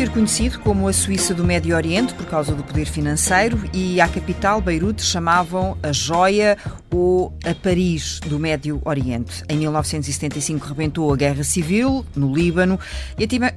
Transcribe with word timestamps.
ser 0.00 0.08
conhecido 0.08 0.60
como 0.60 0.88
a 0.88 0.94
Suíça 0.94 1.34
do 1.34 1.44
Médio 1.44 1.76
Oriente 1.76 2.14
por 2.14 2.24
causa 2.24 2.54
do 2.54 2.64
poder 2.64 2.86
financeiro 2.86 3.60
e 3.70 4.00
a 4.00 4.08
capital, 4.08 4.58
Beirute, 4.58 5.02
chamavam 5.02 5.76
a 5.82 5.92
joia 5.92 6.56
ou 6.90 7.36
a 7.44 7.54
Paris 7.54 8.18
do 8.20 8.38
Médio 8.38 8.80
Oriente. 8.86 9.44
Em 9.46 9.58
1975 9.58 10.66
rebentou 10.66 11.12
a 11.12 11.16
Guerra 11.16 11.44
Civil 11.44 12.06
no 12.16 12.34
Líbano 12.34 12.80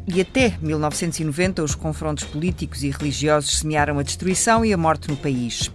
e 0.05 0.19
até 0.19 0.57
1990 0.61 1.63
os 1.63 1.75
confrontos 1.75 2.25
políticos 2.25 2.83
e 2.83 2.89
religiosos 2.89 3.59
semearam 3.59 3.97
a 3.97 4.03
destruição 4.03 4.65
e 4.65 4.73
a 4.73 4.77
morte 4.77 5.07
no 5.07 5.15
país. 5.15 5.71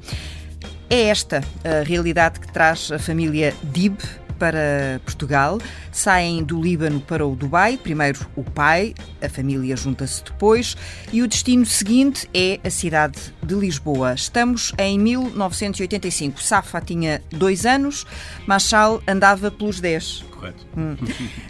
É 0.90 1.04
esta 1.04 1.42
a 1.64 1.82
realidade 1.82 2.40
que 2.40 2.52
traz 2.52 2.92
a 2.92 2.98
família 2.98 3.54
Dib, 3.62 3.98
para 4.38 5.00
Portugal, 5.04 5.58
saem 5.90 6.42
do 6.42 6.60
Líbano 6.60 7.00
para 7.00 7.26
o 7.26 7.34
Dubai, 7.34 7.76
primeiro 7.76 8.26
o 8.36 8.44
pai, 8.44 8.94
a 9.22 9.28
família 9.28 9.76
junta-se 9.76 10.22
depois, 10.22 10.76
e 11.12 11.22
o 11.22 11.28
destino 11.28 11.66
seguinte 11.66 12.28
é 12.32 12.60
a 12.64 12.70
cidade 12.70 13.34
de 13.42 13.54
Lisboa. 13.54 14.14
Estamos 14.14 14.72
em 14.78 14.98
1985. 14.98 16.42
Safa 16.42 16.80
tinha 16.80 17.22
dois 17.30 17.66
anos, 17.66 18.06
Machal 18.46 19.02
andava 19.06 19.50
pelos 19.50 19.80
dez. 19.80 20.24
Correto. 20.30 20.66
Hum. 20.76 20.96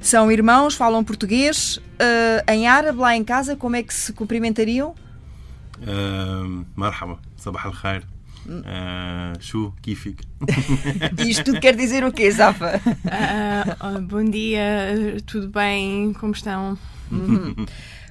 São 0.00 0.32
irmãos, 0.32 0.74
falam 0.74 1.04
português. 1.04 1.76
Uh, 1.76 2.50
em 2.50 2.66
árabe, 2.66 2.98
lá 2.98 3.14
em 3.14 3.24
casa, 3.24 3.54
como 3.54 3.76
é 3.76 3.82
que 3.82 3.92
se 3.92 4.12
cumprimentariam? 4.12 4.94
Uh, 5.78 6.64
marhaba, 6.74 7.18
sabah 7.36 7.66
al-khair. 7.66 8.04
Uh, 8.48 9.38
Chu, 9.40 9.74
Kifik. 9.82 10.24
Isto 11.18 11.44
tudo 11.44 11.60
quer 11.60 11.76
dizer 11.76 12.02
o 12.04 12.10
quê, 12.10 12.30
Zafa? 12.30 12.80
Uh, 12.80 14.00
bom 14.02 14.24
dia, 14.24 15.18
tudo 15.26 15.48
bem? 15.48 16.14
Como 16.14 16.32
estão? 16.32 16.78
Uhum. 17.12 17.54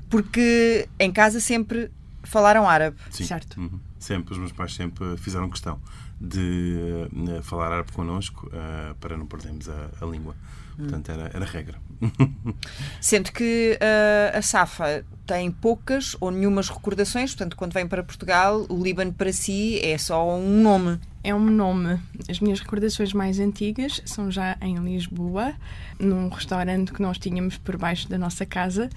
Porque 0.10 0.88
em 1.00 1.12
casa 1.12 1.40
sempre 1.40 1.90
falaram 2.24 2.70
árabe, 2.70 2.98
Sim. 3.10 3.26
certo? 3.26 3.60
Uhum. 3.60 3.80
Sempre, 4.00 4.34
os 4.34 4.40
meus 4.40 4.52
pais 4.52 4.76
sempre 4.76 5.18
fizeram 5.18 5.50
questão 5.50 5.80
de 6.22 7.08
uh, 7.12 7.42
falar 7.42 7.72
árabe 7.72 7.92
connosco 7.92 8.48
uh, 8.48 8.94
para 8.96 9.18
não 9.18 9.26
perdermos 9.26 9.68
a, 9.68 9.90
a 10.00 10.06
língua. 10.06 10.36
Portanto, 10.78 11.10
era, 11.10 11.32
era 11.34 11.46
regra. 11.46 11.80
Sendo 13.02 13.32
que 13.32 13.78
uh, 13.82 14.38
a 14.38 14.42
Safa 14.42 15.04
tem 15.26 15.52
poucas 15.52 16.16
ou 16.22 16.32
nenhumas 16.32 16.70
recordações, 16.70 17.32
portanto, 17.32 17.58
quando 17.58 17.74
vem 17.74 17.88
para 17.88 18.04
Portugal, 18.04 18.66
o 18.70 18.82
Líbano 18.82 19.14
para 19.14 19.32
si 19.34 19.80
é 19.84 19.98
só 19.98 20.38
um 20.38 20.62
nome. 20.62 21.00
É 21.24 21.36
um 21.36 21.46
nome. 21.46 22.00
As 22.30 22.40
minhas 22.40 22.62
recordações 22.62 23.12
mais 23.12 23.40
antigas 23.40 24.02
são 24.06 24.32
já 24.32 24.58
em 24.62 24.76
Lisboa, 24.78 25.54
num 26.00 26.30
restaurante 26.30 26.94
que 26.94 27.02
nós 27.02 27.18
tínhamos 27.18 27.58
por 27.58 27.78
baixo 27.78 28.08
da 28.08 28.18
nossa 28.18 28.46
casa. 28.46 28.90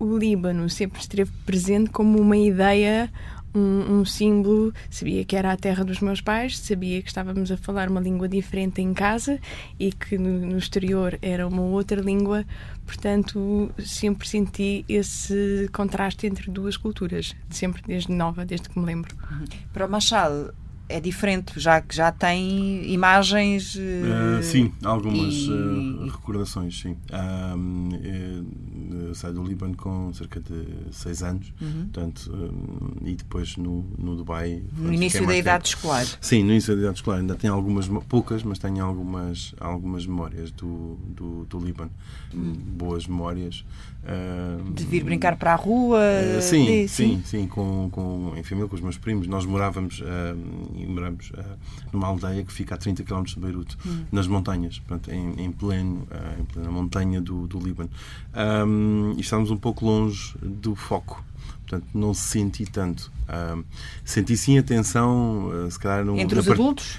O 0.00 0.16
Líbano 0.16 0.68
sempre 0.68 1.00
esteve 1.00 1.30
presente 1.44 1.90
como 1.90 2.20
uma 2.20 2.36
ideia 2.36 3.12
um, 3.54 4.00
um, 4.00 4.04
símbolo, 4.04 4.72
sabia 4.90 5.24
que 5.24 5.36
era 5.36 5.52
a 5.52 5.56
terra 5.56 5.84
dos 5.84 6.00
meus 6.00 6.20
pais, 6.20 6.58
sabia 6.58 7.00
que 7.02 7.08
estávamos 7.08 7.50
a 7.50 7.56
falar 7.56 7.88
uma 7.88 8.00
língua 8.00 8.28
diferente 8.28 8.80
em 8.80 8.92
casa 8.92 9.38
e 9.78 9.92
que 9.92 10.18
no, 10.18 10.46
no 10.46 10.58
exterior 10.58 11.18
era 11.22 11.46
uma 11.46 11.62
outra 11.62 12.00
língua, 12.00 12.44
portanto 12.86 13.70
sempre 13.78 14.28
senti 14.28 14.84
esse 14.88 15.68
contraste 15.72 16.26
entre 16.26 16.50
duas 16.50 16.76
culturas, 16.76 17.34
sempre 17.50 17.82
desde 17.86 18.12
nova, 18.12 18.44
desde 18.44 18.68
que 18.68 18.78
me 18.78 18.86
lembro. 18.86 19.16
Para 19.72 19.86
o 19.86 19.90
Machado, 19.90 20.54
é 20.88 21.00
diferente, 21.00 21.58
já 21.60 21.80
que 21.80 21.94
já 21.94 22.10
tem 22.10 22.90
imagens. 22.90 23.74
Uh, 23.74 24.42
sim, 24.42 24.72
algumas 24.82 25.34
e... 25.34 25.50
uh, 25.50 26.06
recordações, 26.06 26.80
sim. 26.80 26.96
Um, 27.56 27.88
eu 29.08 29.14
saio 29.14 29.34
do 29.34 29.42
Líbano 29.42 29.76
com 29.76 30.12
cerca 30.14 30.40
de 30.40 30.66
seis 30.90 31.22
anos, 31.22 31.52
uhum. 31.60 31.88
portanto, 31.92 32.32
um, 32.32 33.06
e 33.06 33.14
depois 33.14 33.56
no, 33.56 33.84
no 33.98 34.16
Dubai. 34.16 34.62
No 34.76 34.92
início 34.92 35.26
da 35.26 35.36
idade 35.36 35.64
tempo. 35.64 35.76
escolar. 35.76 36.06
Sim, 36.20 36.44
no 36.44 36.50
início 36.52 36.74
da 36.74 36.82
idade 36.82 36.96
escolar. 36.96 37.18
Ainda 37.18 37.34
tenho 37.34 37.52
algumas, 37.52 37.88
poucas, 38.08 38.42
mas 38.42 38.58
tenho 38.58 38.84
algumas, 38.84 39.54
algumas 39.60 40.06
memórias 40.06 40.50
do, 40.52 40.98
do, 41.08 41.44
do 41.44 41.58
Líbano. 41.58 41.90
Uhum. 42.32 42.52
Boas 42.52 43.06
memórias. 43.06 43.64
Uh, 44.04 44.72
de 44.72 44.84
vir 44.84 45.04
brincar 45.04 45.36
para 45.36 45.52
a 45.52 45.56
rua? 45.56 46.00
sim, 46.40 46.64
de, 46.64 46.88
sim, 46.88 47.20
sim, 47.20 47.22
sim, 47.24 47.46
com, 47.46 47.90
com, 47.90 48.32
em 48.36 48.42
família, 48.42 48.68
com 48.68 48.74
os 48.74 48.80
meus 48.80 48.96
primos. 48.96 49.26
Nós 49.26 49.44
morávamos 49.44 50.02
e 50.74 50.86
moramos 50.86 51.30
uh, 51.30 51.58
numa 51.92 52.06
aldeia 52.06 52.42
que 52.42 52.52
fica 52.52 52.74
a 52.74 52.78
30 52.78 53.02
km 53.04 53.24
de 53.24 53.38
Beirute, 53.38 53.76
hum. 53.86 54.04
nas 54.10 54.26
montanhas, 54.26 54.78
portanto, 54.78 55.10
em, 55.10 55.44
em, 55.44 55.52
pleno, 55.52 56.06
uh, 56.10 56.40
em 56.40 56.44
plena 56.44 56.70
montanha 56.70 57.20
do, 57.20 57.46
do 57.46 57.58
Líbano. 57.58 57.90
Um, 58.34 59.14
e 59.16 59.20
estávamos 59.20 59.50
um 59.50 59.56
pouco 59.56 59.84
longe 59.84 60.34
do 60.42 60.74
foco. 60.74 61.24
Portanto, 61.66 61.86
não 61.92 62.14
se 62.14 62.28
senti 62.28 62.64
tanto. 62.64 63.12
Um, 63.28 63.62
senti 64.02 64.38
sim 64.38 64.56
a 64.58 64.62
tensão, 64.62 65.48
uh, 65.48 65.70
se 65.70 65.78
calhar... 65.78 66.02
No, 66.02 66.18
entre 66.18 66.38
os 66.38 66.48
adultos? 66.48 66.98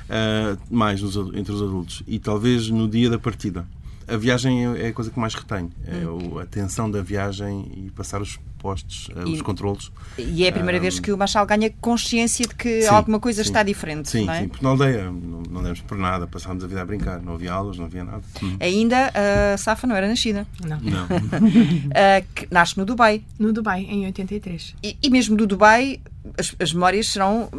mais 0.69 1.01
nos, 1.01 1.15
entre 1.33 1.51
os 1.51 1.61
adultos. 1.61 2.03
E 2.07 2.19
talvez 2.19 2.69
no 2.69 2.87
dia 2.87 3.09
da 3.09 3.17
partida 3.17 3.65
a 4.13 4.17
viagem 4.17 4.65
é, 4.65 4.85
é 4.85 4.87
a 4.87 4.93
coisa 4.93 5.11
que 5.11 5.19
mais 5.19 5.33
retenho. 5.33 5.71
É 5.85 6.07
hum. 6.07 6.39
a 6.39 6.45
tensão 6.45 6.89
da 6.89 7.01
viagem 7.01 7.71
e 7.75 7.91
passar 7.91 8.21
os 8.21 8.39
postos, 8.59 9.09
eh, 9.15 9.23
e, 9.25 9.33
os 9.33 9.41
controlos. 9.41 9.91
E 10.17 10.43
é 10.45 10.49
a 10.49 10.51
primeira 10.51 10.77
um, 10.77 10.81
vez 10.81 10.99
que 10.99 11.11
o 11.11 11.17
Machal 11.17 11.45
ganha 11.45 11.71
consciência 11.81 12.45
de 12.45 12.53
que 12.53 12.81
sim, 12.81 12.87
alguma 12.87 13.19
coisa 13.19 13.43
sim. 13.43 13.49
está 13.49 13.63
diferente. 13.63 14.09
Sim, 14.09 14.29
é? 14.29 14.41
sim, 14.41 14.47
porque 14.49 14.63
na 14.63 14.71
aldeia 14.71 15.05
não, 15.05 15.41
não 15.49 15.63
demos 15.63 15.81
por 15.81 15.97
nada, 15.97 16.27
passámos 16.27 16.63
a 16.63 16.67
vida 16.67 16.81
a 16.81 16.85
brincar, 16.85 17.21
não 17.21 17.33
havia 17.33 17.53
aulas, 17.53 17.77
não 17.77 17.85
havia 17.85 18.03
nada. 18.03 18.21
Hum. 18.43 18.57
Ainda 18.59 19.11
a 19.53 19.57
Safa 19.57 19.87
não 19.87 19.95
era 19.95 20.07
nascida. 20.07 20.45
Não. 20.63 20.79
não. 20.81 21.05
uh, 21.07 22.47
nasce 22.51 22.77
no 22.77 22.85
Dubai. 22.85 23.23
No 23.39 23.53
Dubai, 23.53 23.81
em 23.81 24.05
83. 24.05 24.75
E, 24.83 24.97
e 25.01 25.09
mesmo 25.09 25.35
do 25.37 25.47
Dubai, 25.47 26.01
as, 26.37 26.55
as 26.59 26.73
memórias 26.73 27.07
serão 27.07 27.49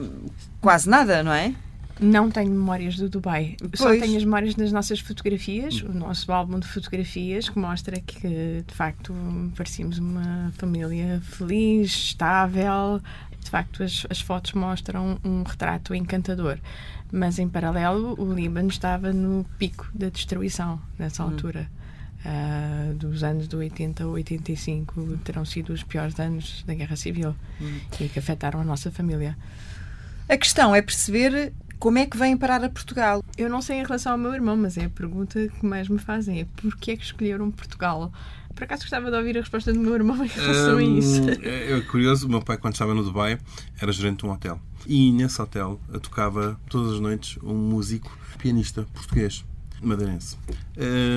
quase 0.60 0.88
nada, 0.88 1.22
não 1.22 1.32
é? 1.32 1.54
Não 2.00 2.30
tenho 2.30 2.50
memórias 2.50 2.96
do 2.96 3.08
Dubai. 3.08 3.56
Pois. 3.58 3.72
Só 3.74 3.90
tenho 3.90 4.16
as 4.16 4.24
memórias 4.24 4.54
das 4.54 4.72
nossas 4.72 5.00
fotografias, 5.00 5.82
o 5.82 5.92
nosso 5.92 6.32
álbum 6.32 6.58
de 6.58 6.66
fotografias, 6.66 7.48
que 7.48 7.58
mostra 7.58 8.00
que, 8.00 8.64
de 8.66 8.74
facto, 8.74 9.14
parecíamos 9.54 9.98
uma 9.98 10.50
família 10.56 11.20
feliz, 11.22 11.90
estável. 11.90 13.02
De 13.38 13.50
facto, 13.50 13.82
as, 13.82 14.06
as 14.08 14.20
fotos 14.20 14.52
mostram 14.52 15.18
um 15.22 15.42
retrato 15.42 15.94
encantador. 15.94 16.58
Mas, 17.12 17.38
em 17.38 17.48
paralelo, 17.48 18.14
o 18.18 18.32
Líbano 18.32 18.68
estava 18.68 19.12
no 19.12 19.44
pico 19.58 19.88
da 19.92 20.08
destruição, 20.08 20.80
nessa 20.98 21.22
hum. 21.22 21.30
altura. 21.30 21.68
Uh, 22.22 22.94
dos 22.94 23.24
anos 23.24 23.48
de 23.48 23.56
80 23.56 24.04
a 24.04 24.06
85 24.06 25.16
terão 25.24 25.42
sido 25.42 25.72
os 25.72 25.82
piores 25.82 26.20
anos 26.20 26.62
da 26.66 26.74
Guerra 26.74 26.94
Civil 26.94 27.34
hum. 27.58 27.78
e 27.98 28.08
que 28.08 28.18
afetaram 28.18 28.60
a 28.60 28.64
nossa 28.64 28.90
família. 28.90 29.36
A 30.28 30.36
questão 30.36 30.74
é 30.74 30.82
perceber 30.82 31.52
como 31.80 31.98
é 31.98 32.04
que 32.06 32.16
vêm 32.16 32.36
parar 32.36 32.62
a 32.62 32.68
Portugal? 32.68 33.24
Eu 33.38 33.48
não 33.48 33.62
sei 33.62 33.78
em 33.78 33.82
relação 33.82 34.12
ao 34.12 34.18
meu 34.18 34.34
irmão, 34.34 34.54
mas 34.54 34.76
é 34.76 34.84
a 34.84 34.90
pergunta 34.90 35.48
que 35.48 35.64
mais 35.64 35.88
me 35.88 35.98
fazem. 35.98 36.40
É 36.40 36.46
porquê 36.60 36.92
é 36.92 36.96
que 36.96 37.02
escolheram 37.02 37.50
Portugal? 37.50 38.12
Por 38.54 38.64
acaso 38.64 38.82
gostava 38.82 39.10
de 39.10 39.16
ouvir 39.16 39.38
a 39.38 39.40
resposta 39.40 39.72
do 39.72 39.80
meu 39.80 39.94
irmão 39.94 40.22
em 40.22 40.28
relação 40.28 40.74
um, 40.74 40.78
a 40.78 40.82
isso. 40.82 41.22
É, 41.42 41.72
é 41.72 41.80
curioso, 41.80 42.26
o 42.26 42.30
meu 42.30 42.42
pai, 42.42 42.58
quando 42.58 42.74
estava 42.74 42.92
no 42.92 43.02
Dubai, 43.02 43.38
era 43.80 43.90
gerente 43.90 44.18
de 44.18 44.26
um 44.26 44.30
hotel. 44.30 44.60
E 44.86 45.10
nesse 45.10 45.40
hotel 45.40 45.80
tocava 46.02 46.60
todas 46.68 46.94
as 46.94 47.00
noites 47.00 47.38
um 47.42 47.54
músico 47.54 48.16
pianista 48.38 48.86
português 48.92 49.44
madeirense. 49.82 50.36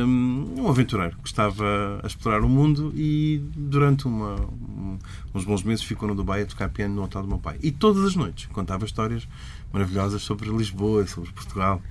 Um 0.05 0.67
aventureiro 0.67 1.17
que 1.17 1.27
estava 1.27 1.99
a 2.03 2.07
explorar 2.07 2.41
o 2.41 2.49
mundo 2.49 2.91
e 2.95 3.41
durante 3.55 4.07
uma, 4.07 4.35
um, 4.35 4.97
uns 5.33 5.45
bons 5.45 5.63
meses 5.63 5.83
ficou 5.83 6.07
no 6.07 6.15
Dubai 6.15 6.41
a 6.41 6.45
tocar 6.45 6.69
piano 6.69 6.95
no 6.95 7.03
hotel 7.03 7.21
do 7.23 7.27
meu 7.27 7.37
pai. 7.37 7.57
E 7.61 7.71
todas 7.71 8.03
as 8.03 8.15
noites 8.15 8.47
contava 8.47 8.85
histórias 8.85 9.27
maravilhosas 9.71 10.21
sobre 10.21 10.49
Lisboa, 10.49 11.05
sobre 11.07 11.31
Portugal. 11.31 11.81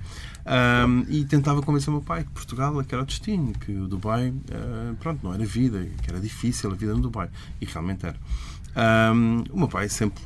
Um, 0.45 1.05
e 1.09 1.23
tentava 1.25 1.61
convencer 1.61 1.89
o 1.89 1.93
meu 1.93 2.01
pai 2.01 2.23
que 2.23 2.31
Portugal 2.31 2.79
é 2.79 2.83
que 2.83 2.93
era 2.93 3.03
o 3.03 3.05
destino, 3.05 3.53
que 3.53 3.71
o 3.71 3.87
Dubai, 3.87 4.29
uh, 4.29 4.95
pronto, 4.99 5.23
não 5.23 5.33
era 5.33 5.45
vida, 5.45 5.87
que 6.01 6.09
era 6.09 6.19
difícil 6.19 6.71
a 6.71 6.75
vida 6.75 6.93
no 6.93 7.01
Dubai. 7.01 7.29
E 7.61 7.65
realmente 7.65 8.05
era. 8.05 8.17
Um, 9.13 9.43
o 9.51 9.59
meu 9.59 9.67
pai 9.67 9.87
sempre 9.87 10.23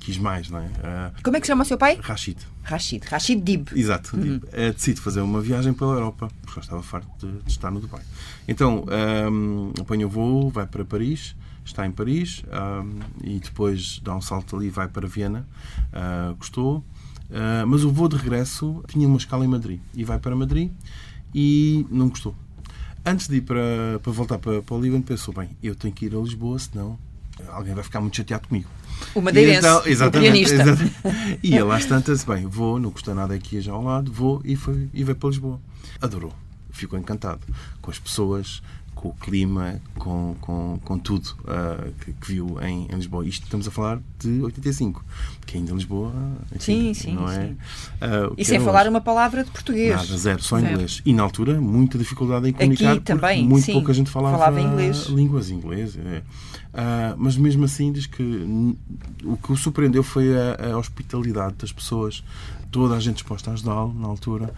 quis 0.00 0.18
mais, 0.18 0.50
não 0.50 0.58
é? 0.58 0.66
Uh, 0.66 1.22
Como 1.22 1.36
é 1.36 1.40
que 1.40 1.46
se 1.46 1.52
chama 1.52 1.62
o 1.62 1.66
seu 1.66 1.78
pai? 1.78 1.98
Rashid. 2.00 2.38
Rashid. 2.62 3.04
Rashid 3.06 3.42
Dib. 3.42 3.68
Exato. 3.74 4.16
Uhum. 4.16 4.36
Uh, 4.36 4.72
decide 4.72 5.00
fazer 5.00 5.20
uma 5.20 5.40
viagem 5.40 5.72
pela 5.72 5.94
Europa, 5.94 6.30
porque 6.42 6.54
já 6.56 6.60
estava 6.60 6.82
farto 6.82 7.26
de, 7.26 7.42
de 7.42 7.50
estar 7.50 7.70
no 7.70 7.80
Dubai. 7.80 8.02
Então, 8.46 8.84
um, 9.30 9.72
apanha 9.80 10.06
o 10.06 10.10
voo, 10.10 10.50
vai 10.50 10.66
para 10.66 10.84
Paris, 10.84 11.34
está 11.64 11.86
em 11.86 11.90
Paris 11.90 12.42
um, 12.48 12.98
e 13.22 13.38
depois 13.38 14.00
dá 14.02 14.16
um 14.16 14.20
salto 14.20 14.56
ali 14.56 14.66
e 14.66 14.70
vai 14.70 14.88
para 14.88 15.06
Viena. 15.06 15.46
Uh, 15.92 16.34
gostou. 16.36 16.78
Uh, 17.28 17.66
mas 17.66 17.84
o 17.84 17.90
voo 17.90 18.08
de 18.08 18.16
regresso 18.16 18.82
tinha 18.88 19.06
uma 19.06 19.18
escala 19.18 19.44
em 19.44 19.48
Madrid 19.48 19.80
e 19.94 20.02
vai 20.02 20.18
para 20.18 20.34
Madrid 20.34 20.72
e 21.34 21.86
não 21.90 22.08
gostou. 22.08 22.34
Antes 23.04 23.28
de 23.28 23.36
ir 23.36 23.42
para, 23.42 24.00
para 24.02 24.12
voltar 24.12 24.38
para, 24.38 24.62
para 24.62 24.74
o 24.74 24.80
Líbano, 24.80 25.02
pensou: 25.02 25.32
bem, 25.34 25.50
eu 25.62 25.74
tenho 25.74 25.92
que 25.92 26.06
ir 26.06 26.14
a 26.14 26.18
Lisboa, 26.18 26.58
senão 26.58 26.98
alguém 27.48 27.74
vai 27.74 27.84
ficar 27.84 28.00
muito 28.00 28.16
chateado 28.16 28.48
comigo. 28.48 28.68
O 29.14 29.20
madeirense, 29.20 29.58
então, 29.58 29.82
exatamente. 29.86 30.52
E 31.42 31.54
ele 31.54 31.72
às 31.72 31.84
tantas, 31.86 32.24
bem, 32.24 32.46
vou, 32.46 32.78
não 32.78 32.90
custa 32.90 33.14
nada 33.14 33.34
aqui 33.34 33.60
já 33.60 33.72
ao 33.72 33.82
lado, 33.82 34.12
vou 34.12 34.40
e, 34.44 34.56
foi, 34.56 34.88
e 34.92 35.04
veio 35.04 35.16
para 35.16 35.28
Lisboa. 35.28 35.60
Adorou, 36.00 36.32
ficou 36.70 36.98
encantado 36.98 37.40
com 37.80 37.90
as 37.90 37.98
pessoas, 37.98 38.62
com 38.98 39.10
o 39.10 39.14
clima, 39.14 39.80
com, 39.96 40.34
com, 40.40 40.80
com 40.84 40.98
tudo 40.98 41.36
uh, 41.42 41.92
que, 42.00 42.12
que, 42.12 42.32
viu 42.32 42.58
em, 42.60 42.88
em, 42.90 42.96
Lisboa. 42.96 43.24
Isto 43.24 43.44
estamos 43.44 43.68
a 43.68 43.70
falar 43.70 44.00
de 44.18 44.42
85, 44.42 45.04
que 45.46 45.56
ainda 45.56 45.72
Lisboa. 45.72 46.12
Enfim, 46.54 46.92
sim, 46.92 46.94
sim. 46.94 47.14
Não 47.14 47.30
é. 47.30 47.46
Uh, 47.46 48.34
e 48.36 48.44
sem 48.44 48.58
falar 48.58 48.82
hoje. 48.82 48.90
uma 48.90 49.00
palavra 49.00 49.44
de 49.44 49.50
português. 49.52 49.94
Nada, 49.94 50.18
zero, 50.18 50.42
só 50.42 50.58
zero. 50.58 50.72
inglês. 50.72 51.00
E 51.06 51.12
na 51.12 51.22
altura, 51.22 51.60
muita 51.60 51.96
dificuldade 51.96 52.48
em 52.48 52.52
comunicar. 52.52 52.92
Aqui 52.92 53.00
também, 53.00 53.46
muito 53.46 53.64
sim, 53.64 53.72
pouca 53.74 53.92
gente 53.94 54.10
falava, 54.10 54.36
falava 54.36 54.60
inglês. 54.60 55.06
línguas 55.06 55.50
inglês. 55.50 55.96
É. 55.96 56.22
Uh, 56.78 57.16
mas 57.16 57.36
mesmo 57.36 57.64
assim, 57.64 57.90
diz 57.90 58.06
que 58.06 58.22
o 59.24 59.36
que 59.36 59.50
o 59.50 59.56
surpreendeu 59.56 60.04
foi 60.04 60.28
a, 60.36 60.74
a 60.74 60.78
hospitalidade 60.78 61.56
das 61.56 61.72
pessoas 61.72 62.22
toda 62.70 62.94
a 62.94 63.00
gente 63.00 63.16
disposta 63.16 63.50
a 63.50 63.54
ajudá-lo 63.54 63.94
na 63.94 64.06
altura 64.06 64.52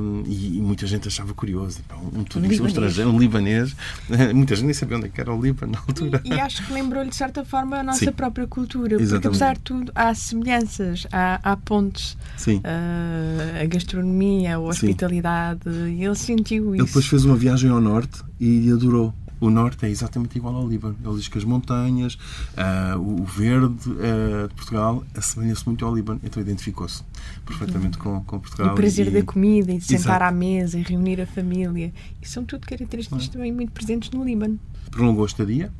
um, 0.00 0.22
e, 0.26 0.56
e, 0.56 0.60
muita 0.60 0.86
gente 0.86 1.08
achava 1.08 1.34
curioso. 1.34 1.80
Um 2.12 2.24
turista, 2.24 2.62
um, 2.62 2.64
um 2.64 2.68
estrangeiro, 2.68 3.10
um 3.10 3.18
libanês, 3.18 3.76
muita 4.34 4.56
gente 4.56 4.64
nem 4.66 4.74
sabia 4.74 4.96
onde 4.96 5.06
é 5.06 5.10
era 5.18 5.32
o 5.32 5.40
Líbano 5.40 5.72
na 5.72 5.78
altura. 5.80 6.20
E, 6.24 6.30
e 6.30 6.40
acho 6.40 6.64
que 6.64 6.72
lembrou-lhe, 6.72 7.10
de 7.10 7.16
certa 7.16 7.44
forma, 7.44 7.78
a 7.78 7.82
nossa 7.82 8.04
Sim. 8.04 8.12
própria 8.12 8.46
cultura. 8.46 8.94
Exatamente. 8.94 9.10
Porque, 9.10 9.28
apesar 9.28 9.54
de 9.54 9.60
tudo, 9.60 9.92
há 9.94 10.14
semelhanças, 10.14 11.06
há, 11.12 11.40
há 11.42 11.56
pontes. 11.56 12.16
Sim. 12.36 12.58
Uh, 12.58 13.62
a 13.62 13.66
gastronomia, 13.66 14.56
a 14.56 14.60
hospitalidade, 14.60 15.60
Sim. 15.64 15.96
e 15.98 16.04
ele 16.04 16.14
sentiu 16.14 16.74
isso. 16.74 16.82
Ele 16.82 16.86
depois 16.86 17.06
fez 17.06 17.24
uma 17.24 17.36
viagem 17.36 17.70
ao 17.70 17.80
norte 17.80 18.22
e 18.40 18.70
adorou 18.70 19.12
o 19.40 19.50
norte 19.50 19.86
é 19.86 19.90
exatamente 19.90 20.36
igual 20.36 20.54
ao 20.54 20.68
Líbano. 20.68 20.96
Ele 21.04 21.16
diz 21.16 21.28
que 21.28 21.38
as 21.38 21.44
montanhas, 21.44 22.14
uh, 22.14 22.98
o 22.98 23.24
verde 23.24 23.90
uh, 23.90 24.48
de 24.48 24.54
Portugal 24.54 25.04
assemelha-se 25.16 25.64
muito 25.66 25.84
ao 25.84 25.94
Líbano, 25.94 26.20
então 26.22 26.42
identificou-se 26.42 27.02
perfeitamente 27.44 27.98
com, 27.98 28.22
com 28.24 28.38
Portugal. 28.38 28.72
O 28.72 28.74
prazer 28.74 29.08
e... 29.08 29.10
da 29.10 29.22
comida 29.22 29.72
e 29.72 29.78
de 29.78 29.84
sentar 29.84 30.20
Exato. 30.20 30.24
à 30.24 30.30
mesa 30.32 30.78
e 30.78 30.82
reunir 30.82 31.20
a 31.20 31.26
família. 31.26 31.92
E 32.20 32.28
são 32.28 32.44
tudo 32.44 32.66
características 32.66 33.26
é? 33.26 33.28
também 33.28 33.52
muito 33.52 33.72
presentes 33.72 34.10
no 34.10 34.24
Líbano. 34.24 34.58
Prolongou 34.90 35.24
a 35.24 35.26
estadia 35.26 35.72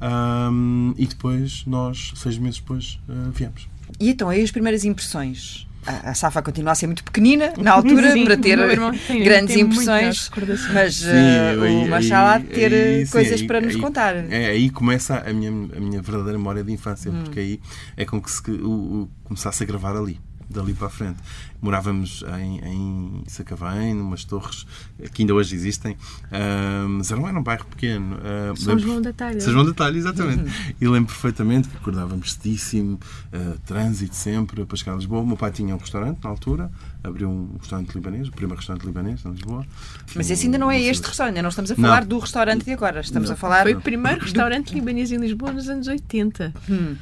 um, 0.00 0.94
e 0.96 1.06
depois 1.06 1.64
nós, 1.66 2.12
seis 2.16 2.38
meses 2.38 2.60
depois, 2.60 2.98
uh, 3.08 3.30
viemos. 3.32 3.68
E 3.98 4.10
então, 4.10 4.28
aí 4.28 4.42
as 4.42 4.50
primeiras 4.50 4.84
impressões? 4.84 5.66
A, 5.86 6.14
Safa 6.14 6.42
continua 6.42 6.72
a 6.72 6.74
ser 6.74 6.86
muito 6.86 7.02
pequenina 7.04 7.52
na 7.58 7.72
altura 7.72 8.12
sim, 8.12 8.24
para 8.24 8.36
ter 8.36 8.58
tem, 9.06 9.22
grandes 9.22 9.54
tem 9.54 9.64
impressões, 9.64 10.30
mas 10.72 10.96
sim, 10.96 11.06
uh, 11.06 11.62
aí, 11.62 11.84
o 11.84 11.88
Machado 11.88 12.28
há 12.28 12.38
de 12.38 12.46
ter 12.46 12.72
aí, 12.72 13.08
coisas 13.08 13.40
sim, 13.40 13.46
para 13.46 13.60
nos 13.60 13.76
contar. 13.76 14.16
É, 14.30 14.46
aí 14.46 14.70
começa 14.70 15.18
a 15.18 15.32
minha, 15.32 15.50
a 15.50 15.80
minha 15.80 16.02
verdadeira 16.02 16.38
memória 16.38 16.62
de 16.62 16.72
infância, 16.72 17.10
hum. 17.10 17.22
porque 17.24 17.40
aí 17.40 17.60
é 17.96 18.04
como 18.04 18.22
que 18.22 18.30
se, 18.30 18.42
o, 18.50 18.70
o, 18.70 19.10
começasse 19.24 19.62
a 19.62 19.66
gravar 19.66 19.96
ali 19.96 20.20
dali 20.50 20.74
para 20.74 20.88
a 20.88 20.90
frente. 20.90 21.18
Morávamos 21.62 22.24
em, 22.38 22.58
em 22.64 23.22
Sacavém, 23.26 23.94
numas 23.94 24.24
torres 24.24 24.66
que 25.12 25.22
ainda 25.22 25.34
hoje 25.34 25.54
existem, 25.54 25.92
uh, 25.92 26.88
mas 26.88 27.10
era, 27.12 27.20
era 27.20 27.38
um 27.38 27.42
bairro 27.42 27.66
pequeno. 27.66 28.16
Uh, 28.16 28.56
São 28.56 28.74
lembro, 28.74 28.90
João 28.90 29.02
da 29.02 29.12
Talha. 29.12 29.40
São 29.40 29.52
João 29.52 29.64
da 29.64 29.72
Talha, 29.72 29.96
exatamente. 29.96 30.42
Uhum. 30.42 30.74
E 30.80 30.88
lembro 30.88 31.12
perfeitamente 31.12 31.68
que 31.68 31.76
acordávamos 31.76 32.32
cedíssimo, 32.32 32.98
uh, 33.32 33.58
trânsito 33.66 34.16
sempre 34.16 34.64
para 34.64 34.76
chegar 34.76 34.92
a 34.92 34.96
Lisboa. 34.96 35.22
O 35.22 35.26
meu 35.26 35.36
pai 35.36 35.50
tinha 35.52 35.74
um 35.74 35.78
restaurante 35.78 36.18
na 36.24 36.30
altura, 36.30 36.70
abriu 37.04 37.28
um 37.28 37.56
restaurante 37.58 37.94
libanês, 37.94 38.28
o 38.28 38.32
primeiro 38.32 38.56
restaurante 38.56 38.84
libanês 38.84 39.24
em 39.24 39.30
Lisboa. 39.30 39.66
Mas 40.14 40.30
esse 40.30 40.46
ainda 40.46 40.58
não 40.58 40.70
é 40.70 40.80
este 40.80 41.06
restaurante, 41.06 41.34
ainda 41.34 41.42
não 41.42 41.50
estamos 41.50 41.70
a 41.70 41.76
falar 41.76 42.00
não. 42.00 42.08
do 42.08 42.18
restaurante 42.18 42.64
de 42.64 42.72
agora, 42.72 43.00
estamos 43.00 43.28
não. 43.28 43.34
a 43.34 43.38
falar. 43.38 43.62
Foi 43.62 43.74
o 43.74 43.80
primeiro 43.80 44.20
restaurante 44.20 44.74
libanês 44.74 45.12
em 45.12 45.18
Lisboa 45.18 45.52
nos 45.52 45.68
anos 45.68 45.86
80. 45.86 46.54
Hum. 46.68 46.96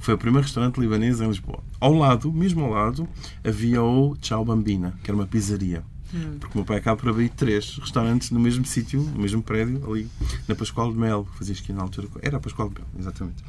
Foi 0.00 0.14
o 0.14 0.18
primeiro 0.18 0.46
restaurante 0.46 0.78
libanês 0.78 1.20
em 1.20 1.28
Lisboa. 1.28 1.62
Ao 1.78 1.92
lado, 1.92 2.32
mesmo 2.32 2.64
ao 2.64 2.70
lado, 2.70 3.06
havia 3.44 3.82
o 3.82 4.16
Tchau 4.16 4.42
Bambina, 4.46 4.98
que 5.04 5.10
era 5.10 5.16
uma 5.16 5.26
pizzaria. 5.26 5.84
Hum. 6.12 6.38
Porque 6.40 6.54
o 6.54 6.58
meu 6.58 6.64
pai 6.64 6.78
acaba 6.78 6.96
por 6.96 7.10
abrir 7.10 7.28
três 7.28 7.76
restaurantes 7.76 8.30
no 8.30 8.40
mesmo 8.40 8.64
sítio, 8.64 9.02
no 9.02 9.20
mesmo 9.20 9.42
prédio, 9.42 9.78
ali 9.88 10.08
na 10.48 10.54
Pascoal 10.54 10.90
de 10.90 10.98
Mel. 10.98 11.28
Fazia 11.34 11.54
aqui 11.54 11.70
na 11.70 11.82
altura. 11.82 12.08
Era 12.22 12.38
a 12.38 12.40
Pascoal 12.40 12.70
de 12.70 12.76
Mel, 12.76 12.88
exatamente. 12.98 13.44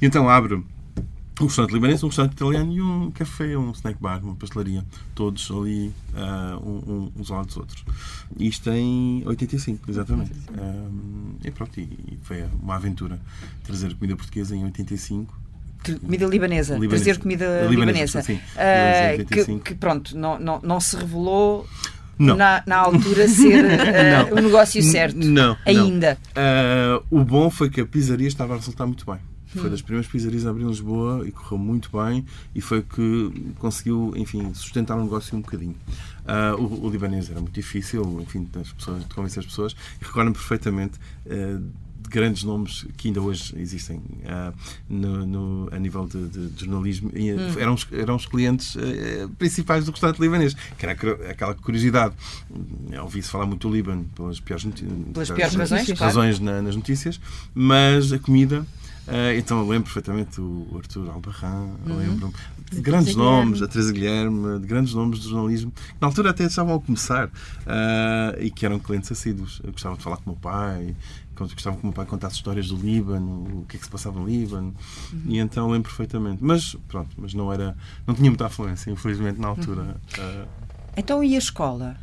E 0.00 0.06
então 0.06 0.26
abre 0.26 0.54
um 0.54 1.44
restaurante 1.44 1.72
libanês, 1.74 2.02
um 2.02 2.06
restaurante 2.06 2.32
italiano 2.32 2.72
e 2.72 2.80
um 2.80 3.10
café, 3.10 3.56
um 3.58 3.70
snack 3.72 4.00
bar, 4.00 4.24
uma 4.24 4.34
pastelaria. 4.36 4.82
Todos 5.14 5.50
ali, 5.50 5.92
uh, 6.14 6.66
um, 6.66 7.12
uns 7.14 7.30
ao 7.30 7.36
lado 7.36 7.46
dos 7.46 7.58
outros. 7.58 7.84
Isto 8.38 8.70
em 8.70 9.22
85, 9.26 9.90
exatamente. 9.90 10.32
Um, 10.58 11.34
e 11.44 11.50
pronto, 11.50 11.78
e 11.78 12.18
foi 12.22 12.42
uma 12.62 12.76
aventura 12.76 13.20
trazer 13.64 13.94
comida 13.94 14.16
portuguesa 14.16 14.56
em 14.56 14.64
85 14.64 15.49
Comida 16.00 16.26
libanesa, 16.26 16.74
libanesa. 16.74 16.88
trazer 16.88 17.18
comida 17.18 17.66
libanesa. 17.68 18.20
libanesa. 18.20 18.22
Sim, 18.22 18.34
uh, 18.34 19.24
que, 19.24 19.58
que, 19.60 19.74
pronto, 19.74 20.16
não, 20.16 20.38
não, 20.38 20.60
não 20.62 20.80
se 20.80 20.96
revelou 20.96 21.66
na, 22.18 22.62
na, 22.66 22.76
altura 22.76 23.26
ser 23.28 23.64
uh, 24.30 24.34
o 24.34 24.40
negócio 24.42 24.82
certo. 24.82 25.16
Não. 25.16 25.56
Ainda. 25.64 26.18
Não. 26.36 27.00
Uh, 27.00 27.04
o 27.10 27.24
bom 27.24 27.50
foi 27.50 27.70
que 27.70 27.80
a 27.80 27.86
pizzaria 27.86 28.28
estava 28.28 28.54
a 28.54 28.56
resultar 28.56 28.86
muito 28.86 29.06
bem. 29.06 29.18
Foi 29.46 29.66
hum. 29.66 29.70
das 29.70 29.82
primeiras 29.82 30.08
pizzarias 30.08 30.46
a 30.46 30.50
abrir 30.50 30.62
em 30.62 30.68
Lisboa 30.68 31.26
e 31.26 31.32
correu 31.32 31.58
muito 31.58 31.90
bem 31.90 32.24
e 32.54 32.60
foi 32.60 32.82
que 32.82 33.52
conseguiu, 33.58 34.12
enfim, 34.14 34.54
sustentar 34.54 34.96
o 34.96 35.02
negócio 35.02 35.36
um 35.36 35.40
bocadinho. 35.40 35.74
Uh, 36.24 36.62
o, 36.62 36.86
o, 36.86 36.90
libanês 36.90 37.28
era 37.28 37.40
muito 37.40 37.54
difícil, 37.54 38.20
enfim, 38.20 38.48
as 38.60 38.70
pessoas, 38.72 39.00
de 39.00 39.12
convencer 39.12 39.40
as 39.40 39.46
pessoas 39.46 39.74
e 40.00 40.04
recordo-me 40.04 40.36
perfeitamente 40.36 41.00
uh, 42.10 42.20
grandes 42.20 42.42
nomes 42.44 42.86
que 42.96 43.08
ainda 43.08 43.20
hoje 43.20 43.54
existem 43.58 43.96
uh, 43.98 44.54
no, 44.88 45.26
no, 45.26 45.68
a 45.72 45.78
nível 45.78 46.06
de, 46.06 46.28
de, 46.28 46.46
de 46.48 46.64
jornalismo 46.64 47.10
e, 47.14 47.32
hum. 47.32 47.38
eram, 47.58 47.74
os, 47.74 47.86
eram 47.92 48.16
os 48.16 48.26
clientes 48.26 48.74
uh, 48.74 49.28
principais 49.38 49.84
do 49.84 49.92
restaurante 49.92 50.20
libanês, 50.20 50.54
que 50.54 50.86
era 50.86 50.92
aquela 51.30 51.54
curiosidade. 51.54 52.14
Ouvi-se 53.02 53.28
falar 53.28 53.46
muito 53.46 53.68
do 53.68 53.74
Líbano 53.74 54.04
pelas 54.14 54.40
piores, 54.40 54.64
pelas 55.12 55.30
piores 55.30 55.54
razões, 55.54 55.90
razões 55.90 56.38
claro. 56.38 56.56
na, 56.56 56.62
nas 56.62 56.76
notícias, 56.76 57.20
mas 57.54 58.12
a 58.12 58.18
comida 58.18 58.66
Uh, 59.10 59.36
então 59.36 59.58
eu 59.58 59.66
lembro 59.68 59.84
perfeitamente 59.84 60.40
o 60.40 60.68
Arthur 60.76 61.10
Albarran, 61.10 61.70
uhum. 61.84 61.98
lembro 61.98 62.32
de 62.70 62.80
grandes 62.80 63.16
nomes, 63.16 63.60
a 63.60 63.66
Teresa 63.66 63.92
Guilherme, 63.92 64.60
de 64.60 64.66
grandes 64.68 64.94
nomes 64.94 65.18
do 65.18 65.30
jornalismo, 65.30 65.72
que 65.72 65.96
na 66.00 66.06
altura 66.06 66.30
até 66.30 66.44
estavam 66.44 66.76
a 66.76 66.80
começar 66.80 67.26
uh, 67.26 67.30
e 68.40 68.50
que 68.50 68.64
eram 68.64 68.78
clientes 68.78 69.10
assíduos. 69.10 69.60
Eu 69.64 69.72
gostava 69.72 69.96
de 69.96 70.02
falar 70.02 70.16
com 70.18 70.30
o 70.30 70.32
meu 70.34 70.40
pai, 70.40 70.94
gostava 71.48 71.76
que 71.76 71.82
o 71.82 71.86
meu 71.86 71.92
pai 71.92 72.06
contasse 72.06 72.36
histórias 72.36 72.68
do 72.68 72.76
Líbano, 72.76 73.62
o 73.62 73.66
que 73.66 73.76
é 73.76 73.78
que 73.78 73.84
se 73.84 73.90
passava 73.90 74.18
no 74.18 74.26
Líbano, 74.26 74.74
uhum. 75.12 75.22
e 75.26 75.38
então 75.38 75.70
lembro 75.70 75.88
perfeitamente. 75.88 76.38
Mas 76.40 76.76
pronto, 76.88 77.10
mas 77.18 77.34
não 77.34 77.52
era, 77.52 77.76
não 78.06 78.14
tinha 78.14 78.30
muita 78.30 78.46
afluência, 78.46 78.90
infelizmente, 78.90 79.40
na 79.40 79.48
altura. 79.48 79.82
Uhum. 79.82 80.42
Uh, 80.42 80.48
então 80.96 81.24
e 81.24 81.34
a 81.34 81.38
escola? 81.38 81.96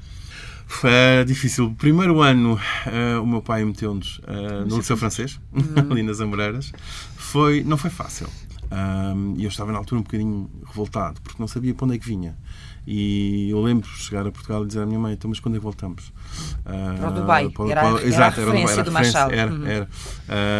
Foi 0.67 0.89
difícil. 1.25 1.73
Primeiro 1.77 2.21
ano, 2.21 2.55
uh, 2.55 3.21
o 3.21 3.25
meu 3.27 3.41
pai 3.41 3.63
meteu-nos 3.63 4.19
uh, 4.19 4.65
no 4.67 4.77
Liceu 4.77 4.97
Francês, 4.97 5.39
uhum. 5.53 5.91
ali 5.91 6.03
nas 6.03 6.19
Amoreiras. 6.19 6.73
Foi, 7.15 7.63
não 7.63 7.77
foi 7.77 7.89
fácil. 7.89 8.27
E 9.37 9.43
eu 9.45 9.47
estava 9.47 9.71
na 9.71 9.77
altura 9.77 10.01
um 10.01 10.03
bocadinho 10.03 10.49
revoltado, 10.65 11.21
porque 11.21 11.41
não 11.41 11.47
sabia 11.47 11.73
para 11.73 11.85
onde 11.85 11.95
é 11.95 11.97
que 11.97 12.05
vinha. 12.05 12.37
E 12.89 13.49
eu 13.49 13.61
lembro 13.61 13.85
de 13.85 13.97
chegar 13.97 14.25
a 14.25 14.31
Portugal 14.31 14.63
e 14.63 14.67
dizer 14.67 14.81
à 14.81 14.85
minha 14.85 14.97
mãe: 14.97 15.13
então, 15.13 15.29
mas 15.29 15.41
quando 15.41 15.55
é 15.55 15.57
que 15.57 15.63
voltamos? 15.63 16.13
Para 16.63 17.09
o 17.09 17.13
Dubai. 17.13 17.49
Para, 17.49 17.69
era, 17.69 17.81
para, 17.81 17.97
era 17.97 18.07
exato, 18.07 18.39
a 18.39 18.45
referência 18.45 18.71
era, 18.71 18.79
era 18.79 18.83
do 18.83 18.91
Machado. 18.93 19.33
Era, 19.33 19.51
uhum. 19.51 19.67
era. 19.67 19.89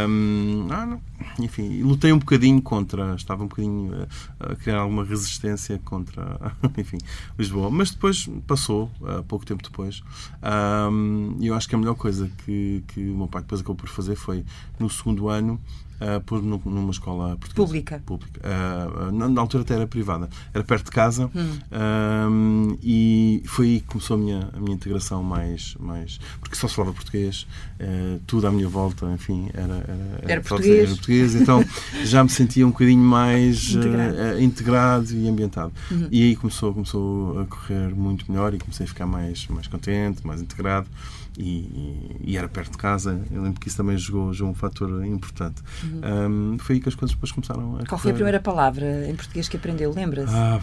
Um, 0.10 0.67
ah, 0.69 0.86
não. 0.86 1.01
Enfim, 1.40 1.82
lutei 1.82 2.12
um 2.12 2.20
bocadinho 2.20 2.62
contra, 2.62 3.16
estava 3.16 3.44
um 3.44 3.48
bocadinho 3.48 4.08
a, 4.40 4.52
a 4.52 4.56
criar 4.56 4.80
alguma 4.80 5.04
resistência 5.04 5.80
contra, 5.84 6.40
enfim, 6.78 6.98
Lisboa. 7.38 7.70
Mas 7.70 7.92
depois 7.92 8.30
passou, 8.46 8.92
uh, 9.02 9.24
pouco 9.24 9.46
tempo 9.46 9.64
depois. 9.64 10.04
E 10.42 10.92
um, 10.92 11.38
eu 11.42 11.56
acho 11.56 11.68
que 11.68 11.76
a 11.76 11.78
melhor 11.78 11.96
coisa 11.96 12.30
que, 12.46 12.84
que 12.88 13.10
o 13.10 13.18
meu 13.18 13.28
pai 13.28 13.42
depois 13.42 13.62
acabou 13.62 13.76
por 13.76 13.90
fazer 13.90 14.16
foi, 14.16 14.46
no 14.80 14.90
segundo 14.90 15.30
ano, 15.30 15.60
uh, 16.02 16.22
pôs 16.22 16.42
numa 16.44 16.92
escola 16.92 17.38
portuguesa. 17.38 17.56
Pública. 17.56 18.02
Pública. 18.06 18.42
Uh, 18.42 19.12
na, 19.12 19.28
na, 19.28 19.42
altura 19.42 19.64
até 19.64 19.76
era 19.76 19.88
privada. 19.88 20.30
Era 20.54 20.64
perto 20.64 20.86
de 20.86 20.92
casa 20.92 21.30
hum. 21.34 22.72
uh, 22.72 22.80
e 22.82 23.44
foi 23.46 23.66
aí 23.68 23.80
que 23.82 23.88
começou 23.88 24.16
a 24.16 24.20
minha, 24.20 24.50
a 24.54 24.60
minha 24.60 24.76
integração 24.76 25.24
mais, 25.24 25.76
mais. 25.80 26.20
Porque 26.40 26.56
só 26.56 26.68
se 26.68 26.76
falava 26.76 26.94
português, 26.94 27.48
uh, 27.80 28.20
tudo 28.26 28.48
à 28.48 28.52
minha 28.52 28.68
volta, 28.68 29.06
enfim, 29.12 29.50
era, 29.54 29.64
era, 29.64 30.20
era, 30.22 30.32
era 30.34 30.42
português. 30.42 30.90
Era 30.90 30.92
português. 31.08 31.36
Então 31.36 31.64
já 32.04 32.24
me 32.24 32.30
sentia 32.30 32.68
um 32.68 32.72
bocadinho 32.72 33.04
mais 33.04 33.70
integrado, 33.70 34.42
integrado 34.42 35.14
e 35.14 35.28
ambientado. 35.28 35.72
Uhum. 35.90 36.08
E 36.12 36.24
aí 36.24 36.36
começou, 36.36 36.74
começou 36.74 37.40
a 37.40 37.46
correr 37.46 37.96
muito 37.96 38.30
melhor 38.30 38.54
e 38.54 38.58
comecei 38.58 38.86
a 38.86 38.88
ficar 38.88 39.08
mais, 39.08 39.48
mais 39.48 39.68
contente, 39.68 40.26
mais 40.26 40.42
integrado 40.42 40.88
e, 41.38 42.18
e, 42.24 42.38
era 42.38 42.48
perto 42.48 42.72
de 42.72 42.78
casa. 42.78 43.22
Eu 43.32 43.44
lembro 43.44 43.60
que 43.60 43.68
isso 43.68 43.78
também 43.78 43.98
jogou, 43.98 44.34
jogou 44.34 44.52
um 44.52 44.56
fator 44.56 45.06
importante. 45.06 45.62
Uhum. 45.84 46.56
Um, 46.56 46.60
foi 46.60 46.76
aí 46.76 46.82
que 46.82 46.90
as 46.90 46.96
coisas 46.96 47.14
depois 47.16 47.32
começaram 47.32 47.78
a. 47.78 47.86
Qual 47.86 48.00
foi 48.00 48.12
a 48.12 48.14
primeira 48.14 48.40
palavra 48.40 49.08
em 49.08 49.16
português 49.16 49.48
que 49.48 49.56
aprendeu? 49.56 49.94
Lembra-se? 49.94 50.34
Ah, 50.34 50.60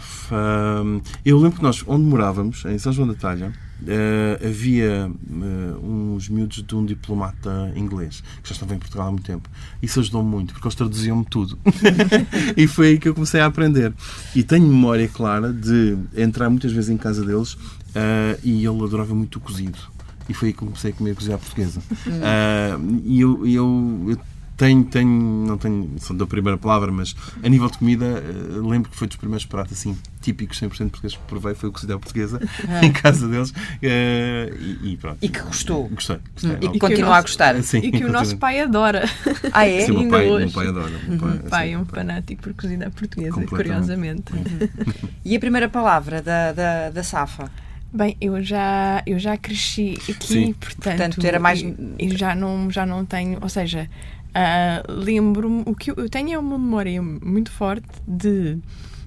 um, 0.83 1.01
eu 1.23 1.39
lembro 1.39 1.57
que 1.57 1.63
nós, 1.63 1.83
onde 1.87 2.03
morávamos, 2.03 2.65
em 2.65 2.77
São 2.77 2.91
João 2.91 3.07
da 3.07 3.13
Talha, 3.13 3.53
uh, 3.81 4.45
havia 4.45 5.09
uh, 5.09 5.85
uns 5.85 6.29
miúdos 6.29 6.63
de 6.63 6.75
um 6.75 6.85
diplomata 6.85 7.71
inglês 7.75 8.23
que 8.41 8.49
já 8.49 8.53
estava 8.53 8.75
em 8.75 8.79
Portugal 8.79 9.07
há 9.07 9.11
muito 9.11 9.25
tempo. 9.25 9.49
Isso 9.81 9.99
ajudou-me 9.99 10.29
muito, 10.29 10.53
porque 10.53 10.67
eles 10.67 10.75
traduziam-me 10.75 11.25
tudo. 11.25 11.57
e 12.55 12.67
foi 12.67 12.87
aí 12.87 12.99
que 12.99 13.09
eu 13.09 13.13
comecei 13.13 13.39
a 13.39 13.45
aprender. 13.45 13.93
E 14.35 14.43
tenho 14.43 14.67
memória 14.67 15.07
clara 15.07 15.51
de 15.51 15.97
entrar 16.15 16.49
muitas 16.49 16.71
vezes 16.71 16.89
em 16.89 16.97
casa 16.97 17.25
deles 17.25 17.53
uh, 17.53 18.39
e 18.43 18.65
ele 18.65 18.83
adorava 18.83 19.13
muito 19.13 19.37
o 19.37 19.39
cozido 19.39 19.95
e 20.27 20.33
foi 20.33 20.49
aí 20.49 20.53
que 20.53 20.59
comecei 20.59 20.91
a 20.91 20.93
comer 20.93 21.15
cozida 21.15 21.37
portuguesa. 21.37 21.79
Uh, 21.79 23.01
e 23.03 23.21
eu, 23.21 23.45
eu, 23.45 24.05
eu 24.09 24.17
tenho, 24.57 24.83
tenho, 24.85 25.09
não 25.45 25.57
tenho 25.57 25.95
são 25.99 26.15
da 26.15 26.25
primeira 26.25 26.57
palavra, 26.57 26.91
mas 26.91 27.15
a 27.43 27.49
nível 27.49 27.69
de 27.69 27.77
comida, 27.77 28.05
uh, 28.05 28.67
lembro 28.67 28.89
que 28.89 28.95
foi 28.95 29.07
dos 29.07 29.17
primeiros 29.17 29.45
pratos 29.45 29.73
assim, 29.73 29.97
típicos 30.21 30.59
100% 30.59 30.69
portugueses 30.69 31.17
que 31.17 31.23
provei, 31.23 31.53
foi 31.53 31.69
o 31.69 31.71
cozida 31.71 31.97
portuguesa, 31.99 32.39
ah. 32.67 32.83
em 32.85 32.91
casa 32.91 33.27
deles. 33.27 33.51
Uh, 33.51 34.55
e, 34.59 34.93
e, 34.93 34.97
pronto. 34.97 35.17
E 35.21 35.29
que 35.29 35.39
gostou. 35.41 35.89
Gostei. 35.89 36.19
gostei 36.33 36.51
hum, 36.51 36.57
e 36.61 36.69
que 36.69 36.79
continua 36.79 37.09
nosso, 37.09 37.19
a 37.19 37.21
gostar. 37.21 37.61
Sim, 37.63 37.79
e 37.79 37.91
que 37.91 38.05
o 38.05 38.11
nosso 38.11 38.37
pai 38.37 38.59
adora. 38.61 39.05
Ah, 39.51 39.67
é? 39.67 39.81
Sim, 39.81 39.91
o 39.91 39.99
meu 39.99 40.09
pai, 40.09 40.25
meu 40.25 40.51
pai 40.51 40.67
adora. 40.67 40.91
O 41.07 41.11
meu 41.11 41.19
pai, 41.19 41.29
uhum. 41.29 41.49
pai 41.49 41.73
é 41.73 41.77
um 41.77 41.85
fanático 41.85 42.41
por 42.43 42.53
cozida 42.53 42.89
portuguesa, 42.89 43.45
curiosamente. 43.45 44.33
Uhum. 44.33 45.07
e 45.23 45.35
a 45.35 45.39
primeira 45.39 45.69
palavra 45.69 46.21
da, 46.21 46.51
da, 46.51 46.89
da 46.89 47.03
Safa? 47.03 47.49
Bem, 47.93 48.17
eu 48.19 48.43
já, 48.43 49.01
eu 49.05 49.17
já 49.17 49.37
cresci 49.37 49.93
aqui, 50.09 50.27
Sim. 50.27 50.53
portanto, 50.53 50.97
portanto 50.97 51.25
era 51.25 51.39
mais... 51.39 51.61
e 51.61 52.17
já 52.17 52.35
não, 52.35 52.69
já 52.69 52.85
não 52.85 53.05
tenho, 53.05 53.39
ou 53.41 53.47
seja, 53.47 53.89
uh, 54.35 54.91
lembro-me, 54.91 55.63
o 55.65 55.73
que 55.73 55.91
eu, 55.91 56.09
tenho 56.09 56.33
é 56.33 56.37
uma 56.37 56.57
memória 56.57 57.01
muito 57.01 57.51
forte 57.51 57.87
de 58.07 58.57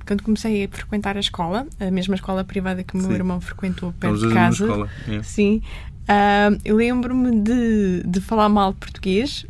quando 0.07 0.23
comecei 0.23 0.65
a 0.65 0.69
frequentar 0.69 1.17
a 1.19 1.21
escola, 1.21 1.67
a 1.79 1.91
mesma 1.91 2.15
escola 2.15 2.43
privada 2.43 2.83
que 2.83 2.95
o 2.95 2.99
meu 2.99 3.09
Sim. 3.09 3.15
irmão 3.15 3.41
frequentou 3.41 3.93
perto 3.93 4.29
de 4.29 4.35
casa. 4.35 4.65
Escola. 4.65 4.89
É. 5.07 5.23
Sim. 5.23 5.63
Uh, 6.05 6.59
eu 6.65 6.77
lembro-me 6.77 7.43
de, 7.43 8.03
de 8.07 8.21
falar 8.21 8.49
mal 8.49 8.73
português, 8.73 9.45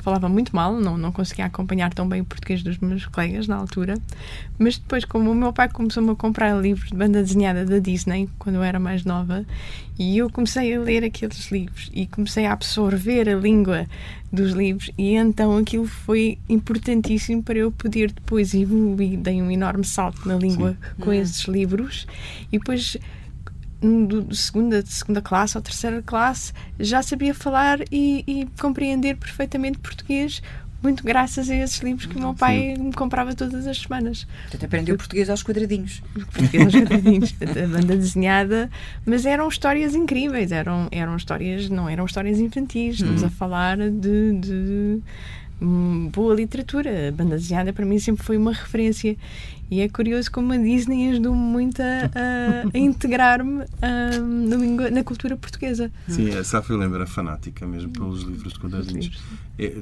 Falava 0.00 0.28
muito 0.28 0.54
mal, 0.54 0.74
não, 0.74 0.96
não 0.96 1.12
conseguia 1.12 1.46
acompanhar 1.46 1.92
tão 1.92 2.08
bem 2.08 2.20
o 2.20 2.24
português 2.24 2.62
dos 2.62 2.78
meus 2.78 3.06
colegas 3.06 3.46
na 3.46 3.56
altura. 3.56 3.94
Mas 4.58 4.78
depois, 4.78 5.04
como 5.04 5.30
o 5.30 5.34
meu 5.34 5.52
pai 5.52 5.68
começou-me 5.68 6.10
a 6.10 6.14
comprar 6.14 6.54
livros 6.60 6.88
de 6.90 6.96
banda 6.96 7.22
desenhada 7.22 7.64
da 7.64 7.78
Disney, 7.78 8.28
quando 8.38 8.56
eu 8.56 8.62
era 8.62 8.78
mais 8.78 9.04
nova, 9.04 9.44
e 9.98 10.18
eu 10.18 10.30
comecei 10.30 10.74
a 10.74 10.80
ler 10.80 11.04
aqueles 11.04 11.50
livros 11.50 11.90
e 11.92 12.06
comecei 12.06 12.46
a 12.46 12.52
absorver 12.52 13.28
a 13.28 13.34
língua 13.34 13.86
dos 14.32 14.52
livros, 14.52 14.90
e 14.96 15.14
então 15.14 15.56
aquilo 15.58 15.86
foi 15.86 16.38
importantíssimo 16.48 17.42
para 17.42 17.58
eu 17.58 17.70
poder 17.70 18.10
depois 18.10 18.54
evoluir. 18.54 19.18
Dei 19.18 19.42
um 19.42 19.50
enorme 19.50 19.84
salto 19.84 20.26
na 20.26 20.36
língua 20.36 20.70
Sim. 20.70 21.02
com 21.02 21.10
hum. 21.10 21.14
esses 21.14 21.44
livros, 21.44 22.06
e 22.50 22.58
depois 22.58 22.96
de 23.82 24.36
segunda, 24.36 24.82
de 24.82 24.92
segunda 24.92 25.20
classe 25.20 25.56
ou 25.56 25.62
terceira 25.62 26.00
classe, 26.02 26.52
já 26.78 27.02
sabia 27.02 27.34
falar 27.34 27.80
e, 27.90 28.24
e, 28.26 28.48
compreender 28.60 29.16
perfeitamente 29.16 29.78
português, 29.78 30.40
muito 30.82 31.04
graças 31.04 31.48
a 31.48 31.54
esses 31.56 31.78
livros 31.78 32.06
que 32.06 32.16
o 32.16 32.20
meu 32.20 32.34
pai 32.34 32.74
Sim. 32.76 32.84
me 32.84 32.92
comprava 32.92 33.34
todas 33.34 33.66
as 33.66 33.78
semanas. 33.78 34.26
Portanto, 34.42 34.64
aprendeu 34.64 34.96
português 34.96 35.30
aos 35.30 35.42
quadradinhos. 35.42 36.02
Português 36.32 36.64
aos 36.64 36.74
quadradinhos, 36.74 37.34
a 37.42 37.66
banda 37.68 37.96
desenhada, 37.96 38.70
mas 39.04 39.26
eram 39.26 39.48
histórias 39.48 39.94
incríveis, 39.94 40.50
eram, 40.50 40.88
eram 40.90 41.16
histórias, 41.16 41.68
não 41.68 41.88
eram 41.88 42.04
histórias 42.04 42.38
infantis, 42.38 42.96
estamos 42.96 43.22
hum. 43.22 43.26
a 43.26 43.30
falar 43.30 43.78
de, 43.78 44.32
de 44.38 45.02
hum, 45.60 46.08
boa 46.12 46.34
literatura. 46.34 47.08
A 47.08 47.12
banda 47.12 47.36
desenhada 47.36 47.72
para 47.72 47.86
mim 47.86 47.98
sempre 47.98 48.24
foi 48.24 48.36
uma 48.36 48.52
referência 48.52 49.16
e 49.72 49.80
é 49.80 49.88
curioso 49.88 50.30
como 50.30 50.52
a 50.52 50.58
Disney 50.58 51.08
ajudou 51.12 51.34
muito 51.34 51.80
a, 51.80 52.10
a, 52.74 52.78
integrar-me 52.78 53.64
na, 53.80 54.90
na 54.90 55.02
cultura 55.02 55.34
portuguesa. 55.34 55.90
Sim, 56.08 56.28
a 56.36 56.44
Safa 56.44 56.74
eu 56.74 56.76
lembro, 56.76 56.96
era 56.96 57.06
fanática 57.06 57.66
mesmo 57.66 57.90
pelos 57.90 58.20
livros 58.20 58.52
de 58.52 58.58
quadradinhos. 58.60 59.18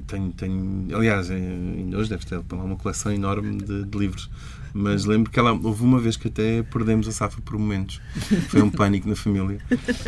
Tenho, 0.07 0.31
tenho, 0.31 0.97
aliás, 0.97 1.29
é, 1.29 1.35
ainda 1.35 1.99
hoje 1.99 2.09
deve 2.09 2.25
ter 2.25 2.41
uma 2.53 2.77
coleção 2.77 3.13
enorme 3.13 3.57
de, 3.57 3.85
de 3.85 3.99
livros 3.99 4.31
mas 4.73 5.05
lembro 5.05 5.31
que 5.31 5.39
ela 5.39 5.53
houve 5.53 5.83
uma 5.83 5.99
vez 5.99 6.17
que 6.17 6.29
até 6.29 6.63
perdemos 6.63 7.09
a 7.09 7.13
Safa 7.13 7.41
por 7.41 7.59
momentos. 7.59 8.01
Foi 8.49 8.63
um 8.63 8.71
pânico 8.71 9.09
na 9.09 9.17
família. 9.17 9.59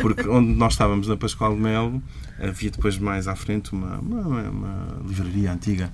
Porque 0.01 0.27
onde 0.27 0.53
nós 0.53 0.73
estávamos 0.73 1.07
na 1.07 1.17
Pascoal 1.17 1.53
de 1.55 1.61
Melo, 1.61 2.01
havia 2.39 2.71
depois 2.71 2.97
mais 2.97 3.27
à 3.27 3.35
frente 3.35 3.73
uma, 3.73 3.99
uma, 3.99 4.49
uma 4.49 5.01
livraria 5.05 5.51
antiga 5.51 5.91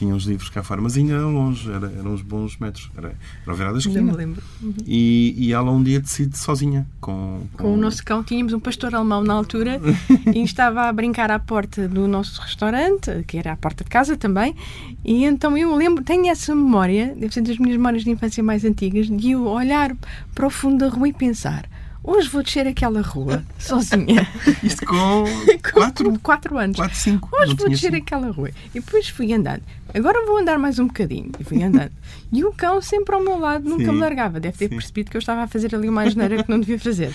tinha 0.00 0.14
uns 0.14 0.24
livros 0.24 0.48
cá 0.48 0.62
fora, 0.62 0.80
mas 0.80 0.96
ainda 0.96 1.12
era 1.12 1.26
longe, 1.26 1.70
era, 1.70 1.92
eram 1.92 2.14
uns 2.14 2.22
bons 2.22 2.56
metros. 2.56 2.90
Era, 2.96 3.08
era 3.42 3.52
o 3.52 3.54
Verá 3.54 3.70
da 3.70 3.78
Esquina. 3.78 4.00
me 4.00 4.12
lembro. 4.12 4.42
Uhum. 4.62 4.74
E, 4.86 5.34
e 5.36 5.52
ela 5.52 5.70
um 5.70 5.82
dia 5.82 6.00
decide 6.00 6.38
sozinha 6.38 6.86
com, 7.00 7.42
com... 7.52 7.64
com 7.64 7.74
o 7.74 7.76
nosso 7.76 8.02
cão. 8.02 8.24
Tínhamos 8.24 8.54
um 8.54 8.60
pastor 8.60 8.94
alemão 8.94 9.22
na 9.22 9.34
altura 9.34 9.78
e 10.34 10.42
estava 10.42 10.88
a 10.88 10.92
brincar 10.92 11.30
à 11.30 11.38
porta 11.38 11.86
do 11.86 12.08
nosso 12.08 12.40
restaurante, 12.40 13.24
que 13.26 13.36
era 13.36 13.52
à 13.52 13.56
porta 13.56 13.84
de 13.84 13.90
casa 13.90 14.16
também. 14.16 14.56
E 15.04 15.24
então 15.24 15.54
eu 15.54 15.76
lembro, 15.76 16.02
tenho 16.02 16.28
essa 16.28 16.54
memória, 16.54 17.14
deve 17.14 17.34
ser 17.34 17.42
das 17.42 17.58
minhas 17.58 17.76
memórias 17.76 18.02
de 18.02 18.10
infância 18.10 18.42
mais 18.42 18.64
antigas, 18.64 19.06
de 19.06 19.32
eu 19.32 19.44
olhar 19.44 19.94
para 20.34 20.46
o 20.46 20.50
fundo 20.50 20.78
da 20.78 20.88
rua 20.88 21.08
e 21.08 21.12
pensar 21.12 21.69
hoje 22.02 22.28
vou 22.28 22.42
descer 22.42 22.66
aquela 22.66 23.00
rua 23.00 23.44
sozinha. 23.58 24.26
Isto 24.62 24.86
com 24.86 25.24
4 25.72 26.18
quatro 26.20 26.58
anos. 26.58 26.76
4, 26.76 26.96
5. 26.96 27.28
Hoje 27.32 27.54
vou 27.54 27.68
descer 27.68 27.92
cinco. 27.92 28.02
aquela 28.02 28.30
rua. 28.30 28.50
E 28.74 28.80
depois 28.80 29.08
fui 29.08 29.32
andando. 29.32 29.62
Agora 29.94 30.24
vou 30.26 30.38
andar 30.38 30.58
mais 30.58 30.78
um 30.78 30.86
bocadinho. 30.86 31.30
E 31.38 31.44
fui 31.44 31.62
andando. 31.62 31.92
E 32.32 32.44
o 32.44 32.52
cão 32.52 32.80
sempre 32.80 33.12
ao 33.12 33.20
meu 33.20 33.36
lado, 33.36 33.68
nunca 33.68 33.86
Sim. 33.86 33.90
me 33.90 33.98
largava. 33.98 34.38
Deve 34.38 34.56
ter 34.56 34.68
Sim. 34.68 34.76
percebido 34.76 35.10
que 35.10 35.16
eu 35.16 35.18
estava 35.18 35.42
a 35.42 35.46
fazer 35.48 35.74
ali 35.74 35.88
uma 35.88 36.08
geneira 36.08 36.40
que 36.44 36.48
não 36.48 36.60
devia 36.60 36.78
fazer. 36.78 37.12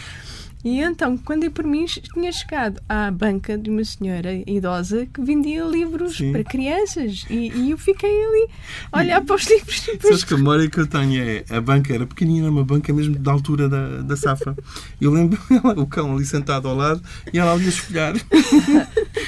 E 0.66 0.82
então, 0.82 1.16
quando 1.16 1.44
eu 1.44 1.52
por 1.52 1.64
mim, 1.64 1.86
tinha 1.86 2.32
chegado 2.32 2.82
à 2.90 3.12
banca 3.12 3.56
de 3.56 3.70
uma 3.70 3.84
senhora 3.84 4.34
idosa 4.48 5.06
que 5.06 5.22
vendia 5.22 5.64
livros 5.64 6.18
Sim. 6.18 6.32
para 6.32 6.44
crianças. 6.44 7.24
E, 7.30 7.52
e, 7.56 7.70
eu 7.70 7.78
fiquei 7.78 8.10
ali 8.10 8.50
a 8.92 8.98
olhar 8.98 9.24
para 9.24 9.36
os 9.36 9.46
livros. 9.48 9.82
Depois... 9.86 10.02
Sabes 10.02 10.24
que 10.24 10.34
a 10.34 10.38
memória 10.38 10.68
que 10.68 10.80
eu 10.80 10.88
tenho 10.88 11.22
é 11.22 11.46
a 11.52 11.62
banca 11.62 11.94
era 11.94 12.08
pequenina, 12.08 12.50
uma 12.50 12.64
banca 12.64 12.92
mesmo 12.92 13.16
da 13.16 13.32
altura 13.32 13.70
da, 13.70 14.02
da 14.02 14.18
safra. 14.18 14.56
Eu 15.00 15.12
lembro 15.12 15.40
ela, 15.54 15.80
o 15.80 15.86
cão 15.86 16.16
ali 16.16 16.26
sentado 16.26 16.68
ao 16.68 16.76
lado 16.76 17.00
e 17.32 17.38
ela 17.38 17.54
ali 17.54 17.66
a 17.66 17.70
esfolhar. 17.70 18.16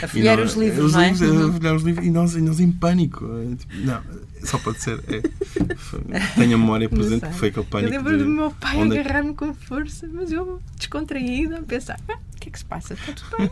A 0.02 0.08
folhear 0.08 0.40
os 0.40 0.56
livros, 0.56 0.86
os 0.86 0.94
não 0.94 1.02
é? 1.02 1.12
livros, 1.12 1.50
A 1.50 1.54
folhear 1.54 1.76
os 1.76 1.84
livros 1.84 2.06
e 2.08 2.10
nós, 2.10 2.34
e 2.34 2.42
nós 2.42 2.60
em 2.60 2.72
pânico. 2.72 3.28
Tipo, 3.60 3.76
não, 3.86 4.02
só 4.48 4.58
pode 4.58 4.82
ser. 4.82 5.00
É, 5.08 5.22
tenho 6.36 6.56
a 6.56 6.58
memória 6.58 6.90
presente 6.90 7.28
que 7.28 7.34
foi 7.34 7.50
aquele 7.50 7.66
pânico. 7.66 7.94
Eu 7.94 7.98
lembro 7.98 8.18
de... 8.18 8.24
do 8.24 8.30
meu 8.30 8.52
pai 8.52 8.78
onde... 8.78 8.98
agarrar-me 8.98 9.34
com 9.34 9.54
força, 9.54 10.10
mas 10.12 10.32
eu 10.32 10.62
descontraída 10.76 11.60
a 11.60 11.64
pensar: 11.64 12.00
ah, 12.08 12.18
o 12.36 12.40
que 12.40 12.50
é 12.50 12.52
que 12.52 12.60
se 12.60 12.66
passa? 12.66 12.94
Está 12.94 13.14
tudo 13.14 13.38
bem. 13.38 13.50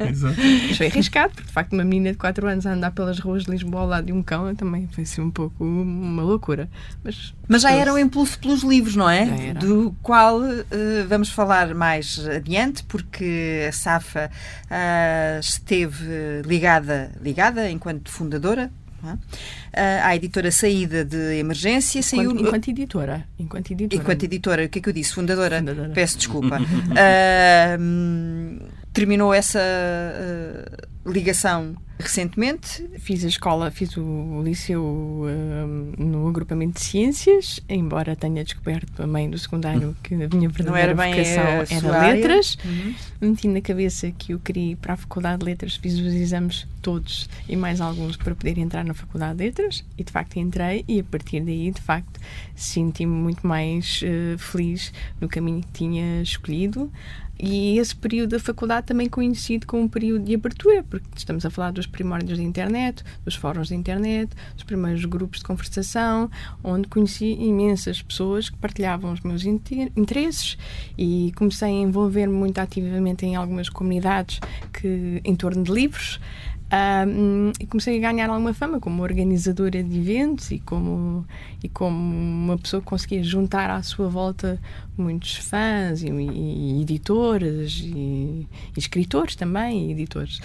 Exato. 0.08 0.36
Mas 0.68 0.76
foi 0.76 0.86
arriscado, 0.86 1.34
porque 1.34 1.46
de 1.46 1.52
facto 1.52 1.72
uma 1.72 1.84
menina 1.84 2.12
de 2.12 2.18
4 2.18 2.48
anos 2.48 2.66
a 2.66 2.72
andar 2.72 2.90
pelas 2.90 3.18
ruas 3.18 3.44
de 3.44 3.50
Lisboa 3.50 3.82
ao 3.82 3.86
lado 3.88 4.06
de 4.06 4.12
um 4.12 4.22
cão 4.22 4.54
também 4.54 4.88
foi 4.92 5.04
assim 5.04 5.20
um 5.20 5.30
pouco 5.30 5.64
uma 5.64 6.22
loucura. 6.22 6.68
Mas, 7.04 7.34
mas 7.46 7.62
já 7.62 7.70
era 7.70 7.92
o 7.92 7.98
impulso 7.98 8.38
pelos 8.38 8.62
livros, 8.62 8.96
não 8.96 9.08
é? 9.08 9.54
Do 9.54 9.94
qual 10.02 10.40
uh, 10.40 10.64
vamos 11.08 11.30
falar 11.30 11.74
mais 11.74 12.26
adiante, 12.28 12.82
porque 12.84 13.66
a 13.68 13.72
Safa 13.72 14.30
uh, 14.64 15.40
esteve 15.40 16.42
ligada, 16.44 17.12
ligada 17.22 17.70
enquanto 17.70 18.10
fundadora 18.10 18.70
é? 19.72 20.00
À 20.00 20.14
editora 20.16 20.50
Saída 20.50 21.04
de 21.04 21.38
Emergência 21.38 22.00
enquanto, 22.00 22.08
saiu. 22.10 22.30
Enquanto 22.32 22.68
editora. 22.68 23.24
Enquanto 23.38 23.70
editora. 23.70 24.02
Enquanto 24.02 24.22
editora. 24.24 24.64
O 24.64 24.68
que 24.68 24.78
é 24.78 24.82
que 24.82 24.88
eu 24.88 24.92
disse? 24.92 25.14
Fundadora. 25.14 25.58
Fundadora. 25.58 25.90
Peço 25.90 26.18
desculpa. 26.18 26.60
uh, 26.60 27.80
terminou 28.92 29.32
essa 29.32 29.60
uh, 29.60 30.89
ligação 31.06 31.76
recentemente. 32.00 32.88
Fiz 32.98 33.24
a 33.24 33.28
escola, 33.28 33.70
fiz 33.70 33.96
o 33.96 34.42
liceu 34.42 34.82
uh, 34.82 36.02
no 36.02 36.28
agrupamento 36.28 36.78
de 36.78 36.84
ciências, 36.84 37.60
embora 37.68 38.16
tenha 38.16 38.42
descoberto 38.42 38.90
também 38.92 39.28
do 39.28 39.38
secundário 39.38 39.94
que 40.02 40.14
a 40.14 40.28
minha 40.28 40.48
verdadeira 40.48 40.64
Não 40.64 40.76
era 40.76 40.94
vocação 40.94 41.88
era 41.88 42.12
letras. 42.12 42.56
Uhum. 42.64 42.94
Meti 43.20 43.48
na 43.48 43.60
cabeça 43.60 44.10
que 44.10 44.32
eu 44.32 44.38
queria 44.38 44.72
ir 44.72 44.76
para 44.76 44.94
a 44.94 44.96
faculdade 44.96 45.40
de 45.40 45.44
letras, 45.44 45.76
fiz 45.76 45.94
os 45.94 46.14
exames 46.14 46.66
todos 46.80 47.28
e 47.46 47.56
mais 47.56 47.80
alguns 47.80 48.16
para 48.16 48.34
poder 48.34 48.56
entrar 48.56 48.84
na 48.84 48.94
faculdade 48.94 49.36
de 49.36 49.44
letras 49.44 49.84
e 49.98 50.04
de 50.04 50.10
facto 50.10 50.38
entrei 50.38 50.84
e 50.88 51.00
a 51.00 51.04
partir 51.04 51.40
daí 51.40 51.70
de 51.70 51.80
facto 51.80 52.18
senti-me 52.54 53.12
muito 53.12 53.46
mais 53.46 54.00
uh, 54.02 54.38
feliz 54.38 54.92
no 55.20 55.28
caminho 55.28 55.60
que 55.60 55.72
tinha 55.72 56.22
escolhido. 56.22 56.90
E 57.42 57.78
esse 57.78 57.96
período 57.96 58.32
da 58.32 58.38
faculdade 58.38 58.88
também 58.88 59.08
coincide 59.08 59.64
com 59.64 59.80
um 59.80 59.88
período 59.88 60.26
de 60.26 60.34
abertura, 60.34 60.82
porque 60.82 61.06
estamos 61.16 61.46
a 61.46 61.50
falar 61.50 61.70
dos 61.70 61.86
primórdios 61.86 62.36
da 62.38 62.44
internet, 62.44 63.02
dos 63.24 63.34
fóruns 63.34 63.70
da 63.70 63.74
internet, 63.74 64.30
dos 64.54 64.62
primeiros 64.62 65.06
grupos 65.06 65.38
de 65.38 65.46
conversação, 65.46 66.30
onde 66.62 66.86
conheci 66.86 67.32
imensas 67.32 68.02
pessoas 68.02 68.50
que 68.50 68.58
partilhavam 68.58 69.10
os 69.10 69.22
meus 69.22 69.46
interesses 69.46 70.58
e 70.98 71.32
comecei 71.34 71.68
a 71.68 71.70
envolver-me 71.70 72.34
muito 72.34 72.58
ativamente 72.58 73.24
em 73.24 73.36
algumas 73.36 73.70
comunidades 73.70 74.38
que, 74.70 75.22
em 75.24 75.34
torno 75.34 75.62
de 75.62 75.72
livros. 75.72 76.20
Um, 76.72 77.50
e 77.58 77.66
comecei 77.66 77.98
a 77.98 78.00
ganhar 78.00 78.30
alguma 78.30 78.54
fama 78.54 78.78
como 78.78 79.02
organizadora 79.02 79.82
de 79.82 79.98
eventos 79.98 80.52
e 80.52 80.60
como, 80.60 81.26
e 81.64 81.68
como 81.68 81.96
uma 81.98 82.56
pessoa 82.56 82.80
que 82.80 82.86
conseguia 82.86 83.24
juntar 83.24 83.68
à 83.70 83.82
sua 83.82 84.08
volta 84.08 84.56
muitos 84.96 85.34
fãs 85.34 86.04
e, 86.04 86.08
e 86.08 86.82
editores 86.82 87.80
e, 87.84 87.88
e, 87.88 88.48
escritores 88.76 89.34
também, 89.34 89.88
e 89.88 89.90
editores. 89.90 90.40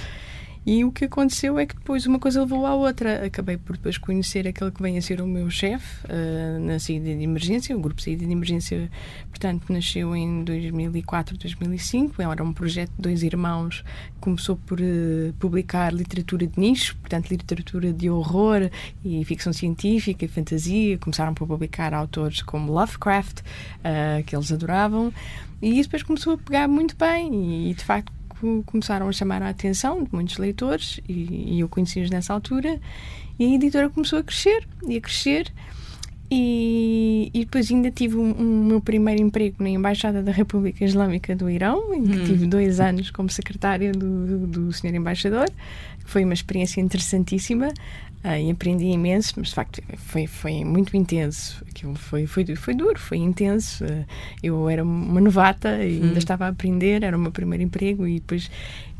E 0.65 0.83
o 0.83 0.91
que 0.91 1.05
aconteceu 1.05 1.59
é 1.59 1.65
que 1.67 1.75
depois 1.75 2.07
uma 2.07 2.17
coisa 2.17 2.41
levou 2.41 2.65
à 2.65 2.73
outra. 2.73 3.23
Acabei 3.23 3.55
por 3.55 3.77
depois 3.77 3.99
conhecer 3.99 4.47
aquele 4.47 4.71
que 4.71 4.81
vem 4.81 4.97
a 4.97 5.01
ser 5.01 5.21
o 5.21 5.27
meu 5.27 5.47
chefe 5.47 6.07
uh, 6.07 6.59
na 6.59 6.79
saída 6.79 7.15
de 7.15 7.21
emergência, 7.21 7.77
o 7.77 7.79
grupo 7.79 8.01
saída 8.01 8.25
de 8.25 8.31
emergência, 8.31 8.89
portanto, 9.29 9.71
nasceu 9.71 10.15
em 10.15 10.43
2004, 10.43 11.37
2005. 11.37 12.19
Era 12.19 12.43
um 12.43 12.51
projeto 12.51 12.89
de 12.95 13.01
dois 13.01 13.21
irmãos. 13.21 13.83
Começou 14.19 14.55
por 14.55 14.79
uh, 14.81 15.33
publicar 15.39 15.93
literatura 15.93 16.47
de 16.47 16.59
nicho, 16.59 16.95
portanto, 16.97 17.29
literatura 17.29 17.93
de 17.93 18.09
horror 18.09 18.67
e 19.03 19.23
ficção 19.23 19.53
científica 19.53 20.25
e 20.25 20.27
fantasia. 20.27 20.97
Começaram 20.97 21.35
por 21.35 21.47
publicar 21.47 21.93
autores 21.93 22.41
como 22.41 22.71
Lovecraft, 22.71 23.41
uh, 23.41 24.23
que 24.25 24.35
eles 24.35 24.51
adoravam. 24.51 25.13
E 25.61 25.79
isso 25.79 25.83
depois 25.83 26.01
começou 26.01 26.33
a 26.33 26.37
pegar 26.39 26.67
muito 26.67 26.95
bem 26.95 27.69
e, 27.69 27.73
de 27.73 27.83
facto, 27.83 28.11
começaram 28.65 29.07
a 29.07 29.11
chamar 29.11 29.41
a 29.41 29.49
atenção 29.49 30.03
de 30.03 30.09
muitos 30.13 30.37
leitores 30.37 30.99
e, 31.07 31.55
e 31.55 31.59
eu 31.59 31.69
conheci-os 31.69 32.09
nessa 32.09 32.33
altura 32.33 32.79
e 33.39 33.45
a 33.45 33.55
editora 33.55 33.89
começou 33.89 34.19
a 34.19 34.23
crescer 34.23 34.67
e 34.87 34.97
a 34.97 35.01
crescer 35.01 35.51
e, 36.29 37.29
e 37.33 37.45
depois 37.45 37.71
ainda 37.71 37.91
tive 37.91 38.15
o 38.15 38.21
um, 38.21 38.31
um, 38.31 38.65
meu 38.65 38.81
primeiro 38.81 39.21
emprego 39.21 39.57
na 39.59 39.69
Embaixada 39.69 40.23
da 40.23 40.31
República 40.31 40.83
Islâmica 40.83 41.35
do 41.35 41.49
Irão, 41.49 41.93
em 41.93 42.03
que 42.03 42.17
hum. 42.17 42.25
tive 42.25 42.47
dois 42.47 42.79
anos 42.79 43.11
como 43.11 43.29
secretária 43.29 43.91
do, 43.91 44.25
do, 44.25 44.47
do 44.47 44.73
Sr. 44.73 44.95
Embaixador, 44.95 45.47
que 46.03 46.09
foi 46.09 46.23
uma 46.23 46.33
experiência 46.33 46.81
interessantíssima. 46.81 47.71
Uh, 48.25 48.41
e 48.41 48.49
aprendi 48.49 48.85
imenso, 48.85 49.33
mas 49.37 49.49
de 49.49 49.53
facto 49.53 49.83
foi, 49.97 50.25
foi 50.25 50.65
muito 50.65 50.97
intenso. 50.97 51.63
Aquilo 51.69 51.93
foi, 51.93 52.25
foi, 52.25 52.43
foi 52.55 52.73
duro, 52.73 52.99
foi 52.99 53.19
intenso. 53.19 53.85
Uh, 53.85 54.03
eu 54.41 54.67
era 54.67 54.83
uma 54.83 55.21
novata 55.21 55.77
e 55.83 56.01
ainda 56.01 56.15
hum. 56.15 56.17
estava 56.17 56.45
a 56.45 56.47
aprender, 56.47 57.03
era 57.03 57.15
o 57.15 57.19
meu 57.19 57.31
primeiro 57.31 57.63
emprego 57.63 58.07
e 58.07 58.15
depois 58.15 58.49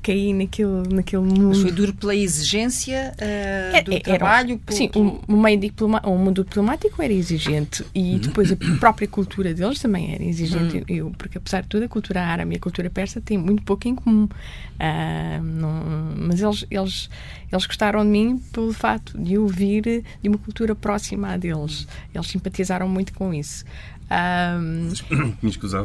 caí 0.06 0.34
naquele, 0.34 0.94
naquele 0.94 1.24
mundo. 1.24 1.48
Mas 1.48 1.62
foi 1.62 1.72
duro 1.72 1.92
pela 1.94 2.16
exigência 2.16 3.12
uh, 3.16 3.84
do 3.84 3.94
é, 3.94 4.00
trabalho? 4.00 4.62
Era, 4.68 4.78
sim, 4.78 4.92
o, 4.96 5.20
o, 5.28 5.36
meio 5.36 5.60
diploma, 5.60 6.00
o 6.06 6.16
mundo 6.16 6.44
diplomático 6.44 7.02
era 7.02 7.12
exigente 7.12 7.84
e 7.94 8.14
uhum. 8.14 8.20
depois 8.20 8.52
a 8.52 8.56
própria 8.80 9.08
cultura 9.08 9.52
deles 9.52 9.80
também 9.80 10.14
era 10.14 10.24
exigente. 10.24 10.78
Uhum. 10.78 10.84
Eu, 10.88 11.12
porque 11.18 11.40
apesar 11.40 11.62
de 11.62 11.70
tudo, 11.70 11.86
a 11.86 11.88
cultura 11.88 12.22
árabe 12.22 12.54
e 12.54 12.58
a 12.58 12.60
cultura 12.60 12.88
persa 12.88 13.20
têm 13.20 13.38
muito 13.38 13.64
pouco 13.64 13.88
em 13.88 13.96
comum. 13.96 14.26
Uh, 14.26 15.44
não, 15.44 16.14
mas 16.18 16.40
eles, 16.40 16.66
eles, 16.70 17.10
eles 17.52 17.66
gostaram 17.66 18.04
de 18.04 18.10
mim 18.10 18.38
pelo 18.52 18.74
fato 18.74 19.18
de 19.18 19.34
eu 19.34 19.48
vir 19.48 20.04
de 20.22 20.30
uma 20.30 20.38
cultura 20.38 20.76
próxima 20.76 21.34
à 21.34 21.38
deles. 21.38 21.88
Eles 22.14 22.28
simpatizaram 22.28 22.88
muito 22.88 23.12
com 23.14 23.34
isso. 23.34 23.66
Um, 24.06 24.92
que 25.42 25.66
usar 25.66 25.84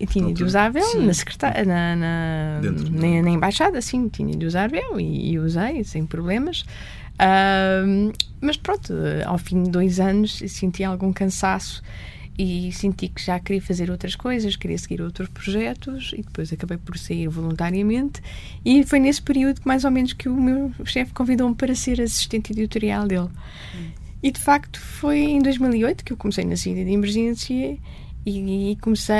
e 0.00 0.06
tinha 0.06 0.32
de 0.32 0.44
usar 0.44 0.70
véu 0.70 1.02
na, 1.02 1.12
secretária, 1.12 1.64
na, 1.64 1.96
na, 1.96 2.60
na, 2.62 3.22
na, 3.22 3.30
embaixada, 3.30 3.80
sim, 3.80 4.08
tinha 4.08 4.36
de 4.36 4.46
usar 4.46 4.70
véu 4.70 5.00
e, 5.00 5.32
e 5.32 5.38
usei 5.38 5.82
sem 5.84 6.06
problemas. 6.06 6.64
Uh, 7.20 8.12
mas 8.40 8.56
pronto, 8.56 8.94
ao 9.26 9.38
fim 9.38 9.64
de 9.64 9.70
dois 9.70 9.98
anos 9.98 10.40
senti 10.46 10.84
algum 10.84 11.12
cansaço 11.12 11.82
e 12.38 12.70
senti 12.70 13.08
que 13.08 13.20
já 13.20 13.40
queria 13.40 13.60
fazer 13.60 13.90
outras 13.90 14.14
coisas, 14.14 14.54
queria 14.54 14.78
seguir 14.78 15.02
outros 15.02 15.28
projetos 15.28 16.12
e 16.16 16.22
depois 16.22 16.52
acabei 16.52 16.78
por 16.78 16.96
sair 16.96 17.26
voluntariamente 17.26 18.22
e 18.64 18.84
foi 18.84 19.00
nesse 19.00 19.20
período 19.20 19.60
que 19.60 19.66
mais 19.66 19.84
ou 19.84 19.90
menos 19.90 20.12
que 20.12 20.28
o 20.28 20.40
meu 20.40 20.72
chefe 20.84 21.12
convidou-me 21.12 21.56
para 21.56 21.74
ser 21.74 22.00
assistente 22.00 22.52
editorial 22.52 23.08
dele. 23.08 23.28
Hum. 23.74 23.88
E 24.22 24.30
de 24.30 24.40
facto 24.40 24.80
foi 24.80 25.18
em 25.18 25.40
2008 25.40 26.04
que 26.04 26.12
eu 26.12 26.16
comecei 26.16 26.44
na 26.44 26.56
saída 26.56 26.84
de 26.84 26.92
emergência 26.92 27.76
e, 28.28 28.72
e 28.72 28.76
comecei 28.76 29.16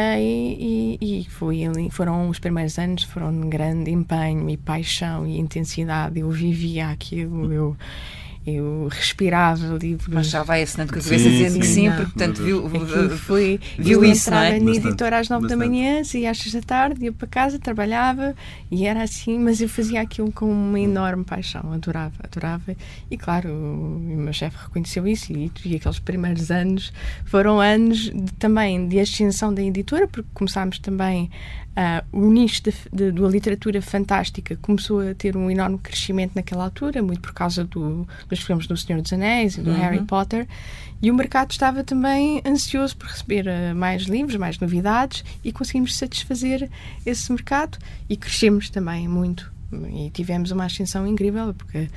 e, 1.00 1.20
e 1.20 1.24
foi 1.30 1.64
ali, 1.64 1.90
foram 1.90 2.28
os 2.28 2.38
primeiros 2.38 2.78
anos 2.78 3.04
foram 3.04 3.32
de 3.32 3.48
grande 3.48 3.90
empenho 3.90 4.48
e 4.50 4.56
paixão 4.56 5.26
e 5.26 5.38
intensidade. 5.38 6.20
Eu 6.20 6.30
vivia 6.30 6.88
aquilo 6.88 7.52
eu 7.52 7.76
eu 8.56 8.88
respirava 8.90 9.74
ali. 9.74 9.98
Mas 10.08 10.28
já 10.28 10.42
vai 10.42 10.62
assinando 10.62 10.92
com 10.92 10.98
a 10.98 11.02
cabeça 11.02 11.28
dizendo 11.28 11.52
sim, 11.52 11.60
que 11.60 11.66
sim, 11.66 11.90
porque 11.90 12.04
portanto 12.04 12.42
viu, 12.42 12.68
foi, 13.18 13.60
viu 13.78 14.04
isso, 14.04 14.30
não 14.30 14.38
é? 14.38 14.58
na 14.58 14.70
editora 14.70 15.18
às 15.18 15.28
nove 15.28 15.48
da 15.48 15.56
manhã, 15.56 16.02
saía 16.04 16.30
às 16.30 16.38
seis 16.38 16.54
da 16.54 16.60
tarde, 16.60 17.04
ia 17.04 17.12
para 17.12 17.26
casa, 17.26 17.58
trabalhava 17.58 18.34
e 18.70 18.86
era 18.86 19.02
assim, 19.02 19.38
mas 19.38 19.60
eu 19.60 19.68
fazia 19.68 20.00
aquilo 20.00 20.30
com 20.32 20.50
uma 20.50 20.80
enorme 20.80 21.24
paixão, 21.24 21.72
adorava, 21.72 22.14
adorava. 22.22 22.76
E 23.10 23.16
claro, 23.16 23.50
o 23.50 24.00
meu 24.00 24.32
chefe 24.32 24.56
reconheceu 24.60 25.06
isso 25.06 25.32
e, 25.32 25.50
e 25.64 25.76
aqueles 25.76 25.98
primeiros 25.98 26.50
anos 26.50 26.92
foram 27.24 27.60
anos 27.60 28.10
de, 28.10 28.32
também 28.38 28.88
de 28.88 28.98
ascensão 29.00 29.52
da 29.52 29.62
editora, 29.62 30.06
porque 30.06 30.28
começámos 30.34 30.78
também 30.78 31.30
Uh, 31.78 32.26
o 32.26 32.32
nicho 32.32 32.60
da 32.90 33.28
literatura 33.28 33.80
fantástica 33.80 34.56
começou 34.56 34.98
a 34.98 35.14
ter 35.14 35.36
um 35.36 35.48
enorme 35.48 35.78
crescimento 35.78 36.32
naquela 36.34 36.64
altura, 36.64 37.00
muito 37.00 37.20
por 37.20 37.32
causa 37.32 37.62
do, 37.62 38.04
dos 38.28 38.40
filmes 38.40 38.66
do 38.66 38.76
Senhor 38.76 39.00
dos 39.00 39.12
Anéis 39.12 39.56
e 39.56 39.60
do 39.60 39.70
uhum. 39.70 39.76
Harry 39.76 40.02
Potter, 40.02 40.48
e 41.00 41.08
o 41.08 41.14
mercado 41.14 41.52
estava 41.52 41.84
também 41.84 42.42
ansioso 42.44 42.96
por 42.96 43.06
receber 43.06 43.46
uh, 43.46 43.76
mais 43.76 44.02
livros, 44.02 44.34
mais 44.34 44.58
novidades, 44.58 45.24
e 45.44 45.52
conseguimos 45.52 45.94
satisfazer 45.94 46.68
esse 47.06 47.30
mercado 47.30 47.78
e 48.08 48.16
crescemos 48.16 48.68
também 48.70 49.06
muito. 49.06 49.52
E 49.94 50.10
tivemos 50.10 50.50
uma 50.50 50.64
ascensão 50.64 51.06
incrível, 51.06 51.54
porque 51.54 51.88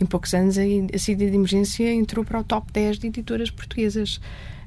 em 0.00 0.06
poucos 0.06 0.32
anos 0.32 0.56
a, 0.56 0.62
a 0.62 0.98
Cida 0.98 1.28
de 1.28 1.36
Emergência 1.36 1.92
entrou 1.92 2.24
para 2.24 2.40
o 2.40 2.44
top 2.44 2.72
10 2.72 3.00
de 3.00 3.08
editoras 3.08 3.50
portuguesas. 3.50 4.18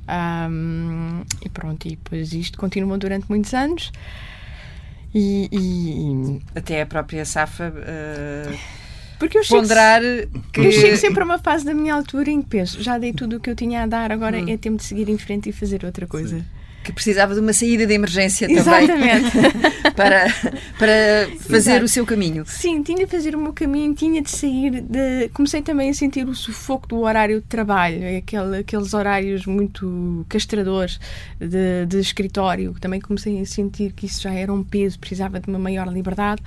Um, 0.08 1.24
e 1.44 1.50
pronto, 1.50 1.88
e 1.88 1.92
depois 1.92 2.34
isto 2.34 2.60
continuou 2.60 3.00
durante 3.00 3.26
muitos 3.28 3.56
anos. 3.56 3.92
E, 5.14 5.50
e, 5.52 6.42
até 6.56 6.82
a 6.82 6.86
própria 6.86 7.26
Safa 7.26 7.74
uh, 7.74 8.58
porque 9.18 9.38
eu 9.38 9.44
ponderar 9.48 10.02
chego, 10.02 10.44
que... 10.54 10.62
Eu 10.62 10.72
chego 10.72 10.98
sempre 10.98 11.22
a 11.22 11.26
uma 11.26 11.40
fase 11.40 11.66
da 11.66 11.74
minha 11.74 11.94
altura 11.94 12.32
em 12.32 12.42
que 12.42 12.48
penso, 12.48 12.82
já 12.82 12.98
dei 12.98 13.12
tudo 13.12 13.38
o 13.38 13.40
que 13.40 13.50
eu 13.50 13.56
tinha 13.56 13.84
a 13.84 13.86
dar, 13.88 14.12
agora 14.12 14.38
hum. 14.38 14.48
é 14.48 14.56
tempo 14.56 14.78
de 14.78 14.84
seguir 14.84 15.10
em 15.10 15.18
frente 15.18 15.50
e 15.50 15.52
fazer 15.52 15.84
outra 15.84 16.08
coisa. 16.08 16.40
Sim 16.40 16.46
que 16.90 16.96
precisava 16.96 17.34
de 17.34 17.40
uma 17.40 17.54
saída 17.54 17.86
de 17.86 17.94
emergência 17.94 18.48
também 18.48 18.88
para, 19.96 20.28
para 20.78 21.30
fazer 21.40 21.72
Exato. 21.72 21.86
o 21.86 21.88
seu 21.88 22.06
caminho. 22.06 22.44
Sim, 22.46 22.82
tinha 22.84 23.06
de 23.06 23.08
fazer 23.08 23.36
o 23.36 23.40
meu 23.40 23.54
caminho, 23.54 23.94
tinha 23.94 24.22
de 24.22 24.30
sair 24.30 24.82
de. 24.82 25.30
Comecei 25.30 25.62
também 25.62 25.90
a 25.90 25.94
sentir 25.94 26.28
o 26.28 26.36
sufoco 26.36 26.88
do 26.88 27.00
horário 27.02 27.42
de 27.42 27.48
trabalho, 27.48 28.18
aquele, 28.18 28.58
aqueles 28.60 28.94
horários 28.94 29.46
muito 29.46 30.26
castradores 30.28 31.00
de, 31.40 31.86
de 31.86 32.00
escritório. 32.00 32.76
Também 32.80 33.00
comecei 33.00 33.40
a 33.42 33.46
sentir 33.46 33.94
que 33.94 34.06
isso 34.06 34.22
já 34.22 34.32
era 34.32 34.52
um 34.52 34.64
peso, 34.64 35.00
precisava 35.00 35.40
de 35.40 35.48
uma 35.48 35.60
maior 35.60 35.88
liberdade 35.88 36.42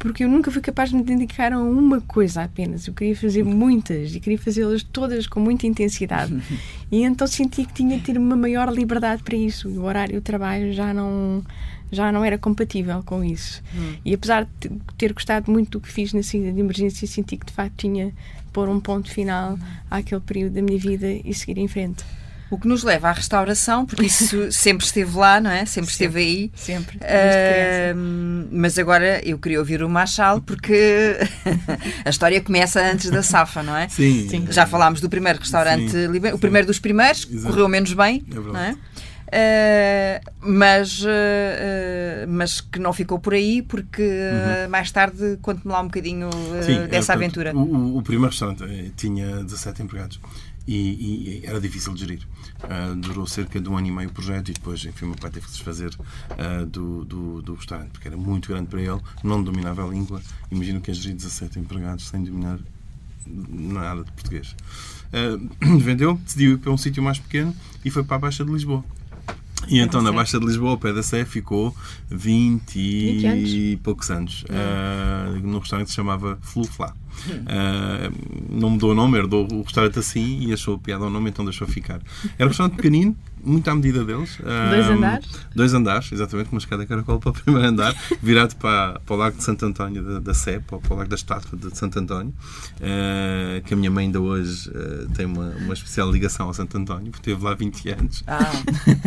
porque 0.00 0.24
eu 0.24 0.28
nunca 0.30 0.50
fui 0.50 0.62
capaz 0.62 0.88
de 0.88 0.96
me 0.96 1.02
dedicar 1.02 1.52
a 1.52 1.58
uma 1.58 2.00
coisa 2.00 2.42
apenas. 2.42 2.86
Eu 2.88 2.94
queria 2.94 3.14
fazer 3.14 3.44
muitas 3.44 4.14
e 4.14 4.18
queria 4.18 4.38
fazê-las 4.38 4.82
todas 4.82 5.26
com 5.26 5.38
muita 5.38 5.66
intensidade. 5.66 6.34
e 6.90 7.02
então 7.02 7.26
senti 7.26 7.66
que 7.66 7.74
tinha 7.74 7.98
de 7.98 8.02
ter 8.02 8.16
uma 8.16 8.34
maior 8.34 8.72
liberdade 8.72 9.22
para 9.22 9.36
isso. 9.36 9.68
O 9.68 9.84
horário 9.84 10.14
de 10.14 10.20
trabalho 10.22 10.72
já 10.72 10.94
não 10.94 11.44
já 11.92 12.10
não 12.10 12.24
era 12.24 12.38
compatível 12.38 13.02
com 13.04 13.22
isso. 13.22 13.62
Hum. 13.74 13.96
E 14.02 14.14
apesar 14.14 14.44
de 14.44 14.70
ter 14.96 15.12
gostado 15.12 15.50
muito 15.50 15.72
do 15.72 15.80
que 15.80 15.92
fiz 15.92 16.14
na 16.14 16.22
saída 16.22 16.50
de 16.50 16.60
emergência, 16.60 17.06
senti 17.06 17.36
que 17.36 17.44
de 17.44 17.52
facto 17.52 17.76
tinha 17.76 18.06
de 18.06 18.52
pôr 18.54 18.70
um 18.70 18.80
ponto 18.80 19.10
final 19.10 19.54
hum. 19.54 19.58
àquele 19.90 20.22
período 20.22 20.54
da 20.54 20.62
minha 20.62 20.78
vida 20.78 21.06
e 21.12 21.34
seguir 21.34 21.58
em 21.58 21.68
frente. 21.68 22.02
O 22.50 22.58
que 22.58 22.66
nos 22.66 22.82
leva 22.82 23.08
à 23.08 23.12
restauração, 23.12 23.86
porque 23.86 24.06
isso 24.06 24.50
sempre 24.52 24.84
esteve 24.84 25.16
lá, 25.16 25.40
não 25.40 25.50
é? 25.50 25.64
Sempre, 25.64 25.70
sempre 25.70 25.90
esteve 25.90 26.20
aí. 26.20 26.52
Sempre. 26.54 26.96
Uh, 26.96 28.48
mas 28.50 28.78
agora 28.78 29.20
eu 29.24 29.38
queria 29.38 29.58
ouvir 29.58 29.82
o 29.82 29.88
Machal, 29.88 30.40
porque 30.40 31.16
a 32.04 32.10
história 32.10 32.40
começa 32.40 32.80
antes 32.80 33.10
da 33.10 33.22
Safa, 33.22 33.62
não 33.62 33.76
é? 33.76 33.88
Sim. 33.88 34.28
Sim. 34.28 34.46
Já 34.50 34.66
falámos 34.66 35.00
do 35.00 35.08
primeiro 35.08 35.38
restaurante, 35.38 35.90
Sim. 35.90 36.06
o 36.32 36.38
primeiro 36.38 36.66
dos 36.66 36.78
primeiros, 36.78 37.28
Exato. 37.30 37.52
correu 37.52 37.68
menos 37.68 37.92
bem, 37.92 38.24
é 38.30 38.34
não 38.34 38.58
é? 38.58 38.76
Uh, 39.30 40.18
mas, 40.40 41.02
uh, 41.02 42.26
mas 42.26 42.60
que 42.60 42.80
não 42.80 42.92
ficou 42.92 43.16
por 43.16 43.32
aí, 43.32 43.62
porque 43.62 44.02
uhum. 44.02 44.68
mais 44.68 44.90
tarde 44.90 45.38
conte-me 45.40 45.72
lá 45.72 45.80
um 45.80 45.84
bocadinho 45.84 46.28
Sim, 46.62 46.88
dessa 46.88 47.12
é, 47.12 47.14
aventura. 47.14 47.54
O, 47.54 47.98
o, 47.98 48.02
primeiro 48.02 48.30
restaurante 48.30 48.64
eh, 48.64 48.90
tinha 48.96 49.44
17 49.44 49.84
empregados 49.84 50.20
e, 50.74 51.40
e 51.40 51.46
era 51.46 51.60
difícil 51.60 51.92
de 51.94 52.00
gerir. 52.00 52.26
Uh, 52.62 52.94
durou 52.96 53.26
cerca 53.26 53.60
de 53.60 53.68
um 53.68 53.76
ano 53.76 53.88
e 53.88 53.90
meio 53.90 54.08
o 54.08 54.12
projeto 54.12 54.50
e 54.50 54.52
depois, 54.52 54.84
enfim, 54.84 55.06
o 55.06 55.08
meu 55.08 55.16
pai 55.16 55.30
teve 55.30 55.46
que 55.46 55.52
se 55.52 55.58
desfazer 55.58 55.90
uh, 55.94 56.66
do, 56.66 57.04
do, 57.04 57.42
do 57.42 57.54
restaurante, 57.54 57.90
porque 57.90 58.06
era 58.06 58.16
muito 58.16 58.48
grande 58.48 58.68
para 58.68 58.80
ele, 58.80 59.00
não 59.24 59.42
dominava 59.42 59.84
a 59.84 59.88
língua. 59.88 60.22
Imagino 60.50 60.80
que 60.80 60.90
a 60.90 60.94
gerir 60.94 61.16
17 61.16 61.58
empregados 61.58 62.08
sem 62.08 62.22
dominar 62.22 62.58
nada 63.26 64.04
de 64.04 64.12
português. 64.12 64.54
Uh, 65.12 65.78
vendeu, 65.80 66.14
decidiu 66.24 66.52
ir 66.52 66.58
para 66.58 66.70
um 66.70 66.76
sítio 66.76 67.02
mais 67.02 67.18
pequeno 67.18 67.54
e 67.84 67.90
foi 67.90 68.04
para 68.04 68.16
a 68.16 68.20
Baixa 68.20 68.44
de 68.44 68.52
Lisboa. 68.52 68.84
E 69.68 69.78
então 69.78 70.00
na 70.00 70.10
Baixa 70.10 70.38
de 70.38 70.46
Lisboa, 70.46 70.70
ao 70.70 70.78
pé 70.78 70.92
da 70.92 71.02
Sé, 71.02 71.24
ficou 71.24 71.76
20 72.10 72.76
e 72.76 73.78
poucos 73.82 74.10
anos. 74.10 74.44
Uh, 74.44 75.38
num 75.46 75.58
restaurante 75.58 75.86
que 75.86 75.90
se 75.90 75.96
chamava 75.96 76.38
Fluflá. 76.42 76.94
Uh, 77.28 78.50
não 78.50 78.70
mudou 78.70 78.92
o 78.92 78.94
nome, 78.94 79.18
herdou 79.18 79.46
o 79.52 79.62
restaurante 79.62 79.98
assim 79.98 80.40
e 80.40 80.52
achou 80.52 80.78
piada 80.78 81.04
ao 81.04 81.10
nome, 81.10 81.30
então 81.30 81.44
deixou 81.44 81.66
ficar. 81.66 82.00
Era 82.38 82.46
um 82.46 82.48
restaurante 82.48 82.76
pequenino, 82.76 83.16
muito 83.42 83.68
à 83.68 83.74
medida 83.74 84.04
deles. 84.04 84.38
Dois 84.70 84.86
andares? 84.88 85.26
Dois 85.54 85.74
andares, 85.74 86.12
exatamente, 86.12 86.50
uma 86.52 86.58
escada 86.58 86.86
caracol 86.86 87.18
para 87.18 87.30
o 87.30 87.32
primeiro 87.32 87.68
andar, 87.68 87.94
virado 88.22 88.54
para, 88.56 89.00
para 89.00 89.14
o 89.14 89.18
Lago 89.18 89.36
de 89.36 89.44
Santo 89.44 89.64
António 89.64 90.02
da, 90.02 90.20
da 90.20 90.34
Sé, 90.34 90.60
para, 90.60 90.76
o 90.76 90.96
Lago 90.96 91.08
da 91.08 91.16
Estátua 91.16 91.58
de 91.58 91.76
Santo 91.76 91.98
António, 91.98 92.32
uh, 92.76 93.62
que 93.64 93.74
a 93.74 93.76
minha 93.76 93.90
mãe 93.90 94.06
ainda 94.06 94.20
hoje 94.20 94.70
uh, 94.70 95.08
tem 95.14 95.26
uma, 95.26 95.50
uma 95.56 95.74
especial 95.74 96.10
ligação 96.10 96.46
ao 96.46 96.54
Santo 96.54 96.76
António, 96.76 97.10
porque 97.10 97.30
esteve 97.30 97.44
lá 97.44 97.54
20 97.54 97.88
anos. 97.90 98.24
Ah. 98.26 98.50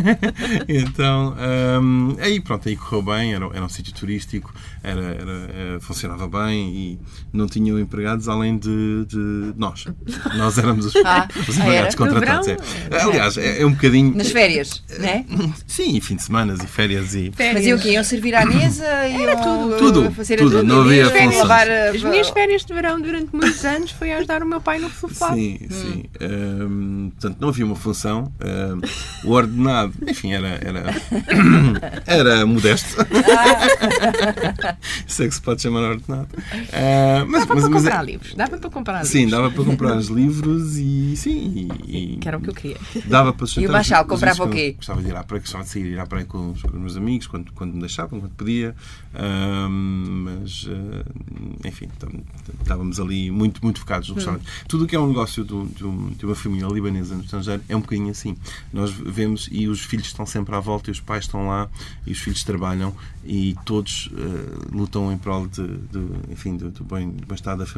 então, 0.67 1.35
um, 1.81 2.15
aí 2.19 2.39
pronto, 2.39 2.67
aí 2.67 2.75
correu 2.75 3.01
bem, 3.01 3.33
era, 3.33 3.45
era 3.45 3.63
um 3.63 3.69
sítio 3.69 3.93
turístico, 3.93 4.53
era, 4.81 5.01
era, 5.01 5.79
funcionava 5.79 6.27
bem 6.27 6.69
e 6.69 6.99
não 7.31 7.47
tinham 7.47 7.79
empregados 8.03 8.27
além 8.27 8.57
de, 8.57 9.05
de 9.05 9.53
nós. 9.55 9.85
Nós 10.35 10.57
éramos 10.57 10.85
os, 10.85 10.95
ah, 11.05 11.27
os 11.47 11.57
empregados 11.57 11.95
contratados. 11.95 12.47
É. 12.47 12.57
Aliás, 13.01 13.37
é, 13.37 13.61
é, 13.61 13.65
um 13.65 13.71
bocadinho. 13.71 14.15
Nas 14.15 14.29
férias, 14.31 14.83
né? 14.99 15.25
Sim, 15.65 15.99
fim 16.01 16.15
de 16.15 16.23
semana 16.23 16.55
e 16.61 16.67
férias 16.67 17.15
e. 17.15 17.31
Férias. 17.31 17.55
Mas 17.55 17.65
iam 17.65 17.77
o 17.77 17.81
quê? 17.81 17.91
Iam 17.91 18.03
servir 18.03 18.35
à 18.35 18.45
mesa? 18.45 18.85
Era 18.85 19.37
tudo. 19.37 19.77
Tudo. 19.77 20.11
Fazer 20.11 20.37
tudo. 20.37 20.57
tudo. 20.57 20.63
Não 20.63 20.81
havia 20.81 21.09
funções. 21.09 21.49
As 21.95 22.03
minhas 22.03 22.29
férias 22.29 22.65
de 22.65 22.73
verão 22.73 22.99
durante 22.99 23.33
muitos 23.33 23.63
anos 23.63 23.91
foi 23.91 24.11
ajudar 24.11 24.43
o 24.43 24.45
meu 24.45 24.59
pai 24.59 24.79
no 24.79 24.89
sofá. 24.89 25.33
Sim, 25.33 25.59
hum. 25.61 25.67
sim. 25.69 26.03
Um, 26.21 27.11
portanto, 27.11 27.37
não 27.39 27.49
havia 27.49 27.65
uma 27.65 27.75
função. 27.75 28.31
Um, 28.43 29.27
o 29.29 29.31
ordenado, 29.31 29.93
enfim, 30.07 30.33
era. 30.33 30.59
Era, 30.63 30.83
era 32.05 32.45
modesto. 32.45 32.97
Isso 35.07 35.23
é 35.23 35.27
que 35.27 35.35
se 35.35 35.41
pode 35.41 35.61
chamar 35.61 35.83
ordenado. 35.83 36.27
Uh, 36.33 37.25
mas, 37.27 37.45
mas, 37.45 37.67
para 37.67 37.82
mas, 37.83 37.93
comprar 37.93 38.03
é... 38.03 38.05
livros. 38.05 38.33
Dava 38.35 38.57
para 38.57 38.69
comprar 38.69 38.93
livros. 38.93 39.11
Sim, 39.11 39.27
dava 39.27 39.51
para 39.51 39.63
comprar 39.63 39.97
os 39.97 40.07
livros 40.09 40.77
e 40.77 41.15
sim. 41.15 41.69
E, 41.87 42.17
que 42.17 42.27
era 42.27 42.37
o 42.37 42.41
que 42.41 42.49
eu 42.49 42.53
queria. 42.53 42.77
Dava 43.05 43.33
para 43.33 43.47
E 43.57 43.67
o 43.67 43.71
Machado 43.71 44.07
comprava 44.07 44.43
o 44.43 44.49
quê? 44.49 44.73
Gostava 44.73 45.01
de 45.01 45.09
ir 45.09 45.15
à 45.15 45.23
praia, 45.23 45.41
gostava 45.41 45.63
de 45.63 45.69
sair 45.69 45.85
ir 45.85 45.99
à 45.99 46.05
praia 46.05 46.25
com 46.25 46.51
os, 46.51 46.61
com 46.61 46.69
os 46.69 46.79
meus 46.79 46.97
amigos 46.97 47.27
quando, 47.27 47.51
quando 47.53 47.73
me 47.73 47.79
deixavam, 47.79 48.19
quando 48.19 48.33
podia. 48.33 48.75
Mas, 49.13 50.63
uh, 50.63 51.67
enfim, 51.67 51.87
estávamos 52.61 52.99
ali 52.99 53.29
muito, 53.29 53.61
muito 53.63 53.79
focados 53.79 54.09
no 54.09 54.13
hum. 54.13 54.17
restaurante. 54.17 54.45
Tudo 54.67 54.85
o 54.85 54.87
que 54.87 54.95
é 54.95 54.99
um 54.99 55.07
negócio 55.07 55.43
do, 55.43 55.65
de 55.65 56.25
uma 56.25 56.35
família 56.35 56.67
libanesa 56.67 57.15
no 57.15 57.23
estrangeiro 57.23 57.63
é 57.67 57.75
um 57.75 57.81
bocadinho 57.81 58.11
assim. 58.11 58.35
Nós 58.71 58.91
vemos 58.91 59.47
e 59.51 59.67
os 59.67 59.81
filhos 59.81 60.07
estão 60.07 60.25
sempre 60.25 60.55
à 60.55 60.59
volta 60.59 60.89
e 60.89 60.91
os 60.91 60.99
pais 60.99 61.25
estão 61.25 61.47
lá 61.47 61.69
e 62.05 62.11
os 62.11 62.19
filhos 62.19 62.43
trabalham 62.43 62.93
e 63.25 63.55
todos 63.65 64.07
uh, 64.07 64.75
lutam 64.75 65.11
em 65.11 65.17
prol 65.17 65.47
de, 65.47 65.65
de 65.65 66.31
enfim, 66.31 66.57
do, 66.57 66.71
do 66.71 66.83
bem-estar 66.83 67.57
da 67.57 67.65
família. 67.65 67.72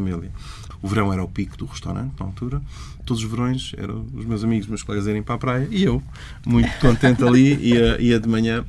O 0.82 0.88
verão 0.88 1.12
era 1.12 1.24
o 1.24 1.28
pico 1.28 1.58
do 1.58 1.66
restaurante, 1.66 2.14
na 2.20 2.26
altura. 2.26 2.62
Todos 3.06 3.24
os 3.24 3.30
verões 3.30 3.74
eram 3.78 4.06
os 4.14 4.26
meus 4.26 4.44
amigos, 4.44 4.68
meus 4.68 4.84
colegas 4.84 5.08
irem 5.08 5.24
para 5.24 5.36
a 5.36 5.38
praia 5.38 5.68
e 5.72 5.84
eu, 5.84 6.02
muito 6.46 6.72
contente 6.80 7.24
ali, 7.24 7.56
ia, 7.56 8.02
ia 8.02 8.20
de 8.20 8.28
manhã 8.28 8.66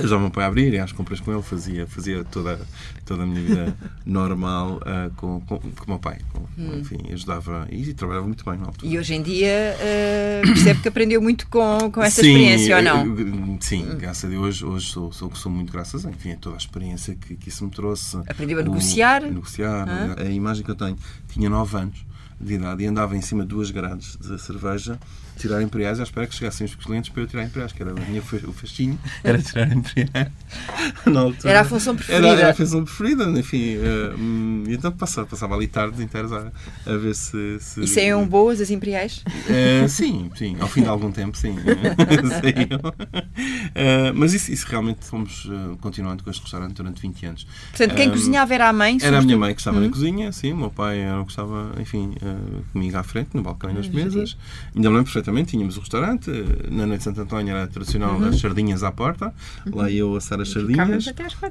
ajudava 0.00 0.18
o 0.18 0.20
meu 0.22 0.30
pai 0.30 0.44
a 0.44 0.48
abrir, 0.48 0.72
ia 0.72 0.84
às 0.84 0.92
compras 0.92 1.20
com 1.20 1.32
ele, 1.32 1.42
fazia, 1.42 1.86
fazia 1.86 2.24
toda, 2.24 2.60
toda 3.04 3.22
a 3.22 3.26
minha 3.26 3.40
vida 3.40 3.76
normal 4.04 4.78
uh, 4.78 5.10
com, 5.16 5.40
com, 5.42 5.58
com 5.58 5.84
o 5.84 5.88
meu 5.88 5.98
pai. 5.98 6.18
Com, 6.32 6.40
hum. 6.58 6.78
Enfim, 6.80 6.98
ajudava 7.12 7.66
e, 7.70 7.82
e, 7.82 7.94
trabalhava 7.94 8.26
muito 8.26 8.44
bem 8.44 8.58
na 8.58 8.66
altura. 8.66 8.86
E 8.86 8.98
hoje 8.98 9.14
em 9.14 9.22
dia 9.22 9.76
uh, 9.76 10.46
percebe 10.46 10.80
que 10.80 10.88
aprendeu 10.88 11.20
muito 11.20 11.46
com, 11.48 11.90
com 11.90 12.02
essa 12.02 12.22
sim, 12.22 12.28
experiência, 12.28 12.76
ou 12.76 12.82
não? 12.82 13.06
Eu, 13.06 13.58
sim, 13.60 13.84
hum. 13.84 13.98
graças 13.98 14.24
a 14.24 14.28
Deus, 14.28 14.62
hoje 14.62 14.86
sou, 14.86 15.12
sou, 15.12 15.34
sou 15.34 15.52
muito 15.52 15.72
graças 15.72 16.04
a 16.06 16.10
enfim, 16.10 16.32
a 16.32 16.36
toda 16.36 16.56
a 16.56 16.58
experiência 16.58 17.14
que, 17.14 17.36
que 17.36 17.48
isso 17.48 17.64
me 17.64 17.70
trouxe. 17.70 18.16
Aprendeu 18.28 18.58
a 18.58 18.62
o, 18.62 18.64
negociar? 18.64 19.24
A 19.24 19.28
negociar. 19.28 19.88
Ah. 19.88 20.22
A 20.22 20.30
imagem 20.30 20.64
que 20.64 20.70
eu 20.70 20.76
tenho, 20.76 20.96
tinha 21.28 21.48
9 21.48 21.76
anos 21.76 22.10
de 22.40 22.54
idade 22.54 22.82
e 22.82 22.86
andava 22.86 23.16
em 23.16 23.20
cima 23.20 23.42
de 23.42 23.48
duas 23.48 23.70
grades 23.70 24.16
de 24.16 24.38
cerveja 24.40 24.98
tirar 25.40 25.62
imperiais 25.62 25.98
à 25.98 26.02
espera 26.02 26.26
que 26.26 26.34
chegassem 26.34 26.66
os 26.66 26.74
clientes 26.74 27.10
para 27.10 27.22
eu 27.22 27.26
tirar 27.26 27.44
imperiais, 27.44 27.72
que 27.72 27.82
era 27.82 27.90
a 27.92 27.94
minha, 27.94 28.20
o 28.20 28.52
fascínio, 28.52 28.98
era 29.24 29.38
tirar 29.40 29.72
imperiais. 29.72 30.30
Era 31.44 31.60
a 31.60 31.64
função 31.64 31.94
preferida. 31.96 32.28
Era, 32.28 32.40
era 32.40 32.50
a 32.50 32.54
função 32.54 32.84
preferida, 32.84 33.24
enfim. 33.24 33.76
Uh, 33.76 34.64
então 34.68 34.92
passava, 34.92 35.26
passava 35.26 35.54
ali 35.54 35.66
tardes 35.66 36.00
inteiras 36.00 36.32
a, 36.32 36.52
a 36.86 36.96
ver 36.96 37.14
se, 37.14 37.58
se... 37.60 37.82
E 37.82 37.86
saíam 37.86 38.26
boas 38.26 38.60
as 38.60 38.70
imperiais? 38.70 39.24
Uh, 39.26 39.88
sim, 39.88 40.30
sim. 40.36 40.56
Ao 40.60 40.68
fim 40.68 40.82
de 40.82 40.88
algum 40.88 41.10
tempo, 41.10 41.36
sim. 41.36 41.56
uh, 41.58 41.62
mas 44.14 44.34
isso, 44.34 44.52
isso 44.52 44.66
realmente 44.68 45.04
fomos 45.04 45.48
continuando 45.80 46.22
com 46.22 46.30
este 46.30 46.42
restaurante 46.42 46.74
durante 46.74 47.00
20 47.00 47.26
anos. 47.26 47.46
Portanto, 47.70 47.94
quem 47.94 48.10
cozinhava 48.10 48.54
era 48.54 48.68
a 48.68 48.72
mãe? 48.72 48.98
Era 49.00 49.18
a 49.18 49.22
minha 49.22 49.36
mãe 49.36 49.54
que 49.54 49.60
estava 49.60 49.78
hum. 49.78 49.82
na 49.82 49.88
cozinha, 49.88 50.32
sim. 50.32 50.52
O 50.52 50.56
meu 50.56 50.70
pai 50.70 51.00
era 51.00 51.20
o 51.20 51.24
que 51.24 51.32
estava, 51.32 51.72
enfim, 51.80 52.14
comigo 52.72 52.96
à 52.96 53.02
frente, 53.02 53.30
no 53.34 53.42
balcão 53.42 53.70
e 53.70 53.74
nas 53.74 53.88
mesas. 53.88 54.36
Ainda 54.74 54.88
me 54.88 54.96
lembro 54.96 55.04
perfeitamente 55.04 55.29
exatamente, 55.30 55.50
tínhamos 55.50 55.76
o 55.76 55.80
restaurante, 55.80 56.30
na 56.70 56.86
Noite 56.86 56.98
de 56.98 57.04
Santo 57.04 57.20
António 57.22 57.54
era 57.54 57.66
tradicional 57.66 58.16
uhum. 58.16 58.28
as 58.28 58.40
sardinhas 58.40 58.82
à 58.82 58.90
porta, 58.90 59.32
uhum. 59.66 59.76
lá 59.76 59.90
eu 59.90 60.16
assar 60.16 60.40
as 60.40 60.48
e 60.48 60.52
sardinhas. 60.52 61.06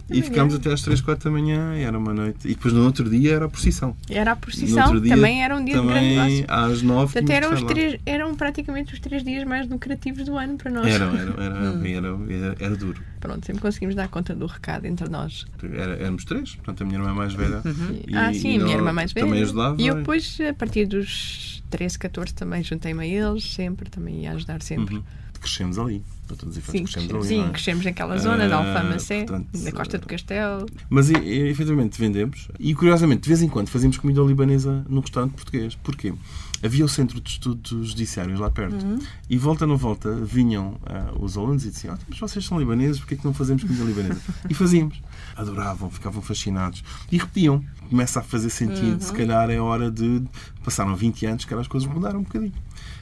E 0.10 0.22
ficámos 0.22 0.54
até 0.54 0.72
às 0.72 0.82
3, 0.82 1.02
4 1.02 1.24
da 1.24 1.32
manhã, 1.32 1.76
era 1.76 1.98
uma 1.98 2.14
noite. 2.14 2.48
E 2.48 2.54
depois 2.54 2.74
no 2.74 2.84
outro 2.84 3.10
dia 3.10 3.36
era 3.36 3.46
a 3.46 3.50
procissão. 3.50 3.96
Era 4.10 4.34
a 4.34 4.36
procissão, 4.36 5.00
dia, 5.00 5.16
também 5.16 5.44
era 5.44 5.56
um 5.56 5.64
dia 5.64 5.76
também, 5.76 6.10
de 6.10 6.16
grande 6.16 6.42
negócio. 6.42 6.46
às 6.48 6.82
9 6.82 7.14
Portanto, 7.14 7.30
eram, 7.30 7.54
os 7.54 7.64
três, 7.64 8.00
eram 8.06 8.36
praticamente 8.36 8.94
os 8.94 9.00
três 9.00 9.24
dias 9.24 9.44
mais 9.46 9.68
lucrativos 9.68 10.26
do 10.26 10.38
ano 10.38 10.58
para 10.58 10.72
nós. 10.72 10.88
Era, 10.88 11.06
era, 11.06 11.44
era, 11.44 11.88
era, 11.88 12.56
era, 12.60 12.76
duro. 12.76 13.02
Pronto, 13.20 13.46
sempre 13.46 13.62
conseguimos 13.62 13.96
dar 13.96 14.08
conta 14.08 14.36
do 14.36 14.46
recado 14.46 14.86
entre 14.86 15.10
nós. 15.10 15.46
Era, 15.64 15.94
éramos 15.94 16.26
três, 16.26 16.56
portanto 16.56 16.82
a 16.82 16.86
minha 16.86 17.00
irmã 17.00 17.14
mais 17.14 17.34
velha. 17.34 17.62
Uhum. 17.66 18.00
E, 18.08 18.16
ah, 18.16 18.34
sim, 18.34 18.60
a 18.60 18.64
minha 18.64 18.76
irmã 18.76 18.94
mais 18.94 19.12
velha. 19.12 19.26
Também 19.26 19.42
ajudava. 19.42 19.82
E 19.82 19.88
eu 19.88 19.96
depois, 19.96 20.38
a 20.48 20.54
partir 20.54 20.86
dos 20.86 21.60
13, 21.70 22.00
14 22.00 22.34
também 22.34 22.64
juntei-me 22.64 23.04
a 23.04 23.08
eles, 23.08 23.54
sempre, 23.54 23.69
também 23.76 24.24
ia 24.24 24.32
ajudar 24.32 24.62
sempre. 24.62 24.96
Uhum. 24.96 25.04
Crescemos 25.40 25.80
ali, 25.80 26.04
para 26.28 26.36
todos 26.36 26.58
os 26.58 26.64
efeitos, 26.64 26.92
sim, 26.92 27.00
crescemos 27.00 27.26
ali. 27.26 27.36
Sim, 27.36 27.48
é? 27.48 27.50
crescemos 27.52 27.86
naquela 27.86 28.18
zona 28.18 28.46
uh, 28.46 28.50
da 28.50 28.58
Alfama 28.58 29.00
Sé, 29.00 29.26
na 29.64 29.72
Costa 29.72 29.98
do 29.98 30.06
Castelo. 30.06 30.66
Mas 30.90 31.10
e, 31.10 31.16
efetivamente 31.16 31.98
vendemos 31.98 32.50
e 32.60 32.76
curiosamente, 32.76 33.22
de 33.22 33.30
vez 33.30 33.42
em 33.42 33.48
quando 33.48 33.70
fazíamos 33.70 33.98
comida 33.98 34.22
libanesa 34.22 34.86
no 34.90 35.00
restaurante 35.00 35.32
português. 35.32 35.76
Porquê? 35.76 36.14
Havia 36.62 36.84
o 36.84 36.90
centro 36.90 37.22
de 37.22 37.30
estudos 37.30 37.90
judiciários 37.90 38.38
lá 38.38 38.52
perto 38.52 38.86
uhum. 38.86 39.00
e 39.30 39.38
volta 39.38 39.66
na 39.66 39.76
volta 39.76 40.14
vinham 40.14 40.72
uh, 40.72 41.24
os 41.24 41.38
alunos 41.38 41.66
e 41.66 41.70
diziam: 41.70 41.96
oh, 41.96 42.06
Mas 42.10 42.20
vocês 42.20 42.46
são 42.46 42.60
libaneses, 42.60 43.00
porquê 43.00 43.16
que 43.16 43.24
não 43.24 43.34
fazemos 43.34 43.64
comida 43.64 43.84
libanesa? 43.84 44.22
e 44.50 44.54
fazíamos. 44.54 45.02
Adoravam, 45.38 45.90
ficavam 45.90 46.22
fascinados 46.22 46.84
e 47.10 47.18
repetiam. 47.18 47.64
Começa 47.90 48.20
a 48.20 48.24
fazer 48.24 48.50
sentido, 48.50 48.94
uhum. 48.94 49.00
se 49.00 49.14
calhar 49.14 49.50
é 49.50 49.60
hora 49.60 49.90
de. 49.90 50.22
Passaram 50.64 50.96
20 50.96 51.26
anos, 51.26 51.46
que 51.46 51.54
as 51.54 51.68
coisas 51.68 51.90
mudaram 51.90 52.20
um 52.20 52.24
bocadinho. 52.24 52.54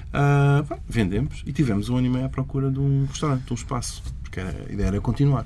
Uh, 0.07 0.79
vendemos. 0.87 1.43
E 1.45 1.51
tivemos 1.51 1.89
um 1.89 1.97
ano 1.97 2.07
e 2.07 2.09
meio 2.09 2.25
à 2.25 2.29
procura 2.29 2.71
de 2.71 2.79
um 2.79 3.05
restaurante, 3.05 3.43
de 3.43 3.51
um 3.51 3.55
espaço, 3.55 4.03
porque 4.23 4.39
era, 4.39 4.49
a 4.67 4.71
ideia 4.71 4.87
era 4.87 5.01
continuar, 5.01 5.45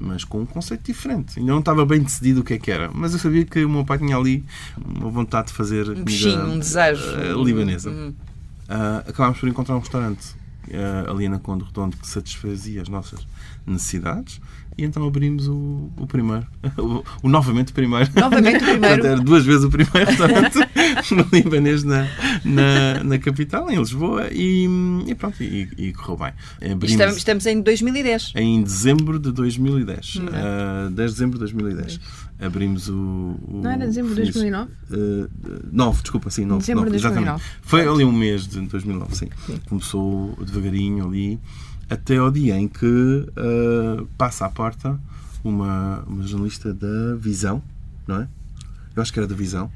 mas 0.00 0.24
com 0.24 0.40
um 0.40 0.46
conceito 0.46 0.84
diferente. 0.84 1.38
Ainda 1.38 1.52
não 1.52 1.60
estava 1.60 1.84
bem 1.84 2.00
decidido 2.00 2.40
o 2.40 2.44
que 2.44 2.54
é 2.54 2.58
que 2.58 2.70
era, 2.70 2.90
mas 2.92 3.12
eu 3.12 3.18
sabia 3.18 3.44
que 3.44 3.64
o 3.64 3.68
meu 3.68 3.84
pai 3.84 3.98
tinha 3.98 4.16
ali 4.16 4.44
uma 4.76 5.10
vontade 5.10 5.48
de 5.48 5.54
fazer 5.54 5.88
um 5.90 6.02
bichinho, 6.04 6.46
um 6.46 6.58
desejo. 6.58 7.02
uh, 7.02 7.44
libanesa. 7.44 7.90
Uh, 7.90 8.14
acabámos 9.08 9.38
por 9.38 9.48
encontrar 9.48 9.76
um 9.76 9.80
restaurante 9.80 10.36
ali 11.08 11.30
na 11.30 11.38
Conde 11.38 11.64
Redondo 11.64 11.96
que 11.96 12.06
satisfazia 12.06 12.82
as 12.82 12.90
nossas 12.90 13.26
necessidades 13.66 14.38
e 14.78 14.84
então 14.84 15.04
abrimos 15.04 15.48
o, 15.48 15.90
o 15.96 16.06
primeiro, 16.06 16.46
o, 16.78 17.04
o, 17.24 17.28
novamente 17.28 17.72
primeiro. 17.72 18.08
Novamente 18.14 18.62
o 18.62 18.66
primeiro. 18.70 19.06
Era 19.06 19.16
duas 19.16 19.44
vezes 19.44 19.64
o 19.64 19.70
primeiro 19.70 20.08
restaurante 20.08 20.58
no 21.10 21.26
libanês 21.32 21.82
na, 21.82 22.06
na, 22.44 23.02
na, 23.02 23.18
capital, 23.18 23.68
em 23.68 23.76
Lisboa, 23.76 24.28
e, 24.30 24.68
e 25.04 25.14
pronto, 25.16 25.42
e, 25.42 25.68
e, 25.76 25.92
correu 25.92 26.16
bem. 26.16 26.32
Abrimos, 26.72 26.90
estamos, 26.92 27.16
estamos, 27.16 27.46
em 27.46 27.60
2010. 27.60 28.32
Em 28.36 28.62
dezembro 28.62 29.18
de 29.18 29.32
2010. 29.32 30.16
Hum. 30.16 30.26
Uh, 30.26 30.90
10 30.90 31.10
de 31.10 31.14
dezembro 31.16 31.34
de 31.34 31.40
2010. 31.40 32.00
Abrimos 32.40 32.88
o, 32.88 32.94
o. 32.94 33.60
Não 33.64 33.70
era 33.72 33.84
dezembro 33.84 34.14
de 34.14 34.22
2009? 34.22 34.70
Uh, 34.92 35.28
9, 35.72 36.02
desculpa, 36.02 36.30
sim, 36.30 36.44
9. 36.44 36.60
Dezembro 36.60 36.84
de 36.84 36.90
2009. 36.92 37.42
Foi 37.62 37.88
ali 37.88 38.04
um 38.04 38.12
mês 38.12 38.46
de 38.46 38.60
2009, 38.60 39.16
sim. 39.16 39.28
sim. 39.44 39.60
Começou 39.68 40.38
devagarinho 40.40 41.04
ali 41.04 41.40
até 41.88 42.16
ao 42.16 42.30
dia 42.30 42.58
em 42.58 42.68
que 42.68 42.86
uh, 42.86 44.06
passa 44.16 44.46
à 44.46 44.50
porta 44.50 44.98
uma, 45.42 46.04
uma 46.06 46.26
jornalista 46.26 46.72
da 46.72 47.16
Visão, 47.16 47.62
não 48.06 48.22
é? 48.22 48.28
Eu 48.94 49.02
acho 49.02 49.12
que 49.12 49.18
era 49.18 49.28
da 49.28 49.34
Visão, 49.34 49.70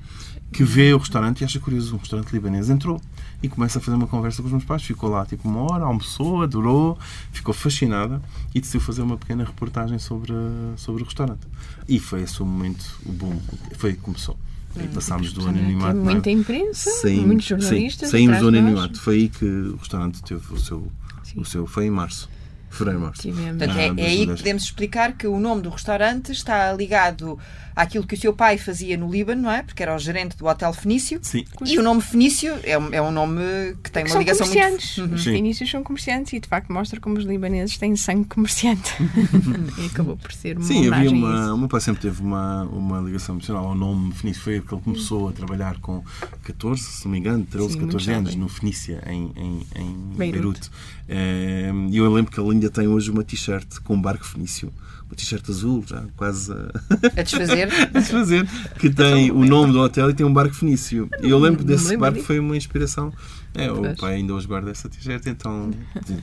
que 0.53 0.64
vê 0.64 0.92
o 0.92 0.98
restaurante 0.98 1.40
e 1.40 1.44
acha 1.44 1.59
curioso, 1.61 1.94
um 1.94 1.98
restaurante 1.98 2.33
libanês. 2.33 2.68
Entrou 2.68 3.01
e 3.42 3.48
começa 3.48 3.79
a 3.79 3.81
fazer 3.83 3.96
uma 3.96 4.07
conversa 4.07 4.42
com 4.42 4.46
os 4.46 4.53
meus 4.53 4.64
pais. 4.64 4.83
Ficou 4.83 5.09
lá 5.09 5.25
tipo 5.25 5.48
uma 5.48 5.61
hora, 5.61 5.85
almoçou, 5.85 6.42
adorou, 6.42 6.98
ficou 7.33 7.55
fascinada 7.55 8.20
e 8.55 8.61
decidiu 8.61 8.81
fazer 8.81 9.01
uma 9.03 9.16
pequena 9.16 9.44
reportagem 9.44 9.98
sobre, 9.98 10.33
sobre 10.77 11.03
o 11.03 11.05
restaurante. 11.05 11.46
E 11.88 11.98
foi 11.98 12.22
esse 12.22 12.42
o 12.42 12.46
momento, 12.46 12.85
o 13.07 13.12
boom, 13.12 13.40
foi 13.77 13.92
que 13.94 14.01
começou. 14.01 14.37
E 14.77 14.88
passámos 14.88 15.33
do 15.33 15.46
anonimato. 15.46 15.98
Muita 15.98 16.31
imprensa, 16.31 16.90
Saímos, 16.90 17.27
muitos 17.27 17.46
jornalistas. 17.46 18.09
Sim, 18.09 18.12
saímos 18.12 18.38
do 18.38 18.48
anonimato. 18.48 18.98
Foi 19.01 19.14
aí 19.16 19.29
que 19.29 19.44
o 19.44 19.77
restaurante 19.77 20.22
teve 20.22 20.42
o 20.53 20.59
seu 20.59 20.90
o 21.36 21.44
seu 21.44 21.66
foi 21.66 21.86
em 21.86 21.90
março. 21.90 22.28
Freimars. 22.72 23.20
Portanto, 23.20 23.78
é, 23.78 24.02
é 24.02 24.06
aí 24.06 24.26
que 24.26 24.34
podemos 24.34 24.62
explicar 24.62 25.12
que 25.12 25.26
o 25.26 25.38
nome 25.38 25.60
do 25.60 25.68
restaurante 25.68 26.32
está 26.32 26.72
ligado 26.72 27.38
àquilo 27.74 28.06
que 28.06 28.14
o 28.14 28.18
seu 28.18 28.32
pai 28.32 28.58
fazia 28.58 28.96
no 28.96 29.11
Líbano, 29.11 29.42
não 29.42 29.50
é? 29.50 29.62
Porque 29.62 29.82
era 29.82 29.94
o 29.94 29.98
gerente 29.98 30.37
do 30.37 30.46
Hotel 30.46 30.72
Fenício. 30.72 31.18
Sim. 31.22 31.44
E 31.64 31.78
o 31.78 31.82
nome 31.82 32.00
Fenício 32.00 32.58
é, 32.62 32.78
um, 32.78 32.88
é 32.92 33.02
um 33.02 33.11
nome 33.11 33.42
que 33.82 33.90
tem 33.90 34.04
que 34.04 34.11
uma 34.11 34.18
ligação 34.18 34.46
comerciantes. 34.46 34.98
muito... 34.98 35.11
Uhum. 35.11 35.16
Os 35.16 35.24
fenícios 35.24 35.70
são 35.70 35.82
comerciantes 35.82 36.32
e 36.32 36.40
de 36.40 36.48
facto 36.48 36.72
mostra 36.72 37.00
como 37.00 37.18
os 37.18 37.24
libaneses 37.24 37.76
têm 37.76 37.96
sangue 37.96 38.26
comerciante. 38.26 38.94
e 39.78 39.87
acabou 39.87 40.16
por 40.16 40.32
ser 40.32 40.56
uma 40.56 40.66
Sim, 40.66 40.92
havia 40.92 41.11
uma, 41.11 41.54
o 41.54 41.58
meu 41.58 41.68
pai 41.68 41.80
sempre 41.80 42.02
teve 42.02 42.20
uma, 42.20 42.64
uma 42.64 43.00
ligação 43.00 43.35
emocional 43.35 43.66
ao 43.66 43.74
nome 43.74 44.12
Fenício. 44.12 44.42
Foi 44.42 44.61
que 44.61 44.74
ele 44.74 44.82
começou 44.82 45.28
a 45.28 45.32
trabalhar 45.32 45.78
com 45.78 46.02
14, 46.44 46.82
se 46.82 47.04
não 47.04 47.12
me 47.12 47.18
engano, 47.18 47.44
13, 47.44 47.72
Sim, 47.72 47.80
14 47.80 48.12
anos 48.12 48.35
no 48.35 48.48
Fenícia, 48.48 49.02
em, 49.06 49.32
em, 49.37 49.66
em 49.76 49.94
Beirute. 50.16 50.42
Beirute. 50.42 50.70
Eh, 51.08 51.72
e 51.90 51.96
eu 51.96 52.12
lembro 52.12 52.30
que 52.30 52.40
ele 52.40 52.50
ainda 52.50 52.70
tem 52.70 52.88
hoje 52.88 53.11
uma 53.11 53.22
t-shirt 53.22 53.80
com 53.80 53.94
um 53.94 54.00
barco 54.00 54.24
fenício 54.24 54.72
uma 55.12 55.16
t-shirt 55.16 55.48
azul, 55.48 55.85
já 55.87 56.05
quase 56.16 56.51
a, 56.53 57.20
a 57.20 57.22
desfazer. 57.22 57.68
a 57.94 57.98
desfazer, 57.98 58.48
que 58.79 58.90
tem 58.90 59.31
o 59.31 59.44
nome 59.44 59.72
do 59.72 59.81
hotel 59.81 60.11
e 60.11 60.14
tem 60.14 60.25
um 60.25 60.33
barco 60.33 60.55
fenício. 60.55 61.09
E 61.22 61.29
eu 61.29 61.38
lembro 61.38 61.62
desse 61.62 61.96
barco 61.96 62.22
foi 62.22 62.38
uma 62.38 62.57
inspiração. 62.57 63.12
É, 63.55 63.70
o 63.70 63.94
pai 63.96 64.14
ainda 64.14 64.35
hoje 64.35 64.46
guarda 64.46 64.70
essa 64.70 64.88
t-shirt, 64.88 65.27
então, 65.27 65.70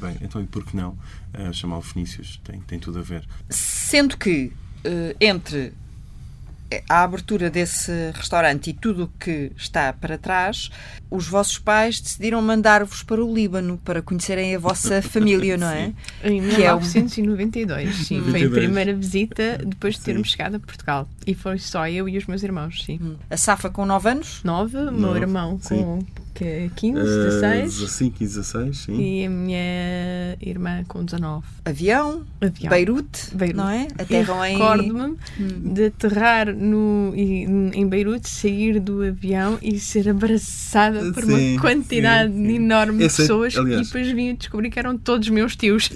bem, 0.01 0.17
então 0.21 0.41
e 0.41 0.47
por 0.47 0.65
que 0.65 0.75
não 0.75 0.97
uh, 1.37 1.53
chamá-lo 1.53 1.83
Fenícios? 1.83 2.41
Tem, 2.43 2.59
tem 2.61 2.79
tudo 2.79 2.97
a 2.97 3.01
ver. 3.03 3.23
Sendo 3.49 4.17
que 4.17 4.51
uh, 4.83 5.15
entre 5.21 5.73
a 6.87 7.03
abertura 7.03 7.49
desse 7.49 7.91
restaurante 8.13 8.69
e 8.69 8.73
tudo 8.73 9.05
o 9.05 9.07
que 9.19 9.51
está 9.57 9.91
para 9.93 10.17
trás, 10.17 10.69
os 11.09 11.27
vossos 11.27 11.57
pais 11.57 11.99
decidiram 11.99 12.41
mandar-vos 12.41 13.03
para 13.03 13.23
o 13.23 13.33
Líbano 13.33 13.77
para 13.83 14.01
conhecerem 14.01 14.55
a 14.55 14.59
vossa 14.59 15.01
família, 15.03 15.57
não 15.57 15.69
é? 15.69 15.93
Em 16.23 16.41
1992, 16.41 17.89
é 17.89 17.91
sim. 18.03 18.19
92. 18.19 18.31
Foi 18.31 18.43
a 18.45 18.49
primeira 18.49 18.93
visita 18.93 19.57
depois 19.65 19.95
de 19.95 20.01
termos 20.01 20.29
sim. 20.29 20.37
chegado 20.37 20.55
a 20.55 20.59
Portugal. 20.59 21.09
E 21.25 21.33
foi 21.33 21.57
só 21.57 21.87
eu 21.87 22.07
e 22.07 22.17
os 22.17 22.25
meus 22.25 22.43
irmãos, 22.43 22.83
sim. 22.83 22.99
Hum. 23.01 23.15
A 23.29 23.37
Safa 23.37 23.69
com 23.69 23.85
9 23.85 24.09
anos? 24.09 24.41
9, 24.43 24.77
o 24.77 24.91
meu 24.91 25.15
irmão 25.15 25.59
com 25.59 25.99
que 26.39 26.71
15, 26.77 27.03
16. 27.03 27.81
Uh, 27.81 27.87
sim, 27.87 28.09
15, 28.11 28.35
16, 28.37 28.77
sim. 28.77 28.93
E 28.93 29.25
a 29.25 29.29
minha 29.29 30.37
irmã 30.39 30.85
com 30.87 31.03
19. 31.03 31.45
Avião, 31.65 32.23
Avião. 32.39 32.69
Beirute, 32.69 33.35
Beirute, 33.35 33.57
não 33.57 33.69
é? 33.69 33.87
Aterram 33.97 34.45
em... 34.45 34.53
Recordo-me 34.53 35.17
hum. 35.37 35.73
de 35.73 35.85
aterrar 35.87 36.55
no, 36.59 37.13
em 37.15 37.87
Beirute, 37.87 38.29
sair 38.29 38.79
do 38.79 39.01
avião 39.01 39.57
e 39.61 39.79
ser 39.79 40.09
abraçada 40.09 41.11
por 41.13 41.23
sim, 41.23 41.53
uma 41.53 41.61
quantidade 41.61 42.31
sim, 42.33 42.45
sim. 42.45 42.55
enorme 42.55 43.05
Esse 43.05 43.17
de 43.17 43.21
é- 43.21 43.25
pessoas 43.25 43.55
é, 43.55 43.59
aliás, 43.59 43.81
e 43.81 43.85
depois 43.85 44.11
vim 44.11 44.31
a 44.31 44.33
descobrir 44.33 44.69
que 44.69 44.77
eram 44.77 44.97
todos 44.97 45.29
meus 45.29 45.55
tios. 45.55 45.89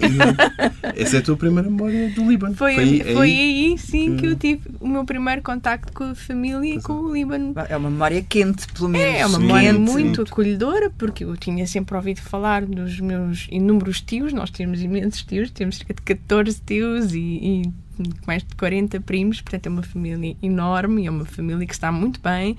Essa 0.94 1.16
é 1.16 1.18
a 1.18 1.22
tua 1.22 1.36
primeira 1.36 1.68
memória 1.68 2.10
do 2.10 2.28
Líbano. 2.28 2.54
Foi, 2.54 2.74
foi, 2.74 2.82
aí, 2.82 3.14
foi 3.14 3.30
aí, 3.30 3.78
sim, 3.78 4.16
que... 4.16 4.22
que 4.22 4.26
eu 4.26 4.36
tive 4.36 4.62
o 4.80 4.88
meu 4.88 5.04
primeiro 5.04 5.42
contacto 5.42 5.92
com 5.92 6.04
a 6.04 6.14
família 6.14 6.76
e 6.76 6.82
com 6.82 6.94
o 6.94 7.12
Líbano. 7.12 7.52
É 7.68 7.76
uma 7.76 7.90
memória 7.90 8.22
quente, 8.22 8.66
pelo 8.72 8.88
menos. 8.88 9.20
É, 9.20 9.26
uma 9.26 9.38
memória 9.38 9.72
muito 9.74 10.22
acolhedora, 10.22 10.90
porque 10.90 11.24
eu 11.24 11.36
tinha 11.36 11.66
sempre 11.66 11.94
ouvido 11.94 12.20
falar 12.20 12.64
dos 12.64 12.98
meus 13.00 13.46
inúmeros 13.50 14.00
tios, 14.00 14.32
nós 14.32 14.50
temos 14.50 14.80
imensos 14.80 15.22
tios, 15.22 15.50
temos 15.50 15.76
cerca 15.76 15.94
de 15.94 16.02
14 16.02 16.60
tios 16.64 17.14
e, 17.14 17.18
e 17.18 17.83
mais 18.26 18.42
de 18.42 18.54
40 18.56 19.00
primos, 19.00 19.40
portanto 19.40 19.66
é 19.66 19.70
uma 19.70 19.82
família 19.82 20.36
enorme, 20.42 21.06
é 21.06 21.10
uma 21.10 21.24
família 21.24 21.66
que 21.66 21.72
está 21.72 21.92
muito 21.92 22.20
bem. 22.20 22.56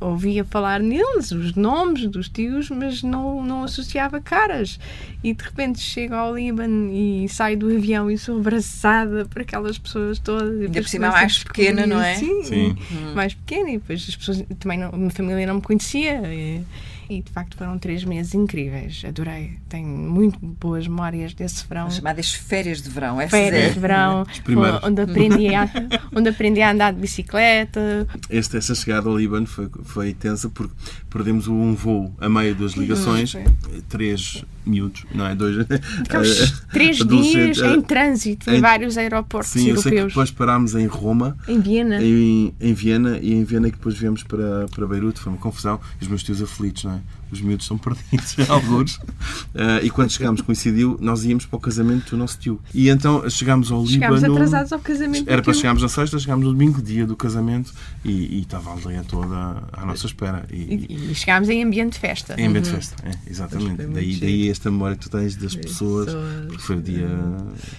Ouvia 0.00 0.44
falar 0.44 0.80
neles, 0.80 1.32
os 1.32 1.54
nomes 1.54 2.06
dos 2.06 2.28
tios, 2.28 2.70
mas 2.70 3.02
não, 3.02 3.44
não 3.44 3.64
associava 3.64 4.20
caras. 4.20 4.78
E 5.22 5.34
de 5.34 5.42
repente 5.42 5.80
chego 5.80 6.14
ao 6.14 6.34
Líbano 6.34 6.92
e 6.92 7.28
saio 7.28 7.58
do 7.58 7.74
avião 7.74 8.10
e 8.10 8.16
sou 8.16 8.38
abraçada 8.38 9.24
por 9.26 9.42
aquelas 9.42 9.78
pessoas 9.78 10.18
todas. 10.18 10.60
Ainda 10.60 10.80
por 10.80 10.88
cima 10.88 11.10
mais 11.10 11.42
pequena, 11.42 11.86
não 11.86 12.00
é? 12.00 12.14
Sim, 12.14 12.44
Sim. 12.44 12.76
mais 13.14 13.34
pequena. 13.34 13.70
E 13.70 13.78
depois 13.78 14.06
as 14.08 14.16
pessoas 14.16 14.44
também, 14.58 14.78
não, 14.78 14.90
a 14.90 14.96
minha 14.96 15.10
família 15.10 15.46
não 15.46 15.56
me 15.56 15.62
conhecia. 15.62 16.20
E, 16.32 16.62
e 17.08 17.22
de 17.22 17.30
facto 17.32 17.56
foram 17.56 17.78
três 17.78 18.04
meses 18.04 18.34
incríveis. 18.34 19.02
Adorei. 19.06 19.58
Tenho 19.68 19.88
muito 19.88 20.38
boas 20.38 20.86
memórias 20.86 21.34
desse 21.34 21.66
verão. 21.66 21.86
As 21.86 21.96
chamadas 21.96 22.32
férias 22.32 22.82
de 22.82 22.90
verão, 22.90 23.20
é 23.20 23.28
Férias 23.28 23.74
de 23.74 23.80
verão, 23.80 24.26
onde 24.82 25.02
aprendi, 25.02 25.54
a, 25.54 25.68
onde 26.14 26.28
aprendi 26.28 26.60
a 26.60 26.72
andar 26.72 26.92
de 26.92 27.00
bicicleta. 27.00 28.06
Este, 28.28 28.56
essa 28.56 28.74
chegada 28.74 29.08
ao 29.08 29.16
Líbano 29.16 29.46
foi, 29.46 29.68
foi 29.84 30.14
tensa 30.14 30.48
porque 30.48 30.74
perdemos 31.10 31.48
um 31.48 31.74
voo 31.74 32.14
a 32.20 32.28
meio 32.28 32.54
das 32.54 32.72
ligações, 32.72 33.34
hum, 33.34 33.44
três 33.88 34.44
miúdos, 34.68 35.04
não 35.14 35.26
é? 35.26 35.34
Dois. 35.34 35.58
Três 36.72 36.98
dias 36.98 37.58
em 37.58 37.80
trânsito 37.80 38.50
em, 38.50 38.56
em 38.56 38.60
vários 38.60 38.98
aeroportos 38.98 39.52
sim, 39.52 39.68
europeus. 39.68 39.86
Eu 39.86 39.90
sei 39.90 40.02
que 40.02 40.08
depois 40.08 40.30
parámos 40.30 40.74
em 40.74 40.86
Roma, 40.86 41.36
em 41.48 41.60
Viena, 41.60 42.02
em, 42.02 42.54
em 42.60 42.74
Viena 42.74 43.18
e 43.20 43.32
em 43.32 43.44
Viena 43.44 43.70
que 43.70 43.76
depois 43.76 43.96
viemos 43.96 44.22
para, 44.22 44.66
para 44.68 44.86
Beirute. 44.86 45.20
Foi 45.20 45.32
uma 45.32 45.40
confusão 45.40 45.80
e 46.00 46.04
os 46.04 46.08
meus 46.08 46.22
tios 46.22 46.42
aflitos, 46.42 46.84
não 46.84 46.92
é? 46.94 46.97
on 46.98 47.27
os 47.30 47.40
miúdos 47.40 47.66
são 47.66 47.76
perdidos, 47.78 48.36
alguns. 48.48 48.96
Uh, 48.96 49.82
e 49.82 49.90
quando 49.90 50.10
chegámos, 50.10 50.40
coincidiu, 50.40 50.96
nós 51.00 51.24
íamos 51.24 51.46
para 51.46 51.56
o 51.56 51.60
casamento 51.60 52.10
do 52.10 52.16
nosso 52.16 52.38
tio. 52.38 52.60
E 52.74 52.88
então 52.88 53.28
chegámos 53.28 53.70
ao 53.70 53.86
chegámos 53.86 54.20
Líbano. 54.20 54.20
Chegámos 54.20 54.36
atrasados 54.36 54.72
ao 54.72 54.78
casamento. 54.80 55.30
Era 55.30 55.42
para 55.42 55.52
chegarmos 55.52 55.82
na 55.82 55.88
sexta, 55.88 56.18
chegámos 56.18 56.44
no 56.44 56.52
domingo, 56.52 56.80
dia 56.80 57.06
do 57.06 57.16
casamento, 57.16 57.72
e, 58.04 58.38
e 58.38 58.40
estava 58.40 58.70
a 58.70 58.72
aldeia 58.72 59.04
toda 59.06 59.62
à 59.72 59.84
nossa 59.84 60.06
espera. 60.06 60.44
E, 60.50 60.86
e, 60.88 61.10
e 61.10 61.14
chegámos 61.14 61.48
em 61.48 61.62
ambiente 61.62 61.94
de 61.94 61.98
festa. 61.98 62.34
Em 62.38 62.46
ambiente 62.46 62.66
uhum. 62.70 62.78
de 62.78 62.86
festa, 62.86 63.08
é, 63.08 63.30
exatamente. 63.30 63.86
Daí, 63.86 64.16
daí 64.16 64.48
esta 64.48 64.70
memória 64.70 64.96
que 64.96 65.08
tu 65.08 65.10
tens 65.10 65.36
das 65.36 65.54
pessoas, 65.54 66.06
pessoas, 66.06 66.46
porque 66.46 66.62
foi 66.62 66.76
o 66.76 66.82
dia. 66.82 67.08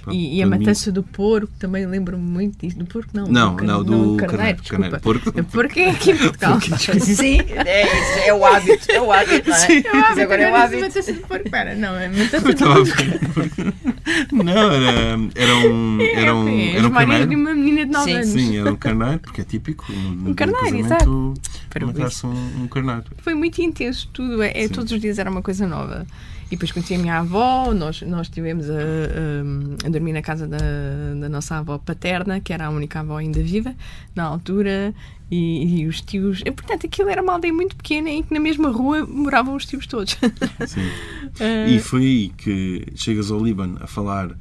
Pronto, 0.02 0.16
e, 0.18 0.38
e 0.38 0.44
a 0.44 0.48
matança 0.48 0.92
do 0.92 1.04
porco, 1.04 1.52
também 1.60 1.86
lembro-me 1.86 2.24
muito 2.24 2.60
disso. 2.60 2.78
Do 2.78 2.86
porco, 2.86 3.10
não. 3.14 3.28
Não, 3.28 3.56
do, 3.56 3.64
não, 3.64 3.84
do, 3.84 4.16
do 4.16 4.18
carneiro. 4.18 4.64
carneiro, 4.64 5.00
Porco. 5.00 5.32
Porco 5.44 5.80
é 5.80 5.90
aqui 5.90 6.12
em 6.12 6.18
Portugal. 6.18 6.60
Sim, 7.00 7.40
é, 7.66 8.28
é 8.28 8.34
o 8.34 8.46
hábito. 8.46 8.92
É 8.92 9.02
o 9.02 9.12
hábito 9.12 9.39
não 9.46 9.56
é? 9.56 9.60
Sim. 9.60 9.84
Mas 9.94 10.18
agora 10.18 10.42
é 10.42 10.52
o 10.52 10.56
hábito. 10.56 11.02
de 11.02 11.14
porco. 11.20 11.50
Pera, 11.50 11.76
não, 11.76 11.96
é 11.96 12.08
matasse 12.08 12.54
de 12.54 12.56
porco. 13.34 13.80
Não, 14.32 14.72
era, 14.72 15.20
era 15.36 15.56
um. 15.56 16.02
É, 16.02 16.14
era 16.14 16.36
um, 16.36 16.50
é, 16.50 16.76
era 16.78 16.88
um 16.88 16.92
carneiro. 16.92 17.28
de 17.28 17.36
uma 17.36 17.54
menina 17.54 17.86
de 17.86 17.92
9 17.92 18.12
anos. 18.12 18.28
Sim, 18.28 18.58
era 18.58 18.72
um 18.72 18.76
carneiro, 18.76 19.20
porque 19.20 19.42
é 19.42 19.44
típico. 19.44 19.86
Um 19.92 20.34
carneiro, 20.34 20.78
exato. 20.78 21.34
Matar-se 21.86 22.26
um, 22.26 22.64
um 22.64 22.68
carneiro. 22.68 23.04
Foi 23.18 23.34
muito 23.34 23.62
intenso 23.62 24.10
tudo. 24.12 24.42
É, 24.42 24.64
é 24.64 24.68
todos 24.68 24.92
os 24.92 25.00
dias 25.00 25.20
era 25.20 25.30
uma 25.30 25.42
coisa 25.42 25.68
nova. 25.68 26.06
E 26.50 26.56
depois 26.56 26.72
conheci 26.72 26.96
a 26.96 26.98
minha 26.98 27.20
avó, 27.20 27.74
nós, 27.74 28.02
nós 28.02 28.28
estivemos 28.28 28.70
a, 28.70 28.74
a, 28.74 29.88
a, 29.88 29.90
dormir 29.90 30.14
na 30.14 30.22
casa 30.22 30.48
da, 30.48 30.58
da 31.20 31.30
nossa 31.30 31.58
avó 31.58 31.78
paterna, 31.78 32.40
que 32.40 32.52
era 32.52 32.66
a 32.66 32.70
única 32.70 33.02
avó 33.02 33.18
ainda 33.18 33.42
viva 33.42 33.76
na 34.16 34.24
altura, 34.24 34.94
e, 35.32 35.82
e, 35.82 35.88
os 35.88 36.02
tios. 36.02 36.42
E, 36.44 36.52
portanto, 36.52 36.88
aquilo 36.88 37.10
era 37.10 37.22
uma 37.22 37.34
aldeia 37.34 37.54
muito 37.54 37.76
pequena 37.76 38.10
em 38.10 38.24
que 38.24 38.34
na 38.34 38.40
mesma 38.40 38.70
rua 38.72 39.06
moravam 39.06 39.56
os 39.56 39.66
tios 39.66 39.86
todos. 39.86 40.18
Sim. 40.68 40.82
uh... 40.88 41.70
E 41.70 41.80
foi 41.80 42.02
aí 42.02 42.30
que 42.30 42.88
chegas 42.96 43.30
ao 43.30 43.40
Líbano 43.40 43.78
a 43.80 43.88
falar 43.88 44.36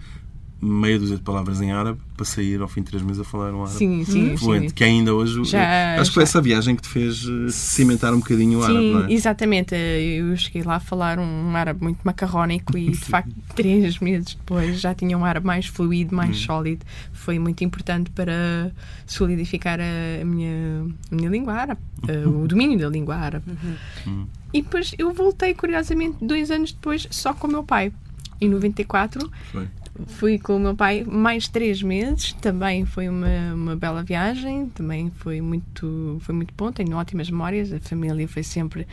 meia 0.61 0.99
dúzia 0.99 1.17
de 1.17 1.23
palavras 1.23 1.61
em 1.61 1.71
árabe 1.71 2.01
para 2.17 2.25
sair 2.25 2.61
ao 2.61 2.67
fim 2.67 2.83
de 2.83 2.89
três 2.89 3.03
meses 3.03 3.21
a 3.21 3.25
falar 3.25 3.55
um 3.55 3.63
árabe 3.63 3.79
sim, 3.79 4.05
sim, 4.05 4.37
fluente, 4.37 4.69
sim. 4.69 4.75
que 4.75 4.83
ainda 4.83 5.15
hoje 5.15 5.45
já, 5.45 6.01
acho 6.01 6.11
que 6.11 6.15
foi 6.15 6.25
essa 6.25 6.43
viagem 6.43 6.75
que 6.75 6.83
te 6.83 6.89
fez 6.89 7.25
eh, 7.25 7.51
cimentar 7.51 8.13
um 8.13 8.19
bocadinho 8.19 8.59
o 8.59 8.63
sim, 8.63 8.71
árabe, 8.71 8.91
não 8.91 9.05
é? 9.05 9.13
exatamente. 9.13 9.75
Eu 9.75 10.37
cheguei 10.37 10.63
lá 10.63 10.77
a 10.77 10.81
falar 10.81 11.19
um 11.21 11.55
árabe 11.55 11.83
muito 11.83 12.01
macarrónico 12.03 12.77
e 12.77 12.91
de 12.91 12.97
facto 12.97 13.33
três 13.55 14.01
meses 14.01 14.35
depois 14.35 14.81
já 14.81 14.93
tinha 14.95 15.17
um 15.17 15.25
árabe 15.25 15.47
mais 15.47 15.67
fluido, 15.67 16.15
mais 16.15 16.31
hum. 16.31 16.47
sólido. 16.47 16.85
Foi 17.13 17.39
muito 17.39 17.63
importante 17.63 18.11
para 18.11 18.73
solidificar 19.07 19.79
a 19.81 20.25
minha, 20.25 20.87
a 21.11 21.15
minha 21.15 21.31
língua 21.31 21.55
árabe, 21.55 21.81
eh, 22.09 22.27
o 22.27 22.49
domínio 22.49 22.79
da 22.79 22.89
língua 22.89 23.15
árabe. 23.15 23.45
Uhum. 23.49 23.77
Hum. 24.07 24.27
E 24.53 24.63
depois 24.63 24.93
eu 24.99 25.13
voltei, 25.13 25.55
curiosamente, 25.55 26.17
dois 26.21 26.51
anos 26.51 26.73
depois, 26.73 27.07
só 27.11 27.33
com 27.33 27.47
o 27.47 27.51
meu 27.51 27.63
pai. 27.63 27.93
Em 28.41 28.49
94, 28.49 29.29
Foi. 29.51 29.69
Fui 30.07 30.39
com 30.39 30.57
o 30.57 30.61
meu 30.61 30.77
pai 30.77 31.05
mais 31.05 31.49
três 31.49 31.83
meses, 31.83 32.33
também 32.35 32.85
foi 32.85 33.09
uma, 33.09 33.55
uma 33.55 33.77
bela 33.77 34.03
viagem, 34.03 34.69
também 34.69 35.11
foi 35.11 35.41
muito, 35.41 36.19
foi 36.21 36.35
muito 36.35 36.55
bom, 36.57 36.71
tenho 36.71 36.97
ótimas 36.97 37.29
memórias, 37.29 37.73
a 37.73 37.81
família 37.81 38.29
foi 38.29 38.43
sempre 38.43 38.87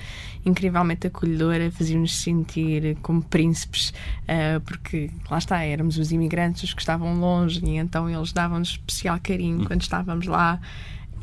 incrivelmente 0.45 1.07
acolhedora, 1.07 1.69
fazia-nos 1.71 2.17
sentir 2.17 2.97
como 3.01 3.21
príncipes, 3.21 3.89
uh, 4.23 4.59
porque 4.61 5.11
lá 5.29 5.37
está, 5.37 5.61
éramos 5.63 5.97
os 5.97 6.11
imigrantes 6.11 6.63
os 6.63 6.73
que 6.73 6.81
estavam 6.81 7.19
longe 7.19 7.63
e 7.63 7.77
então 7.77 8.09
eles 8.09 8.33
davam-nos 8.33 8.69
especial 8.69 9.19
carinho 9.21 9.65
quando 9.65 9.81
estávamos 9.81 10.25
lá 10.25 10.59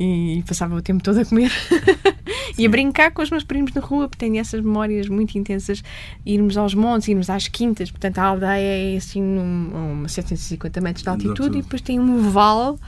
e 0.02 0.42
passava 0.42 0.74
o 0.74 0.82
tempo 0.82 1.02
todo 1.02 1.20
a 1.20 1.24
comer 1.24 1.50
e 2.58 2.66
a 2.66 2.68
brincar 2.68 3.12
com 3.12 3.22
os 3.22 3.30
meus 3.30 3.44
primos 3.44 3.72
na 3.72 3.80
rua, 3.80 4.08
porque 4.08 4.26
tenho 4.26 4.40
essas 4.40 4.60
memórias 4.60 5.08
muito 5.08 5.38
intensas. 5.38 5.82
Irmos 6.26 6.56
aos 6.56 6.74
montes, 6.74 7.08
irmos 7.08 7.30
às 7.30 7.46
quintas, 7.46 7.90
portanto 7.90 8.18
a 8.18 8.24
aldeia 8.24 8.94
é 8.94 8.96
assim, 8.96 9.22
num, 9.22 10.02
a 10.04 10.08
750 10.08 10.80
metros 10.80 11.02
de 11.04 11.08
altitude, 11.08 11.58
e 11.58 11.62
depois 11.62 11.80
tem 11.80 12.00
um 12.00 12.30
vale 12.30 12.78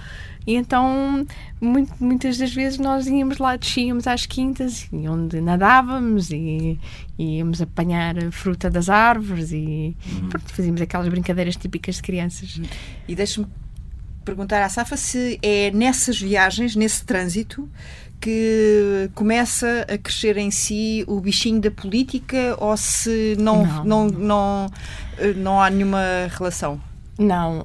E 0.45 0.57
então, 0.57 1.25
muito, 1.61 1.93
muitas 2.01 2.37
das 2.37 2.53
vezes, 2.53 2.79
nós 2.79 3.07
íamos 3.07 3.39
lá, 3.39 3.57
descíamos 3.57 4.07
às 4.07 4.27
quintas, 4.27 4.89
onde 4.93 5.41
nadávamos 5.41 6.31
e, 6.31 6.79
e 7.17 7.37
íamos 7.37 7.63
apanhar 7.63 8.17
fruta 8.33 8.69
das 8.69 8.89
árvores 8.89 9.53
e 9.53 9.97
uhum. 10.13 10.29
pronto, 10.31 10.53
fazíamos 10.53 10.81
aquelas 10.81 11.09
brincadeiras 11.09 11.57
típicas 11.57 11.97
de 11.97 12.03
crianças. 12.03 12.61
E 13.07 13.15
deixe-me 13.15 13.47
perguntar 14.25 14.63
à 14.63 14.69
Safa 14.69 14.97
se 14.97 15.39
é 15.43 15.71
nessas 15.71 16.21
viagens, 16.21 16.75
nesse 16.75 17.05
trânsito, 17.05 17.69
que 18.21 19.11
começa 19.15 19.87
a 19.89 19.99
crescer 19.99 20.39
em 20.39 20.51
si 20.51 21.05
o 21.07 21.21
bichinho 21.21 21.61
da 21.61 21.71
política 21.71 22.57
ou 22.59 22.75
se 22.77 23.37
não, 23.39 23.67
não, 23.85 23.85
não, 23.85 24.09
não, 24.09 24.71
eh, 25.19 25.35
não 25.35 25.61
há 25.61 25.69
nenhuma 25.69 26.01
relação? 26.31 26.81
Não, 27.19 27.61
uh, 27.61 27.65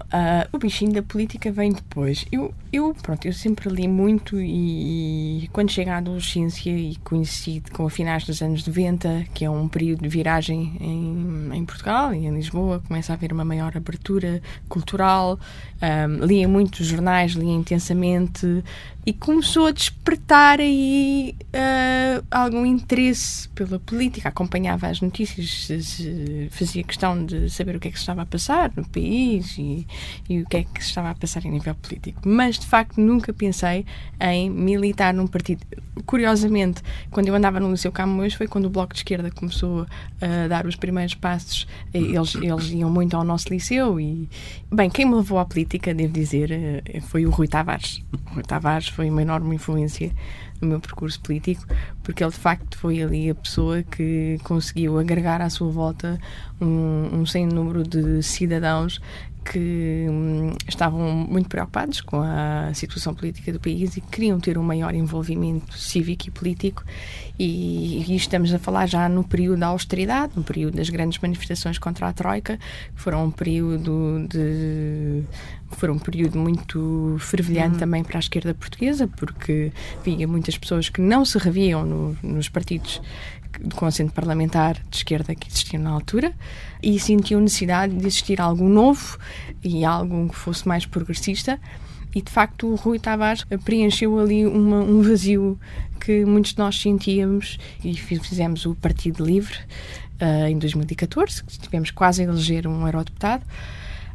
o 0.52 0.60
bichinho 0.60 0.94
da 0.94 1.02
política 1.02 1.52
vem 1.52 1.72
depois. 1.72 2.26
Eu, 2.32 2.54
eu, 2.72 2.96
pronto, 3.02 3.26
eu 3.26 3.34
sempre 3.34 3.70
li 3.70 3.88
muito 3.88 4.40
e, 4.40 5.44
e 5.44 5.48
quando 5.50 5.72
cheguei 5.72 5.92
à 5.92 5.98
adolescência 5.98 6.70
e 6.70 6.96
coincidi 6.98 7.62
com 7.72 7.86
a 7.86 7.90
finais 7.90 8.24
dos 8.26 8.42
anos 8.42 8.66
90, 8.66 9.26
que 9.34 9.44
é 9.44 9.50
um 9.50 9.68
período 9.68 10.04
de 10.04 10.10
viragem 10.10 10.78
em, 10.80 11.58
em 11.58 11.66
Portugal 11.66 12.14
e 12.14 12.26
em 12.26 12.34
Lisboa, 12.34 12.82
começa 12.88 13.12
a 13.12 13.16
haver 13.16 13.34
uma 13.34 13.44
maior 13.44 13.76
abertura 13.76 14.42
cultural, 14.68 15.40
um, 15.82 16.26
lia 16.26 16.48
muitos 16.48 16.86
jornais, 16.86 17.32
lia 17.32 17.54
intensamente, 17.54 18.64
e 19.10 19.14
começou 19.14 19.66
a 19.66 19.72
despertar 19.72 20.60
aí 20.60 21.36
uh, 21.46 22.24
algum 22.30 22.64
interesse 22.64 23.50
pela 23.50 23.80
política. 23.80 24.30
Acompanhava 24.30 24.88
as 24.88 25.02
notícias, 25.02 25.68
fazia 26.52 26.84
questão 26.84 27.26
de 27.26 27.50
saber 27.50 27.76
o 27.76 27.80
que 27.80 27.88
é 27.88 27.92
que 27.92 27.98
se 27.98 28.04
estava 28.04 28.22
a 28.22 28.26
passar 28.26 28.72
no 28.76 28.88
país 28.88 29.58
e, 29.58 29.88
e 30.30 30.42
o 30.42 30.46
que 30.46 30.58
é 30.58 30.64
que 30.64 30.84
se 30.84 30.90
estava 30.90 31.10
a 31.10 31.16
passar 31.16 31.44
em 31.44 31.50
nível 31.50 31.74
político. 31.74 32.22
Mas, 32.24 32.59
de 32.60 32.68
facto, 32.68 33.00
nunca 33.00 33.34
pensei 33.34 33.86
em 34.20 34.50
militar 34.50 35.14
num 35.14 35.28
partido. 35.28 35.66
Curiosamente, 36.06 36.82
quando 37.12 37.28
eu 37.28 37.36
andava 37.36 37.60
no 37.60 37.72
Liceu 37.72 37.92
Camões, 37.92 38.34
foi 38.34 38.48
quando 38.48 38.66
o 38.66 38.70
Bloco 38.70 38.94
de 38.94 39.00
Esquerda 39.00 39.30
começou 39.32 39.86
a 40.22 40.48
dar 40.48 40.66
os 40.66 40.76
primeiros 40.76 41.16
passos. 41.16 41.68
Eles, 41.94 42.36
eles 42.36 42.70
iam 42.72 42.90
muito 42.90 43.16
ao 43.16 43.24
nosso 43.24 43.50
liceu 43.50 44.00
e, 44.00 44.30
bem, 44.72 44.90
quem 44.90 45.06
me 45.06 45.16
levou 45.16 45.40
à 45.40 45.46
política, 45.46 45.94
devo 45.94 46.14
dizer, 46.14 46.52
eh, 46.52 47.02
foi 47.02 47.26
o 47.26 47.30
Rui 47.30 47.48
Tavares. 47.48 48.04
O 48.14 48.36
Rui 48.36 48.44
Tavares 48.44 48.88
foi 48.88 49.10
uma 49.10 49.22
enorme 49.22 49.56
influência 49.56 50.12
no 50.62 50.68
meu 50.68 50.80
percurso 50.80 51.20
político, 51.22 51.66
porque 52.04 52.24
ele 52.24 52.32
de 52.32 52.38
facto 52.38 52.78
foi 52.78 53.02
ali 53.02 53.30
a 53.30 53.36
pessoa 53.36 53.82
que 53.84 54.38
conseguiu 54.44 54.98
agregar 54.98 55.42
à 55.42 55.50
sua 55.50 55.70
volta 55.70 56.20
um, 56.60 57.10
um 57.14 57.26
sem 57.26 57.46
número 57.46 57.84
de 57.84 58.22
cidadãos 58.22 59.00
que 59.52 60.06
hum, 60.08 60.54
estavam 60.68 61.12
muito 61.28 61.50
preocupados 61.50 62.02
com 62.02 62.22
a 62.22 62.72
situação 62.76 63.16
política 63.16 63.52
do 63.52 63.60
país 63.60 63.98
e 63.98 64.02
queriam 64.02 64.40
ter 64.40 64.60
um 64.60 64.64
maior 64.64 64.94
envolvimento 64.94 65.76
cívico 65.76 66.28
e 66.28 66.32
político 66.32 66.84
e, 67.40 68.04
e, 68.08 68.16
estamos 68.16 68.54
a 68.54 68.60
falar 68.60 68.86
já 68.86 69.10
no 69.10 69.24
período 69.24 69.60
da 69.60 69.68
austeridade, 69.68 70.34
no 70.36 70.44
período 70.44 70.76
das 70.76 70.90
grandes 70.90 71.18
manifestações 71.20 71.80
contra 71.80 72.08
a 72.08 72.14
Troika, 72.14 72.58
que 72.58 73.02
foram 73.02 73.26
um 73.26 73.32
período 73.32 74.28
de 74.30 75.24
foram 75.72 75.96
um 75.96 76.00
período 76.00 76.38
muito 76.38 77.18
fervilhante 77.20 77.74
uhum. 77.74 77.80
também 77.80 78.04
para 78.04 78.18
a 78.18 78.20
esquerda 78.20 78.54
portuguesa, 78.54 79.08
porque 79.08 79.72
havia 80.00 80.28
muitas 80.28 80.58
pessoas 80.58 80.90
que 80.90 81.00
não 81.00 81.24
se 81.24 81.38
reviam 81.38 81.86
no, 81.86 82.18
nos 82.22 82.50
partidos 82.50 83.02
de 83.60 83.76
consenso 83.76 84.14
parlamentar 84.14 84.82
de 84.90 84.98
esquerda 84.98 85.34
que 85.36 85.48
existiam 85.48 85.82
na 85.82 85.90
altura 85.90 86.34
e 86.82 87.00
sentiam 87.00 87.42
necessidade 87.42 87.96
de 87.96 88.06
existir 88.06 88.40
algo 88.40 88.68
novo 88.68 89.18
e 89.64 89.84
algo 89.84 90.30
que 90.30 90.36
fosse 90.36 90.68
mais 90.68 90.86
progressista 90.86 91.60
e 92.14 92.22
de 92.22 92.32
facto 92.32 92.68
o 92.68 92.76
Rui 92.76 93.00
Tavares 93.00 93.46
preencheu 93.64 94.20
ali 94.20 94.46
uma, 94.46 94.80
um 94.82 95.02
vazio 95.02 95.60
que 96.00 96.26
muitos 96.26 96.54
de 96.54 96.60
nós 96.60 96.80
sentíamos 96.80 97.60
e 97.84 97.94
fizemos 97.96 98.66
o 98.66 98.74
Partido 98.74 99.24
Livre 99.24 99.58
uh, 100.22 100.48
em 100.48 100.58
2014, 100.58 101.44
que 101.44 101.60
tivemos 101.60 101.92
quase 101.92 102.22
a 102.22 102.26
eleger 102.26 102.68
um 102.68 102.86
eurodeputado. 102.86 103.44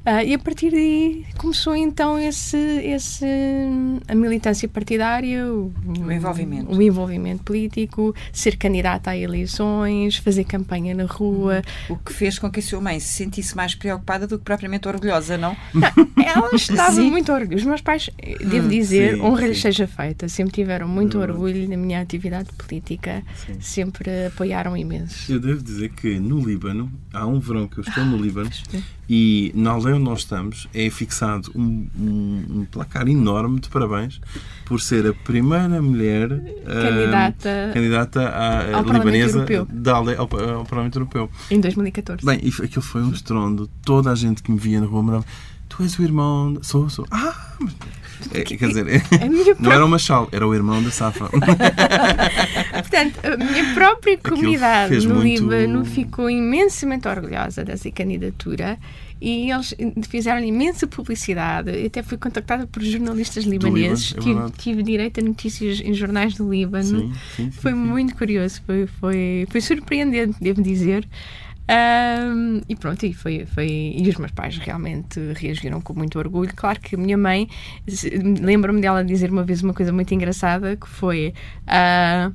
Uh, 0.07 0.23
e 0.23 0.35
a 0.35 0.39
partir 0.39 0.71
daí 0.71 1.25
começou 1.39 1.75
então 1.75 2.19
esse, 2.19 2.59
esse, 2.59 3.25
a 4.07 4.15
militância 4.15 4.69
partidária, 4.69 5.47
o, 5.47 5.73
o, 5.87 6.13
envolvimento. 6.13 6.71
o 6.71 6.83
envolvimento 6.83 7.43
político, 7.43 8.15
ser 8.31 8.59
candidata 8.59 9.11
a 9.11 9.17
eleições, 9.17 10.19
fazer 10.19 10.45
campanha 10.45 10.95
na 10.95 11.05
rua. 11.07 11.63
O 11.89 11.97
que 11.97 12.13
fez 12.13 12.39
com 12.39 12.51
que 12.51 12.61
a 12.61 12.63
sua 12.63 12.83
mãe 12.83 13.01
se 13.01 13.15
sentisse 13.15 13.57
mais 13.57 13.75
preocupada 13.75 14.27
do 14.27 14.39
que 14.39 14.45
propriamente 14.45 14.87
orgulhosa, 14.87 15.39
não? 15.39 15.57
não 15.73 15.89
ela 16.23 16.51
estava 16.55 17.01
muito 17.01 17.33
orgulhosa. 17.33 17.63
Os 17.63 17.65
meus 17.65 17.81
pais, 17.81 18.11
devo 18.41 18.67
hum, 18.67 18.71
dizer, 18.71 19.19
honra 19.23 19.47
lhes 19.47 19.61
seja 19.63 19.87
feita, 19.87 20.29
sempre 20.29 20.53
tiveram 20.53 20.87
muito 20.87 21.19
orgulho 21.19 21.67
na 21.67 21.79
minha 21.79 22.03
atividade 22.03 22.51
política, 22.59 23.23
sim. 23.47 23.59
sempre 23.59 24.27
apoiaram 24.27 24.77
imenso. 24.77 25.33
Eu 25.33 25.41
devo 25.41 25.63
dizer 25.63 25.91
que 25.91 26.21
no 26.21 26.47
Líbano, 26.47 26.93
há 27.11 27.27
um 27.27 27.41
verão 27.41 27.67
que 27.67 27.79
eu 27.79 27.85
estou 27.85 28.05
no 28.05 28.19
Líbano 28.19 28.51
e 29.09 29.53
na 29.55 29.73
onde 29.95 30.05
nós 30.05 30.21
estamos 30.21 30.69
é 30.75 30.89
fixado 30.91 31.51
um, 31.55 31.87
um, 31.99 32.45
um 32.51 32.67
placar 32.71 33.09
enorme 33.09 33.61
de 33.61 33.69
parabéns 33.69 34.21
por 34.65 34.81
ser 34.81 35.07
a 35.07 35.13
primeira 35.13 35.81
mulher 35.81 36.29
candidata, 36.65 37.49
uh, 37.49 37.75
candidata 37.75 38.29
à, 38.29 38.77
ao 38.77 38.85
libanesa 38.85 39.47
da 39.71 39.95
aldeia, 39.95 40.19
ao, 40.19 40.29
ao, 40.59 40.65
Parlamento 40.65 40.99
Europeu. 40.99 41.31
Em 41.51 41.61
2014. 41.61 42.25
Bem, 42.25 42.39
aquilo 42.39 42.83
foi 42.83 43.03
um 43.03 43.11
estrondo. 43.11 43.69
Toda 43.85 44.11
a 44.11 44.15
gente 44.15 44.43
que 44.43 44.51
me 44.51 44.59
via 44.59 44.81
na 44.81 44.87
rua 44.87 45.03
me 45.03 45.11
dava 45.11 45.25
Tu 45.69 45.83
és 45.83 45.99
o 45.99 46.03
irmão. 46.03 46.57
Sou, 46.63 46.89
sou. 46.89 47.07
Ah! 47.11 47.35
É, 48.33 48.43
quer 48.43 48.69
dizer, 48.69 48.87
é, 48.89 49.03
não 49.59 49.73
era 49.73 49.85
o 49.85 49.89
Machal, 49.89 50.29
era 50.33 50.47
o 50.47 50.55
irmão 50.55 50.83
da 50.83 50.91
Safa. 50.91 51.29
Portanto, 52.73 53.21
a 53.23 53.37
minha 53.37 53.75
própria 53.75 54.19
comunidade 54.19 55.07
no 55.07 55.17
muito... 55.17 55.43
Líbano 55.43 55.85
ficou 55.85 56.31
imensamente 56.31 57.09
orgulhosa 57.09 57.65
dessa 57.65 57.91
candidatura 57.91 58.79
e 59.21 59.51
eles 59.51 59.75
fizeram 60.09 60.45
imensa 60.45 60.87
publicidade. 60.87 61.71
Eu 61.71 61.87
até 61.87 62.03
fui 62.03 62.19
contactada 62.19 62.67
por 62.67 62.83
jornalistas 62.83 63.45
libaneses. 63.45 64.11
Líbano, 64.11 64.47
é 64.47 64.51
tive, 64.51 64.59
tive, 64.59 64.83
direito 64.83 65.21
a 65.21 65.23
notícias 65.23 65.81
em 65.81 65.95
jornais 65.95 66.35
do 66.35 66.51
Líbano. 66.51 66.85
Sim, 66.85 67.13
sim, 67.37 67.45
sim, 67.45 67.51
foi 67.51 67.73
muito 67.73 68.15
curioso, 68.17 68.61
foi, 68.67 68.87
foi, 68.87 69.47
foi 69.51 69.61
surpreendente, 69.61 70.37
devo 70.41 70.63
dizer. 70.63 71.09
Um, 71.67 72.61
e 72.69 72.77
pronto, 72.77 73.05
e 73.07 73.15
foi, 73.15 73.47
foi. 73.47 73.95
E 73.97 74.09
os 74.09 74.17
meus 74.17 74.33
pais 74.33 74.59
realmente 74.59 75.19
reagiram 75.35 75.81
com 75.81 75.95
muito 75.95 76.19
orgulho. 76.19 76.53
Claro 76.55 76.79
que 76.81 76.95
a 76.95 76.99
minha 76.99 77.17
mãe, 77.17 77.49
lembro-me 78.41 78.81
dela 78.81 79.05
dizer 79.05 79.31
uma 79.31 79.45
vez 79.45 79.63
uma 79.63 79.73
coisa 79.73 79.93
muito 79.93 80.13
engraçada 80.13 80.77
que 80.77 80.89
foi. 80.89 81.33
Uh, 81.63 82.33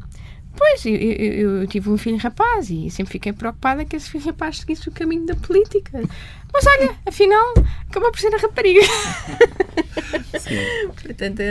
Pois, 0.59 0.85
eu, 0.85 0.95
eu, 0.95 1.61
eu, 1.61 1.67
tive 1.67 1.89
um 1.89 1.97
filho 1.97 2.17
rapaz 2.17 2.69
e 2.69 2.89
sempre 2.89 3.13
fiquei 3.13 3.31
preocupada 3.31 3.85
que 3.85 3.95
esse 3.95 4.09
filho 4.09 4.25
rapaz 4.25 4.57
seguisse 4.57 4.89
o 4.89 4.91
caminho 4.91 5.25
da 5.25 5.35
política. 5.35 6.01
Mas 6.51 6.65
olha, 6.65 6.95
afinal, 7.05 7.53
acabou 7.89 8.11
por 8.11 8.19
ser 8.19 8.33
a 8.33 8.37
rapariga. 8.37 8.81
Sim. 10.39 10.55
Portanto, 10.87 11.41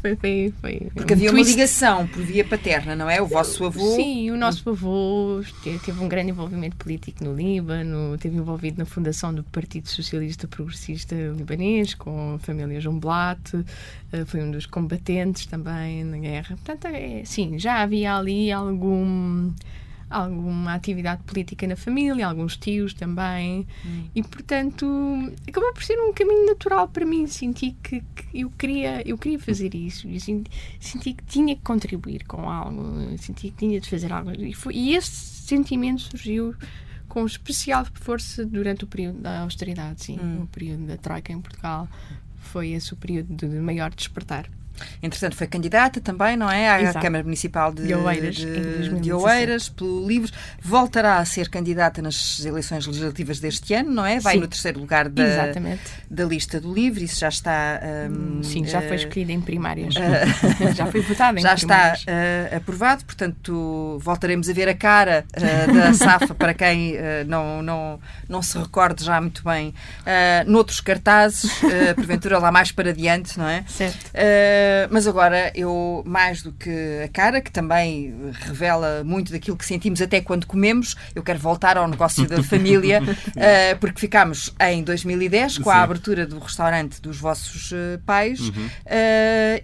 foi. 0.00 0.16
foi, 0.16 0.54
foi 0.60 0.90
Porque 0.94 1.12
um 1.12 1.16
havia 1.16 1.30
twist. 1.30 1.32
uma 1.32 1.56
ligação 1.56 2.06
por 2.08 2.22
via 2.22 2.44
paterna, 2.44 2.96
não 2.96 3.08
é? 3.08 3.20
O 3.22 3.26
vosso 3.26 3.64
avô. 3.64 3.94
Sim, 3.94 4.30
o 4.30 4.36
nosso 4.36 4.68
avô 4.70 5.40
teve 5.62 6.00
um 6.02 6.08
grande 6.08 6.30
envolvimento 6.30 6.76
político 6.76 7.24
no 7.24 7.34
Líbano, 7.34 8.14
esteve 8.14 8.36
envolvido 8.36 8.78
na 8.78 8.84
fundação 8.84 9.32
do 9.34 9.42
Partido 9.44 9.88
Socialista 9.88 10.48
Progressista 10.48 11.14
Libanês, 11.36 11.94
com 11.94 12.34
a 12.34 12.38
família 12.38 12.80
João 12.80 12.98
Blatt, 12.98 13.54
eh, 14.12 14.24
foi 14.24 14.42
um 14.42 14.50
dos 14.50 14.66
combatentes 14.66 15.46
também 15.46 16.04
na 16.04 16.18
guerra. 16.18 16.56
Portanto, 16.64 16.86
é, 16.86 17.22
sim, 17.24 17.58
já 17.58 17.82
havia 17.82 18.16
ali 18.16 18.50
algum 18.50 19.52
alguma 20.10 20.74
atividade 20.74 21.22
política 21.24 21.66
na 21.66 21.76
família, 21.76 22.26
alguns 22.26 22.56
tios 22.56 22.94
também, 22.94 23.66
hum. 23.84 24.04
e 24.14 24.22
portanto 24.22 24.86
acabou 25.46 25.72
por 25.72 25.82
ser 25.82 25.98
um 25.98 26.12
caminho 26.12 26.46
natural 26.46 26.88
para 26.88 27.04
mim. 27.04 27.26
Senti 27.26 27.76
que, 27.82 28.00
que 28.00 28.40
eu, 28.40 28.50
queria, 28.50 29.06
eu 29.06 29.18
queria 29.18 29.38
fazer 29.38 29.74
isso, 29.74 30.08
e 30.08 30.18
senti, 30.20 30.50
senti, 30.80 31.12
que 31.14 31.24
tinha 31.24 31.54
que 31.54 31.62
contribuir 31.62 32.24
com 32.24 32.48
algo, 32.48 33.16
senti 33.18 33.50
que 33.50 33.56
tinha 33.56 33.80
de 33.80 33.88
fazer 33.88 34.12
algo, 34.12 34.32
e, 34.32 34.54
foi, 34.54 34.74
e 34.74 34.94
esse 34.94 35.10
sentimento 35.10 36.02
surgiu 36.02 36.54
com 37.08 37.24
especial 37.24 37.86
força 37.94 38.44
durante 38.44 38.84
o 38.84 38.86
período 38.86 39.20
da 39.20 39.40
austeridade, 39.40 40.04
sim, 40.04 40.18
hum. 40.20 40.42
o 40.42 40.46
período 40.46 40.86
da 40.86 40.96
Troika 40.96 41.32
em 41.32 41.40
Portugal. 41.40 41.88
Foi 42.36 42.70
esse 42.70 42.94
o 42.94 42.96
período 42.96 43.34
de 43.34 43.46
maior 43.46 43.90
despertar. 43.90 44.48
Entretanto, 45.02 45.36
foi 45.36 45.46
candidata 45.46 46.00
também, 46.00 46.36
não 46.36 46.50
é? 46.50 46.68
À 46.68 46.80
Exato. 46.82 47.00
Câmara 47.00 47.22
Municipal 47.24 47.72
de, 47.72 47.86
de 47.86 47.94
Oeiras, 47.94 48.36
de, 48.36 49.00
de 49.00 49.12
Oeiras 49.12 49.68
pelo 49.68 50.06
Livro. 50.06 50.30
Voltará 50.60 51.18
a 51.18 51.24
ser 51.24 51.48
candidata 51.48 52.02
nas 52.02 52.44
eleições 52.44 52.86
legislativas 52.86 53.40
deste 53.40 53.74
ano, 53.74 53.90
não 53.90 54.04
é? 54.04 54.20
Vai 54.20 54.34
Sim. 54.34 54.40
no 54.40 54.48
terceiro 54.48 54.80
lugar 54.80 55.08
da, 55.08 55.24
da 56.10 56.24
lista 56.24 56.60
do 56.60 56.72
Livro. 56.72 57.02
Isso 57.02 57.20
já 57.20 57.28
está. 57.28 57.80
Um, 58.10 58.42
Sim, 58.42 58.64
já 58.64 58.80
foi 58.80 58.92
eh, 58.92 58.94
escolhida 58.96 59.32
em 59.32 59.40
primárias. 59.40 59.94
Uh, 59.94 60.72
já 60.74 60.86
foi 60.86 61.00
votada 61.00 61.38
em 61.38 61.42
já 61.42 61.54
primárias. 61.54 62.00
Já 62.00 62.00
está 62.00 62.12
uh, 62.12 62.56
aprovado, 62.56 63.04
portanto, 63.04 63.98
voltaremos 64.02 64.48
a 64.48 64.52
ver 64.52 64.68
a 64.68 64.74
cara 64.74 65.24
uh, 65.36 65.74
da 65.74 65.92
SAFA 65.94 66.34
para 66.34 66.54
quem 66.54 66.96
não, 67.26 67.62
não, 67.62 68.00
não 68.28 68.42
se 68.42 68.58
recorde 68.58 69.04
já 69.04 69.20
muito 69.20 69.42
bem. 69.44 69.74
Noutros 70.46 70.80
cartazes, 70.80 71.50
porventura 71.94 72.38
lá 72.38 72.50
mais 72.50 72.72
para 72.72 72.92
diante, 72.92 73.38
não 73.38 73.48
é? 73.48 73.64
Certo. 73.66 74.10
Uh, 74.68 74.88
mas 74.90 75.06
agora 75.06 75.52
eu, 75.54 76.02
mais 76.06 76.42
do 76.42 76.52
que 76.52 77.02
a 77.04 77.08
cara, 77.08 77.40
que 77.40 77.50
também 77.50 78.14
revela 78.32 79.02
muito 79.04 79.32
daquilo 79.32 79.56
que 79.56 79.64
sentimos 79.64 80.00
até 80.02 80.20
quando 80.20 80.46
comemos, 80.46 80.96
eu 81.14 81.22
quero 81.22 81.38
voltar 81.38 81.76
ao 81.76 81.88
negócio 81.88 82.28
da 82.28 82.42
família, 82.44 83.02
uh, 83.02 83.78
porque 83.80 84.00
ficámos 84.00 84.54
em 84.60 84.82
2010 84.82 85.58
com 85.58 85.70
a 85.70 85.82
abertura 85.82 86.26
do 86.26 86.38
restaurante 86.38 87.00
dos 87.00 87.18
vossos 87.18 87.72
uh, 87.72 87.98
pais 88.04 88.40
uhum. 88.40 88.68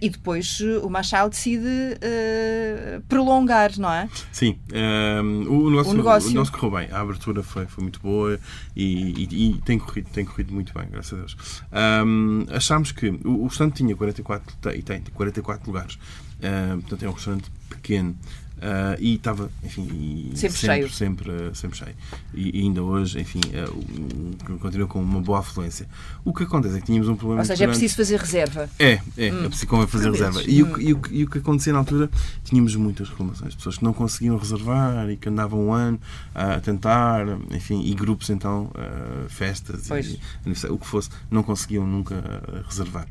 e 0.01 0.09
depois 0.09 0.59
o 0.83 0.89
Machado 0.89 1.29
decide 1.29 1.97
prolongar, 3.07 3.71
não 3.77 3.91
é? 3.91 4.09
Sim. 4.31 4.57
o, 5.49 5.69
negócio, 5.69 5.91
o 5.91 5.95
negócio. 5.95 6.41
O 6.41 6.51
correu 6.51 6.79
bem. 6.79 6.89
A 6.91 7.01
abertura 7.01 7.43
foi, 7.43 7.65
foi 7.65 7.83
muito 7.83 7.99
boa 7.99 8.39
e, 8.75 9.27
e, 9.29 9.49
e, 9.49 9.61
tem, 9.61 9.77
corrido, 9.79 10.09
tem 10.11 10.25
corrido 10.25 10.53
muito 10.53 10.73
bem, 10.73 10.87
graças 10.89 11.13
a 11.13 11.17
Deus. 11.17 11.37
Um, 12.05 12.45
achámos 12.49 12.91
que 12.91 13.09
o, 13.09 13.43
o 13.43 13.47
restaurante 13.47 13.77
tinha 13.77 13.95
44, 13.95 14.55
e 14.75 14.81
tem 14.81 14.94
44 15.13 15.67
lugares. 15.67 15.95
Uh, 15.95 16.81
portanto, 16.81 17.03
é 17.03 17.09
um 17.09 17.13
restaurante 17.13 17.51
pequeno. 17.69 18.15
Uh, 18.55 18.95
e 18.99 19.15
estava, 19.15 19.51
enfim, 19.63 20.31
sempre, 20.33 20.57
sempre, 20.57 20.57
cheio. 20.57 20.89
Sempre, 20.89 21.55
sempre 21.55 21.77
cheio. 21.77 21.95
E, 22.33 22.57
e 22.57 22.61
ainda 22.63 22.81
hoje, 22.81 23.19
enfim, 23.19 23.41
uh, 23.53 24.59
continua 24.59 24.87
com 24.87 25.01
uma 25.01 25.19
boa 25.19 25.39
afluência. 25.39 25.87
O 26.23 26.33
que 26.33 26.43
acontece 26.43 26.77
é 26.77 26.79
que 26.79 26.85
tínhamos 26.85 27.09
um 27.09 27.17
problema. 27.17 27.41
Ou 27.41 27.45
seja, 27.45 27.65
é 27.65 27.67
preciso 27.67 27.97
fazer 27.97 28.17
reserva. 28.17 28.69
É, 28.79 29.01
é, 29.17 29.31
hum. 29.31 29.45
é 29.45 29.49
preciso 29.49 29.87
fazer 29.87 30.09
reserva. 30.09 30.41
E, 30.43 30.63
hum. 30.63 30.71
o, 30.71 30.81
e, 30.81 30.93
o, 30.93 31.01
e 31.11 31.23
o 31.25 31.29
que 31.29 31.39
acontecia 31.39 31.73
na 31.73 31.79
altura, 31.79 32.09
tínhamos 32.45 32.73
muitas 32.77 33.09
reclamações. 33.09 33.53
Pessoas 33.55 33.77
que 33.77 33.83
não 33.83 33.93
conseguiam 33.93 34.37
reservar 34.37 35.09
e 35.09 35.17
que 35.17 35.27
andavam 35.27 35.67
um 35.67 35.73
ano 35.73 35.99
a 36.33 36.59
tentar, 36.61 37.25
enfim, 37.51 37.83
e 37.83 37.93
grupos 37.93 38.29
então, 38.29 38.71
uh, 38.73 39.29
festas, 39.29 39.89
e, 39.89 40.67
o 40.69 40.79
que 40.79 40.87
fosse, 40.87 41.09
não 41.29 41.43
conseguiam 41.43 41.85
nunca 41.85 42.15
reservar. 42.65 43.05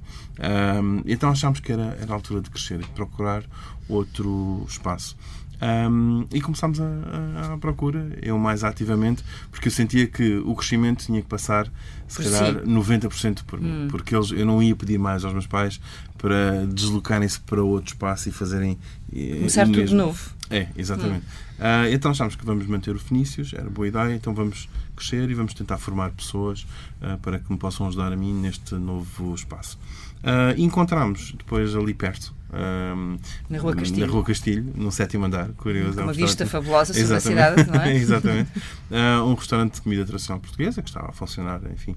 Então 1.07 1.31
achámos 1.31 1.61
que 1.61 1.73
era, 1.73 1.97
era 2.01 2.13
a 2.13 2.15
altura 2.15 2.41
de 2.41 2.51
crescer 2.51 2.81
e 2.81 2.85
de 2.85 2.91
procurar 2.91 3.45
outro 3.89 4.65
espaço. 4.69 5.17
Um, 5.65 6.27
e 6.31 6.41
começámos 6.41 6.79
a, 6.81 7.55
a, 7.55 7.59
procura, 7.59 8.07
eu 8.21 8.37
mais 8.39 8.65
ativamente, 8.65 9.25
porque 9.51 9.69
eu 9.69 9.73
sentia 9.73 10.07
que 10.07 10.37
o 10.39 10.55
crescimento 10.55 11.05
tinha 11.05 11.23
que 11.23 11.29
passar, 11.29 11.71
se 12.09 12.23
por 12.23 12.25
calhar, 12.25 12.61
si. 12.61 12.67
90% 12.67 13.45
por 13.45 13.61
mim. 13.61 13.85
Hum. 13.85 13.89
Porque 13.91 14.15
eles, 14.15 14.31
eu 14.31 14.45
não 14.45 14.63
ia 14.63 14.75
pedir 14.77 14.99
mais 14.99 15.25
aos 15.25 15.33
meus 15.33 15.47
pais 15.47 15.81
para 16.19 16.67
deslocarem-se 16.67 17.41
para 17.41 17.63
outro 17.63 17.95
espaço 17.95 18.29
e 18.29 18.33
fazerem. 18.33 18.79
Começar 19.11 19.65
tudo 19.67 19.85
de 19.85 19.95
novo. 19.95 20.31
É, 20.51 20.69
exatamente. 20.77 21.25
Hum. 21.25 21.63
Uh, 21.65 21.93
então 21.93 22.11
achámos 22.11 22.37
que 22.37 22.45
vamos 22.45 22.67
manter 22.67 22.95
o 22.95 22.99
Fenícios, 22.99 23.55
era 23.55 23.71
boa 23.71 23.89
ideia, 23.89 24.15
então 24.15 24.35
vamos 24.35 24.69
crescer 24.95 25.31
e 25.31 25.35
vamos 25.35 25.55
tentar 25.55 25.79
formar 25.79 26.11
pessoas 26.11 26.67
uh, 27.01 27.17
para 27.23 27.39
que 27.39 27.51
me 27.51 27.59
possam 27.59 27.87
ajudar 27.87 28.13
a 28.13 28.17
mim 28.17 28.35
neste 28.35 28.75
novo 28.75 29.35
espaço. 29.35 29.79
Uh, 30.25 30.59
encontramos 30.59 31.35
depois 31.37 31.77
ali 31.77 31.93
perto 31.93 32.35
um, 32.55 33.19
na 33.51 33.59
Rua 33.59 33.75
Castilho. 33.75 34.07
Na 34.07 34.13
Rua 34.13 34.25
Castilho, 34.25 34.73
no 34.77 34.93
sétimo 34.93 35.25
andar, 35.25 35.49
curioso. 35.53 36.01
Uma 36.01 36.13
é 36.13 36.15
um 36.15 36.17
vista 36.17 36.47
fabulosa 36.47 36.95
sobre 36.95 37.03
Exatamente. 37.17 37.41
a 37.41 37.65
cidade, 37.65 37.71
não 37.71 37.85
é? 37.85 37.95
Exatamente. 37.97 38.51
Uh, 38.91 39.25
um 39.27 39.35
restaurante 39.35 39.75
de 39.75 39.81
comida 39.83 40.05
tradicional 40.05 40.41
portuguesa 40.41 40.81
que 40.81 40.89
estava 40.89 41.09
a 41.09 41.13
funcionar, 41.13 41.61
enfim, 41.73 41.97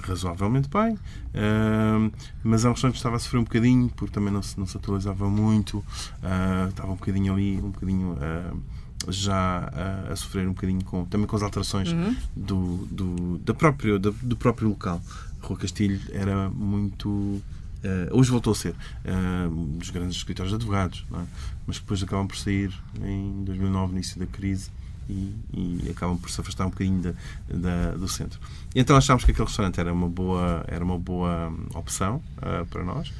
razoavelmente 0.00 0.68
bem, 0.68 0.94
uh, 0.94 2.12
mas 2.42 2.64
é 2.64 2.68
um 2.68 2.72
restaurante 2.72 2.94
que 2.94 2.98
estava 2.98 3.16
a 3.16 3.18
sofrer 3.18 3.38
um 3.38 3.44
bocadinho, 3.44 3.90
porque 3.94 4.14
também 4.14 4.32
não 4.32 4.42
se, 4.42 4.58
não 4.58 4.66
se 4.66 4.76
atualizava 4.76 5.28
muito, 5.28 5.78
uh, 5.78 6.68
estava 6.70 6.92
um 6.92 6.96
bocadinho 6.96 7.32
ali, 7.34 7.58
um 7.58 7.70
bocadinho 7.70 8.16
já 9.08 9.70
a, 10.08 10.12
a, 10.12 10.16
sofrer 10.16 10.48
um 10.48 10.52
bocadinho 10.52 10.82
com, 10.82 11.04
também 11.04 11.26
com 11.26 11.36
as 11.36 11.42
alterações 11.42 11.92
uhum. 11.92 12.16
do, 12.34 12.76
do, 12.90 13.38
da 13.38 13.52
próprio, 13.52 13.98
do, 13.98 14.10
do 14.10 14.36
próprio 14.36 14.68
local. 14.68 15.00
Rua 15.40 15.58
Castilho 15.58 16.00
era 16.12 16.48
muito 16.50 17.42
Uh, 17.86 18.18
hoje 18.18 18.30
voltou 18.30 18.52
a 18.52 18.56
ser 18.56 18.74
uh, 18.74 19.48
um 19.48 19.78
dos 19.78 19.90
grandes 19.90 20.16
escritórios 20.16 20.50
de 20.50 20.56
advogados, 20.56 21.04
é? 21.12 21.24
mas 21.66 21.78
depois 21.78 22.02
acabam 22.02 22.26
por 22.26 22.36
sair 22.36 22.72
em 23.00 23.44
2009, 23.44 23.92
início 23.92 24.18
da 24.18 24.26
crise, 24.26 24.70
e, 25.08 25.32
e 25.52 25.88
acabam 25.90 26.18
por 26.18 26.28
se 26.28 26.40
afastar 26.40 26.66
um 26.66 26.70
bocadinho 26.70 27.00
da, 27.00 27.12
da, 27.48 27.90
do 27.92 28.08
centro. 28.08 28.40
E 28.74 28.80
então 28.80 28.96
achámos 28.96 29.24
que 29.24 29.30
aquele 29.30 29.46
restaurante 29.46 29.78
era 29.78 29.92
uma 29.92 30.08
boa, 30.08 30.64
era 30.66 30.84
uma 30.84 30.98
boa 30.98 31.52
opção 31.74 32.20
uh, 32.38 32.66
para 32.66 32.82
nós. 32.82 33.12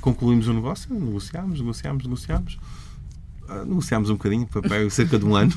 concluímos 0.00 0.46
o 0.46 0.52
negócio, 0.52 0.94
negociámos, 0.94 1.58
negociámos, 1.58 2.04
negociámos 2.04 2.58
negociámos 3.64 4.10
um 4.10 4.14
bocadinho, 4.14 4.48
foi 4.50 4.90
cerca 4.90 5.18
de 5.18 5.24
um 5.24 5.34
ano. 5.34 5.52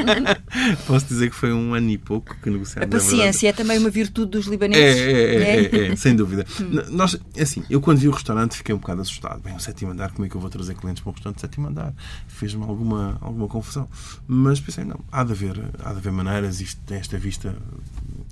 Posso 0.86 1.06
dizer 1.06 1.30
que 1.30 1.36
foi 1.36 1.52
um 1.52 1.74
ano 1.74 1.90
e 1.90 1.98
pouco 1.98 2.36
que 2.40 2.50
negociámos. 2.50 2.88
A 2.88 2.98
paciência 2.98 3.48
é, 3.48 3.52
também 3.52 3.78
uma 3.78 3.90
virtude 3.90 4.30
dos 4.30 4.46
libaneses. 4.46 5.00
É, 5.00 5.10
é, 5.10 5.34
é, 5.34 5.76
é, 5.76 5.92
é 5.92 5.96
sem 5.96 6.14
dúvida. 6.14 6.46
Hum. 6.60 6.82
Nós, 6.90 7.18
assim, 7.40 7.64
eu 7.70 7.80
quando 7.80 7.98
vi 7.98 8.08
o 8.08 8.10
restaurante 8.10 8.56
fiquei 8.56 8.74
um 8.74 8.78
bocado 8.78 9.00
assustado. 9.00 9.40
Bem, 9.40 9.56
o 9.56 9.60
sétimo 9.60 9.92
andar, 9.92 10.10
como 10.10 10.26
é 10.26 10.28
que 10.28 10.36
eu 10.36 10.40
vou 10.40 10.50
trazer 10.50 10.74
clientes 10.74 11.02
para 11.02 11.10
um 11.10 11.12
restaurante 11.12 11.36
de 11.36 11.40
sétimo 11.40 11.68
andar? 11.68 11.94
Fez-me 12.28 12.62
alguma, 12.64 13.16
alguma 13.20 13.48
confusão. 13.48 13.88
Mas 14.26 14.60
pensei, 14.60 14.84
não, 14.84 15.00
há 15.10 15.24
de 15.24 15.32
haver, 15.32 15.58
há 15.82 15.92
de 15.92 15.98
haver 15.98 16.12
maneiras, 16.12 16.60
isto, 16.60 16.80
esta 16.92 17.18
vista 17.18 17.56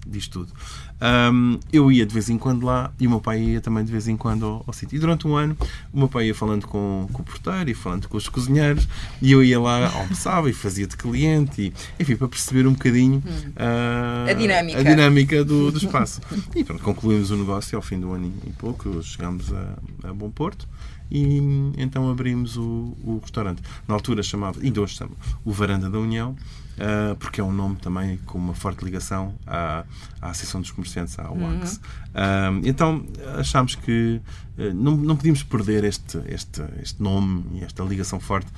diz 0.06 0.28
tudo. 0.28 0.52
Um, 1.00 1.60
eu 1.72 1.92
ia 1.92 2.04
de 2.04 2.12
vez 2.12 2.28
em 2.28 2.36
quando 2.36 2.66
lá 2.66 2.90
e 2.98 3.06
o 3.06 3.10
meu 3.10 3.20
pai 3.20 3.40
ia 3.40 3.60
também 3.60 3.84
de 3.84 3.92
vez 3.92 4.08
em 4.08 4.16
quando 4.16 4.44
ao, 4.44 4.64
ao 4.66 4.72
sítio. 4.72 4.96
E 4.96 4.98
durante 4.98 5.26
um 5.26 5.36
ano 5.36 5.56
o 5.92 5.98
meu 5.98 6.08
pai 6.08 6.26
ia 6.26 6.34
falando 6.34 6.66
com, 6.66 7.08
com 7.12 7.22
o 7.22 7.24
porteiro 7.24 7.70
e 7.70 7.74
falando 7.74 8.08
com 8.08 8.16
os 8.16 8.28
cozinheiros 8.28 8.88
e 9.22 9.30
eu 9.30 9.42
ia 9.42 9.60
lá, 9.60 9.92
almoçava 9.92 10.50
e 10.50 10.52
fazia 10.52 10.86
de 10.86 10.96
cliente 10.96 11.62
e, 11.98 12.02
enfim, 12.02 12.16
para 12.16 12.28
perceber 12.28 12.66
um 12.66 12.72
bocadinho 12.72 13.22
uh, 13.26 14.30
a 14.30 14.32
dinâmica, 14.32 14.78
a 14.78 14.82
dinâmica 14.82 15.44
do, 15.44 15.70
do 15.70 15.78
espaço. 15.78 16.20
E 16.54 16.64
pronto, 16.64 16.82
concluímos 16.82 17.30
o 17.30 17.36
negócio 17.36 17.76
ao 17.76 17.82
fim 17.82 18.00
do 18.00 18.12
ano 18.12 18.32
e 18.46 18.50
pouco, 18.50 19.00
chegámos 19.02 19.52
a, 19.52 20.08
a 20.08 20.12
Bom 20.12 20.30
Porto 20.30 20.68
e 21.10 21.38
então 21.78 22.10
abrimos 22.10 22.56
o, 22.56 22.96
o 23.04 23.20
restaurante. 23.22 23.62
Na 23.86 23.94
altura 23.94 24.22
chamava, 24.22 24.60
ainda 24.60 24.80
hoje 24.80 24.96
chama, 24.96 25.12
o 25.44 25.52
Varanda 25.52 25.88
da 25.88 25.98
União 25.98 26.36
uh, 26.78 27.16
porque 27.16 27.40
é 27.40 27.44
um 27.44 27.52
nome 27.52 27.76
também 27.76 28.18
com 28.18 28.38
uma 28.38 28.54
forte 28.54 28.84
ligação 28.84 29.34
à, 29.46 29.84
à 30.20 30.30
Associação 30.30 30.60
dos 30.60 30.70
Comerciantes, 30.70 30.87
à 30.96 31.30
UACS. 31.32 31.76
Uhum. 31.76 32.60
Uh, 32.60 32.62
então 32.64 33.06
achámos 33.36 33.74
que 33.74 34.20
uh, 34.58 34.74
não, 34.74 34.96
não 34.96 35.16
podíamos 35.16 35.42
perder 35.42 35.84
este, 35.84 36.18
este, 36.28 36.62
este 36.82 37.02
nome 37.02 37.44
e 37.54 37.64
esta 37.64 37.82
ligação 37.82 38.18
forte 38.18 38.48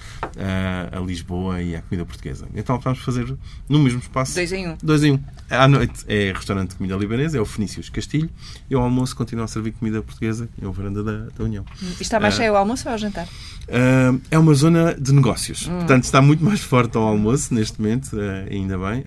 a 0.93 1.01
Lisboa 1.01 1.63
e 1.63 1.77
à 1.77 1.83
comida 1.83 2.05
portuguesa. 2.05 2.47
Então 2.55 2.77
optámos 2.77 3.01
fazer 3.01 3.37
no 3.69 3.79
mesmo 3.79 4.01
espaço. 4.01 4.35
Dois 4.35 4.53
em 4.53 4.69
um. 4.69 4.77
Dois 4.83 5.05
em 5.05 5.13
um. 5.13 5.21
À 5.49 5.67
noite 5.67 6.05
é 6.07 6.33
restaurante 6.33 6.71
de 6.71 6.77
comida 6.77 6.97
libanesa, 6.97 7.37
é 7.37 7.41
o 7.41 7.45
Fenícios 7.45 7.89
Castilho, 7.89 8.31
e 8.69 8.75
ao 8.75 8.83
almoço 8.83 9.17
continua 9.17 9.45
a 9.45 9.49
servir 9.49 9.73
comida 9.73 10.01
portuguesa, 10.03 10.49
é 10.61 10.67
o 10.67 10.73
Varanda 10.73 11.03
da, 11.03 11.27
da 11.37 11.45
União. 11.45 11.65
E 11.99 12.03
está 12.03 12.21
mais 12.21 12.35
cheio 12.35 12.53
o 12.53 12.57
almoço 12.57 12.89
ou 12.89 12.93
ao 12.93 12.99
jantar? 12.99 13.27
Uh, 13.27 14.21
é 14.31 14.39
uma 14.39 14.55
zona 14.55 14.95
de 14.95 15.13
negócios. 15.13 15.67
Hum. 15.67 15.79
Portanto, 15.79 16.05
está 16.05 16.23
muito 16.23 16.45
mais 16.45 16.61
forte 16.61 16.97
ao 16.97 17.03
almoço 17.03 17.53
neste 17.55 17.81
momento, 17.81 18.13
uh, 18.15 18.51
ainda 18.51 18.79
bem. 18.79 19.05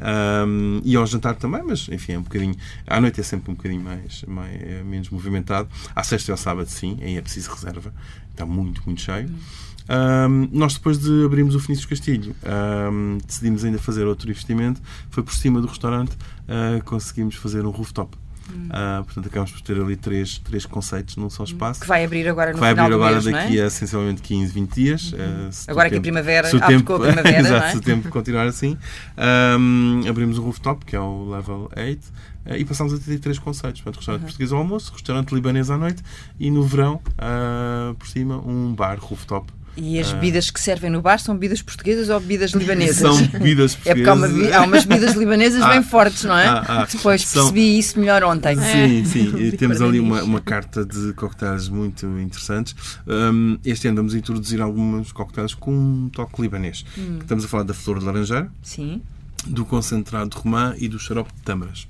Um, 0.48 0.82
e 0.84 0.96
ao 0.96 1.06
jantar 1.06 1.36
também, 1.36 1.64
mas 1.64 1.88
enfim, 1.90 2.14
é 2.14 2.20
um 2.20 2.24
bocadinho. 2.24 2.56
À 2.88 3.00
noite 3.00 3.13
é 3.20 3.24
sempre 3.24 3.52
um 3.52 3.56
bocadinho 3.56 3.82
mais, 3.82 4.24
mais 4.28 4.62
é 4.62 4.84
menos 4.84 5.10
movimentado. 5.10 5.70
À 5.96 6.04
sexta 6.04 6.32
e 6.32 6.34
ao 6.34 6.38
sábado, 6.38 6.68
sim, 6.68 6.98
aí 7.02 7.18
é 7.18 7.22
preciso 7.22 7.52
reserva. 7.52 7.94
Está 8.32 8.46
muito, 8.46 8.82
muito 8.86 9.02
cheio. 9.02 9.30
Hum. 9.30 9.36
Um, 9.90 10.50
nós, 10.52 10.76
depois 10.76 10.98
de 10.98 11.26
abrirmos 11.26 11.56
o 11.56 11.60
Fenício 11.60 11.88
Castilho, 11.88 12.36
um, 12.92 13.18
decidimos 13.26 13.66
ainda 13.66 13.78
fazer 13.78 14.06
outro 14.06 14.30
investimento. 14.30 14.82
Foi 15.10 15.24
por 15.24 15.34
cima 15.34 15.60
do 15.60 15.68
restaurante, 15.68 16.12
uh, 16.14 16.84
conseguimos 16.86 17.36
fazer 17.36 17.66
um 17.66 17.70
rooftop. 17.70 18.18
Uh, 18.50 19.04
portanto, 19.06 19.28
acabamos 19.28 19.52
por 19.52 19.62
ter 19.62 19.80
ali 19.80 19.96
três, 19.96 20.38
três 20.38 20.66
conceitos 20.66 21.16
num 21.16 21.30
só 21.30 21.44
espaço. 21.44 21.82
Que 21.82 21.88
vai 21.88 22.04
abrir 22.04 22.28
agora 22.28 22.52
no 22.52 22.60
vai 22.60 22.72
final 22.72 22.86
abrir 22.86 22.96
agora 22.96 23.22
mês, 23.22 23.26
daqui 23.26 23.60
é? 23.60 23.64
a 23.64 23.70
sensivelmente 23.70 24.22
15, 24.22 24.54
20 24.54 24.74
dias. 24.74 25.12
Uhum. 25.14 25.20
Uh, 25.20 25.52
agora 25.68 25.90
que 25.90 25.96
a 25.96 26.02
primavera, 26.02 26.50
se 26.50 26.56
o 26.56 26.60
tempo, 26.60 26.94
a 26.94 27.00
primavera, 27.00 27.40
exato, 27.40 27.66
é? 27.66 27.72
se 27.72 27.78
o 27.78 27.82
tempo 27.82 28.10
continuar 28.10 28.46
assim. 28.46 28.78
Um, 29.18 30.02
abrimos 30.08 30.38
o 30.38 30.42
rooftop, 30.42 30.86
que 30.86 30.96
é 30.96 31.00
o 31.00 31.30
level 31.30 31.72
8. 31.76 32.33
Uh, 32.46 32.56
e 32.58 32.66
passamos 32.66 32.94
a 32.94 32.98
ter 32.98 33.20
três 33.20 33.40
conceitos. 33.40 33.82
Portanto, 33.82 33.98
restaurante 33.98 34.22
uhum. 34.22 34.28
português 34.28 34.52
ao 34.52 34.60
almoço, 34.60 34.92
restaurante 34.94 35.32
libanês 35.34 35.70
à 35.70 35.78
noite 35.78 36.04
e 36.40 36.52
no 36.52 36.64
verão, 36.64 37.02
por 37.98 38.08
cima, 38.08 38.38
um 38.38 38.74
bar 38.74 38.98
rooftop 39.00 39.52
E 39.78 40.00
as 40.00 40.12
bebidas 40.14 40.50
que 40.50 40.60
servem 40.60 40.90
no 40.90 41.02
bar 41.02 41.20
são 41.20 41.36
bebidas 41.36 41.62
portuguesas 41.62 42.10
ou 42.10 42.20
bebidas 42.20 42.52
libanesas? 42.54 42.98
São 42.98 43.16
bebidas 43.28 43.76
portuguesas. 43.76 43.86
É 43.86 43.96
porque 43.96 44.10
há, 44.10 44.14
uma, 44.14 44.58
há 44.58 44.62
umas 44.66 44.86
bebidas 44.86 45.16
libanesas 45.16 45.62
ah, 45.64 45.70
bem 45.70 45.84
fortes, 45.84 46.24
não 46.24 46.38
é? 46.38 46.48
Ah, 46.48 46.66
ah, 46.68 46.88
Depois 46.92 47.22
são... 47.22 47.44
percebi 47.44 47.78
isso 47.78 48.00
melhor 48.00 48.24
ontem. 48.24 48.56
Sim, 48.56 49.02
é. 49.02 49.06
sim. 49.06 49.52
Temos 49.58 49.82
ali 49.82 50.00
uma, 50.00 50.24
uma 50.24 50.42
carta 50.42 50.86
de 50.86 51.14
coquetéis 51.14 51.70
muito 51.70 52.06
interessantes. 52.20 52.76
Um, 53.08 53.58
este 53.66 53.88
ano 53.88 53.98
vamos 53.98 54.16
introduzir 54.16 54.62
alguns 54.62 55.12
coquetéis 55.12 55.54
com 55.54 55.72
um 55.72 56.10
toque 56.10 56.42
libanês. 56.42 56.86
Hum. 56.98 57.20
Estamos 57.22 57.46
a 57.46 57.48
falar 57.48 57.64
da 57.64 57.74
flor 57.74 58.00
de 58.00 58.06
laranjeira. 58.06 58.52
Sim 58.62 59.02
do 59.48 59.66
concentrado 59.66 60.30
de 60.30 60.38
romã 60.38 60.76
e 60.78 60.88
do 60.88 61.00
xarope 61.00 61.32
de 61.34 61.42
tâmaras. 61.42 61.88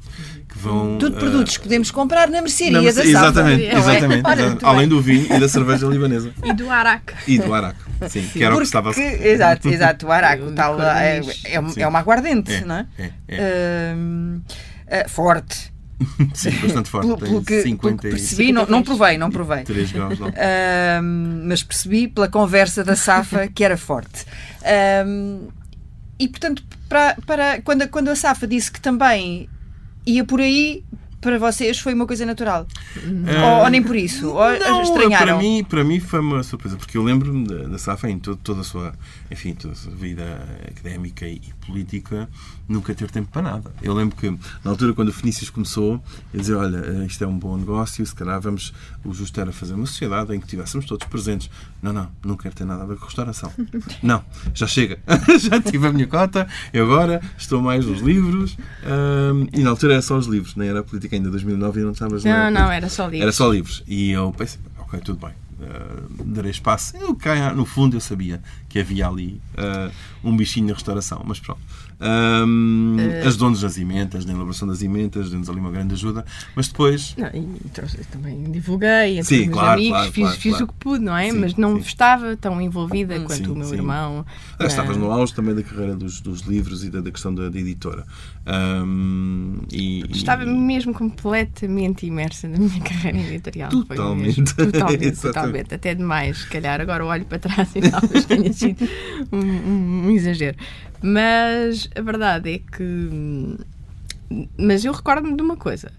Que 0.48 0.58
vão, 0.58 0.98
Tudo 0.98 1.16
uh, 1.16 1.20
produtos 1.20 1.58
que 1.58 1.64
podemos 1.64 1.92
comprar 1.92 2.30
na 2.30 2.42
mercearia 2.42 2.82
na, 2.82 2.92
da 2.92 3.06
Exatamente, 3.06 3.66
é? 3.66 3.78
exatamente. 3.78 4.26
Ora, 4.26 4.58
além 4.64 4.88
do 4.88 5.02
vinho 5.02 5.26
e 5.34 5.40
da 5.40 5.48
cerveja 5.48 5.88
libanesa. 5.88 6.32
E 6.44 6.54
do 6.54 6.70
araque. 6.70 7.14
E 7.28 7.40
do 7.40 7.54
araque, 7.54 7.80
sim, 8.10 8.22
sim. 8.22 8.30
que 8.30 8.44
era 8.44 8.56
Porque, 8.56 8.78
o 8.78 8.82
que 8.84 8.92
estava... 8.92 9.28
Exato, 9.28 9.70
exato, 9.70 10.08
o 10.08 10.12
araque, 10.12 10.52
tal, 10.54 10.82
é, 10.82 11.22
é, 11.46 11.60
é, 11.78 11.88
uma 11.88 12.00
aguardente, 12.00 12.54
é, 12.54 12.66
não 12.66 12.76
é? 12.76 12.88
é, 12.98 13.12
é. 13.28 13.96
Uh, 13.96 14.38
uh, 14.38 15.10
forte. 15.10 15.74
Sim, 16.34 16.52
bastante 16.62 16.90
forte. 16.90 17.08
Pelo, 17.08 17.18
pelo 17.18 17.44
que, 17.44 17.62
50 17.62 18.02
que 18.02 18.10
percebi, 18.10 18.52
não, 18.52 18.66
não 18.66 18.84
provei, 18.84 19.18
não 19.18 19.30
provei. 19.32 19.64
3 19.64 19.92
graus, 19.92 20.20
não. 20.20 20.34
mas 21.48 21.64
percebi 21.64 22.10
pela 22.10 22.28
conversa 22.28 22.84
da 22.84 22.96
Safa 22.96 23.48
que 23.48 23.64
era 23.64 23.78
forte. 23.78 24.26
E 26.20 26.28
portanto, 26.28 26.64
para, 26.88 27.16
para 27.26 27.62
quando, 27.62 27.88
quando 27.90 28.10
a 28.10 28.16
Safa 28.16 28.48
disse 28.48 28.72
que 28.72 28.80
também 28.80 29.50
ia 30.06 30.24
por 30.24 30.42
aí, 30.42 30.84
para 31.24 31.40
vocês 31.40 31.80
foi 31.80 31.94
uma 31.94 32.06
coisa 32.06 32.26
natural? 32.26 32.68
Uh, 32.98 33.46
ou, 33.46 33.64
ou, 33.64 33.70
nem 33.70 33.82
por 33.82 33.96
isso? 33.96 34.30
Ou 34.30 34.60
não, 34.60 34.84
estranharam? 34.84 35.38
Para 35.38 35.38
mim, 35.38 35.64
para 35.64 35.84
mim 35.84 36.00
foi 36.00 36.20
uma 36.20 36.44
surpresa, 36.44 36.76
porque 36.76 36.98
eu 36.98 37.04
lembro-me 37.04 37.48
da, 37.48 37.68
da 37.70 37.78
Safa 37.78 38.10
em 38.10 38.20
todo, 38.20 38.38
toda 38.38 38.62
a 38.62 38.64
sua, 38.64 38.94
enfim, 39.32 39.54
toda 39.54 39.74
a 39.74 39.78
sua 39.78 39.94
vida 39.94 40.24
académica 40.70 41.26
e 41.26 41.42
política, 41.66 42.30
nunca 42.68 42.94
ter 42.94 43.10
tempo 43.12 43.30
para 43.32 43.42
nada. 43.42 43.72
Eu 43.82 43.94
lembro 43.94 44.16
que, 44.16 44.30
na 44.64 44.72
altura, 44.72 44.94
quando 44.94 45.10
o 45.10 45.14
Fenícios 45.14 45.50
começou, 45.50 46.02
ele 46.34 46.42
dizia, 46.42 46.58
olha, 46.58 46.78
eh, 46.78 47.06
isto 47.06 47.24
é 47.24 47.28
um 47.28 47.38
bom 47.38 47.58
negócio, 47.58 48.06
se 48.06 48.16
calhar 48.16 48.40
vamos, 48.40 48.74
o 49.04 49.14
justo 49.14 49.40
era 49.40 49.52
fazer 49.52 49.74
uma 49.74 49.86
sociedade 49.86 50.34
em 50.34 50.40
que 50.40 50.46
estivéssemos 50.46 50.86
todos 50.86 51.06
presentes. 51.08 51.50
Não, 51.82 51.92
não, 51.92 52.10
não 52.26 52.38
quero 52.38 52.56
ter 52.56 52.66
nada 52.66 52.84
a 52.84 52.86
ver 52.86 52.98
com 52.98 53.06
restauração. 53.06 53.52
não, 54.02 54.24
já 54.54 54.68
chega. 54.68 55.00
já 55.40 55.62
tive 55.62 55.88
a 55.88 55.92
minha 55.92 56.08
cota, 56.08 56.48
eu 56.74 56.86
agora 56.86 57.22
estou 57.38 57.62
mais 57.62 57.86
nos 57.86 58.02
livros. 58.02 58.58
Um, 58.84 59.48
e 59.54 59.62
na 59.62 59.70
altura 59.70 59.94
era 59.94 60.02
só 60.02 60.18
os 60.18 60.28
livros, 60.28 60.56
nem 60.56 60.70
era 60.70 60.80
a 60.80 60.84
política 60.84 61.16
ainda, 61.16 61.30
2009 61.30 61.80
e 61.80 61.84
não 61.84 61.92
estavas... 61.92 62.24
Não, 62.24 62.50
não, 62.50 62.72
era 62.72 62.90
só 62.90 63.06
livros. 63.06 63.22
Era 63.22 63.32
só 63.32 63.52
livros. 63.52 63.84
E 63.88 64.12
eu 64.12 64.32
pensei, 64.32 64.60
ok, 64.80 65.00
tudo 65.02 65.20
bem. 65.20 65.34
Uh, 65.64 66.24
darei 66.26 66.52
espaço. 66.52 66.96
Eu, 66.98 67.18
no 67.56 67.66
fundo, 67.66 67.96
eu 67.96 68.02
sabia 68.02 68.42
que 68.68 68.80
havia 68.80 69.08
ali 69.08 69.42
uh, 69.54 69.92
um 70.24 70.36
bichinho 70.36 70.68
na 70.68 70.74
restauração, 70.74 71.22
mas 71.26 71.40
pronto. 71.40 71.62
Um, 72.04 72.98
uh, 72.98 73.28
ajudou-nos 73.28 73.64
nas 73.64 73.78
emendas, 73.78 74.26
na 74.26 74.34
elaboração 74.34 74.68
das 74.68 74.82
emendas, 74.82 75.30
deu-nos 75.30 75.50
ali 75.50 75.60
uma 75.60 75.72
grande 75.72 75.94
ajuda, 75.94 76.26
mas 76.54 76.68
depois. 76.68 77.16
Não, 77.18 77.28
e 77.28 77.70
trouxe, 77.70 77.98
também 78.12 78.44
divulguei 78.52 79.20
entre 79.20 79.24
sim, 79.24 79.48
os 79.48 79.54
claro, 79.54 79.72
amigos, 79.72 79.98
claro, 79.98 80.12
fiz, 80.12 80.24
claro, 80.24 80.40
fiz 80.40 80.62
o 80.62 80.68
que 80.68 80.74
pude, 80.74 81.04
não 81.04 81.16
é? 81.16 81.32
Sim, 81.32 81.40
mas 81.40 81.56
não 81.56 81.76
sim. 81.76 81.88
estava 81.88 82.36
tão 82.36 82.62
envolvida 82.62 83.16
hum, 83.16 83.24
quanto 83.24 83.54
o 83.54 83.56
meu 83.56 83.74
irmão. 83.74 84.26
Ah, 84.60 84.66
estavas 84.66 84.98
no 84.98 85.12
auge 85.12 85.34
também 85.34 85.56
da 85.56 85.64
carreira 85.64 85.96
dos, 85.96 86.20
dos 86.20 86.42
livros 86.42 86.84
e 86.84 86.90
da, 86.90 87.00
da 87.00 87.12
questão 87.12 87.34
da, 87.34 87.48
da 87.48 87.60
editora. 87.60 88.04
Um, 88.46 89.60
e, 89.72 90.04
estava 90.12 90.44
e... 90.44 90.46
mesmo 90.46 90.94
completamente 90.94 92.06
imersa 92.06 92.50
na 92.50 92.58
minha 92.58 92.80
carreira 92.84 93.20
editorial. 93.20 93.70
Totalmente. 93.70 94.40
Mesmo, 94.40 94.56
totalmente, 94.56 95.16
totalmente. 95.22 95.74
Até 95.74 95.96
demais, 95.96 96.40
se 96.40 96.48
calhar. 96.50 96.82
Agora 96.82 97.06
olho 97.06 97.26
para 97.26 97.40
trás 97.40 97.70
e 97.76 97.82
talvez 97.90 98.26
tenha 98.26 98.52
sido 98.52 98.88
um, 99.32 99.40
um, 99.40 100.08
um 100.08 100.10
exagero. 100.12 100.58
Mas 101.04 101.90
a 101.96 102.02
verdade 102.02 102.54
é 102.54 102.60
que. 102.60 103.58
Mas 104.58 104.86
eu 104.86 104.94
recordo-me 104.94 105.36
de 105.36 105.44
uma 105.44 105.58
coisa 105.58 105.92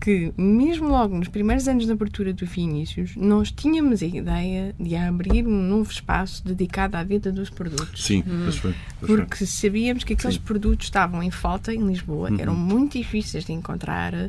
que, 0.00 0.32
mesmo 0.36 0.88
logo 0.88 1.16
nos 1.16 1.28
primeiros 1.28 1.66
anos 1.66 1.86
da 1.86 1.94
abertura 1.94 2.32
do 2.32 2.46
Vinícius, 2.46 3.16
nós 3.16 3.50
tínhamos 3.50 4.02
a 4.02 4.06
ideia 4.06 4.74
de 4.78 4.94
abrir 4.94 5.46
um 5.46 5.62
novo 5.62 5.90
espaço 5.90 6.44
dedicado 6.44 6.96
à 6.96 7.02
venda 7.02 7.32
dos 7.32 7.50
produtos. 7.50 8.04
Sim, 8.04 8.22
hum. 8.26 8.50
foi, 8.52 8.74
Porque 9.00 9.38
foi. 9.38 9.46
sabíamos 9.46 10.04
que 10.04 10.12
aqueles 10.12 10.36
Sim. 10.36 10.42
produtos 10.42 10.86
estavam 10.86 11.22
em 11.22 11.30
falta 11.30 11.72
em 11.72 11.86
Lisboa, 11.86 12.30
uhum. 12.30 12.40
eram 12.40 12.54
muito 12.54 12.98
difíceis 12.98 13.44
de 13.44 13.52
encontrar. 13.52 14.14
Uhum. 14.14 14.28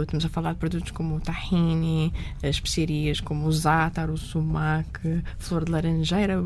Uh, 0.00 0.02
estamos 0.02 0.24
a 0.24 0.28
falar 0.28 0.52
de 0.52 0.58
produtos 0.58 0.90
como 0.90 1.16
o 1.16 1.20
tahini, 1.20 2.12
as 2.42 2.50
especiarias 2.50 3.20
como 3.20 3.46
o 3.46 3.52
zátar, 3.52 4.10
o 4.10 4.16
sumac, 4.16 4.88
flor 5.38 5.64
de 5.64 5.72
laranjeira, 5.72 6.42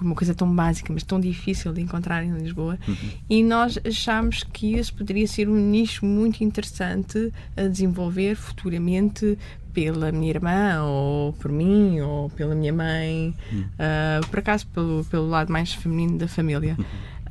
uma 0.00 0.14
coisa 0.14 0.34
tão 0.34 0.52
básica, 0.52 0.92
mas 0.92 1.02
tão 1.02 1.20
difícil 1.20 1.72
de 1.72 1.80
encontrar 1.80 2.24
em 2.24 2.32
Lisboa. 2.32 2.78
Uhum. 2.86 3.10
E 3.28 3.42
nós 3.42 3.78
achámos 3.84 4.42
que 4.42 4.74
esse 4.74 4.92
poderia 4.92 5.26
ser 5.26 5.48
um 5.48 5.56
nicho 5.56 6.04
muito 6.04 6.42
interessante 6.42 7.32
a 7.56 7.68
desenvolver 7.74 8.36
futuramente 8.36 9.38
pela 9.74 10.12
minha 10.12 10.30
irmã, 10.30 10.82
ou 10.84 11.32
por 11.34 11.50
mim, 11.50 12.00
ou 12.00 12.30
pela 12.30 12.54
minha 12.54 12.72
mãe, 12.72 13.34
uh, 13.52 14.26
por 14.28 14.38
acaso 14.38 14.66
pelo, 14.68 15.04
pelo 15.06 15.28
lado 15.28 15.52
mais 15.52 15.74
feminino 15.74 16.16
da 16.16 16.28
família. 16.28 16.76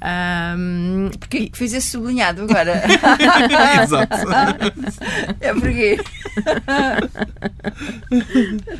Um, 0.03 1.09
porque 1.17 1.49
fez 1.53 1.73
esse 1.73 1.91
sublinhado 1.91 2.43
agora. 2.43 2.83
Exato. 3.81 4.17
é 5.39 5.53
porque. 5.53 5.97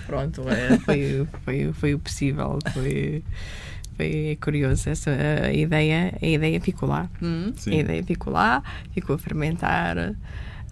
Pronto, 0.05 0.43
é, 0.49 0.77
foi, 0.79 1.25
foi, 1.45 1.73
foi 1.73 1.93
o 1.93 1.99
possível. 1.99 2.59
Foi 2.73 3.23
foi 3.95 4.37
curioso 4.41 4.89
essa 4.89 5.11
a 5.11 5.53
ideia 5.53 6.17
a 6.19 6.25
ideia 6.25 6.59
ficou 6.59 6.89
lá 6.89 7.07
hum. 7.21 7.53
a 7.67 7.75
ideia 7.75 8.03
ficou 8.03 8.33
lá 8.33 8.63
ficou 8.91 9.15
a 9.15 9.19
fermentar 9.19 10.15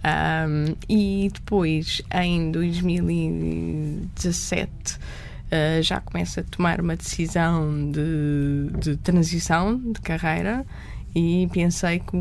um, 0.03 0.75
e 0.89 1.29
depois 1.31 2.01
em 2.11 2.51
2017 2.51 4.97
uh, 4.97 4.99
já 5.81 6.01
começa 6.01 6.41
a 6.41 6.43
tomar 6.43 6.81
uma 6.81 6.95
decisão 6.95 7.91
de, 7.91 8.71
de 8.79 8.97
transição 8.97 9.77
de 9.77 10.01
carreira 10.01 10.65
e 11.13 11.47
pensei 11.51 11.99
que 11.99 12.17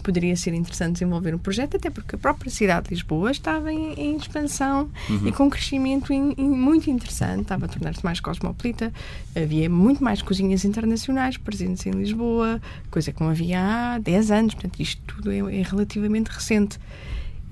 poderia 0.00 0.34
ser 0.34 0.54
interessante 0.54 0.94
desenvolver 0.94 1.34
um 1.34 1.38
projeto, 1.38 1.76
até 1.76 1.90
porque 1.90 2.16
a 2.16 2.18
própria 2.18 2.50
cidade 2.50 2.88
de 2.88 2.94
Lisboa 2.94 3.30
estava 3.30 3.72
em, 3.72 3.92
em 3.92 4.16
expansão 4.16 4.90
uhum. 5.08 5.28
e 5.28 5.32
com 5.32 5.44
um 5.44 5.50
crescimento 5.50 6.12
in, 6.12 6.34
in, 6.36 6.48
muito 6.48 6.90
interessante, 6.90 7.42
estava 7.42 7.66
a 7.66 7.68
tornar-se 7.68 8.04
mais 8.04 8.18
cosmopolita, 8.18 8.92
havia 9.36 9.68
muito 9.68 10.02
mais 10.02 10.22
cozinhas 10.22 10.64
internacionais 10.64 11.36
presentes 11.36 11.86
em 11.86 11.90
Lisboa, 11.90 12.60
coisa 12.90 13.12
que 13.12 13.20
não 13.20 13.28
havia 13.28 13.60
há 13.60 13.98
10 13.98 14.30
anos, 14.30 14.54
portanto 14.54 14.80
isto 14.80 15.02
tudo 15.06 15.30
é, 15.30 15.38
é 15.38 15.62
relativamente 15.62 16.28
recente. 16.28 16.78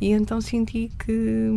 E 0.00 0.10
então 0.10 0.40
senti 0.40 0.90
que 0.98 1.50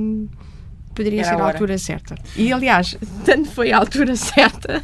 poderia 0.93 1.21
Era 1.21 1.29
ser 1.29 1.41
a, 1.41 1.45
a 1.45 1.47
altura 1.47 1.77
certa. 1.77 2.15
E 2.35 2.51
aliás, 2.51 2.97
tanto 3.25 3.49
foi 3.49 3.71
a 3.71 3.77
altura 3.77 4.15
certa 4.15 4.83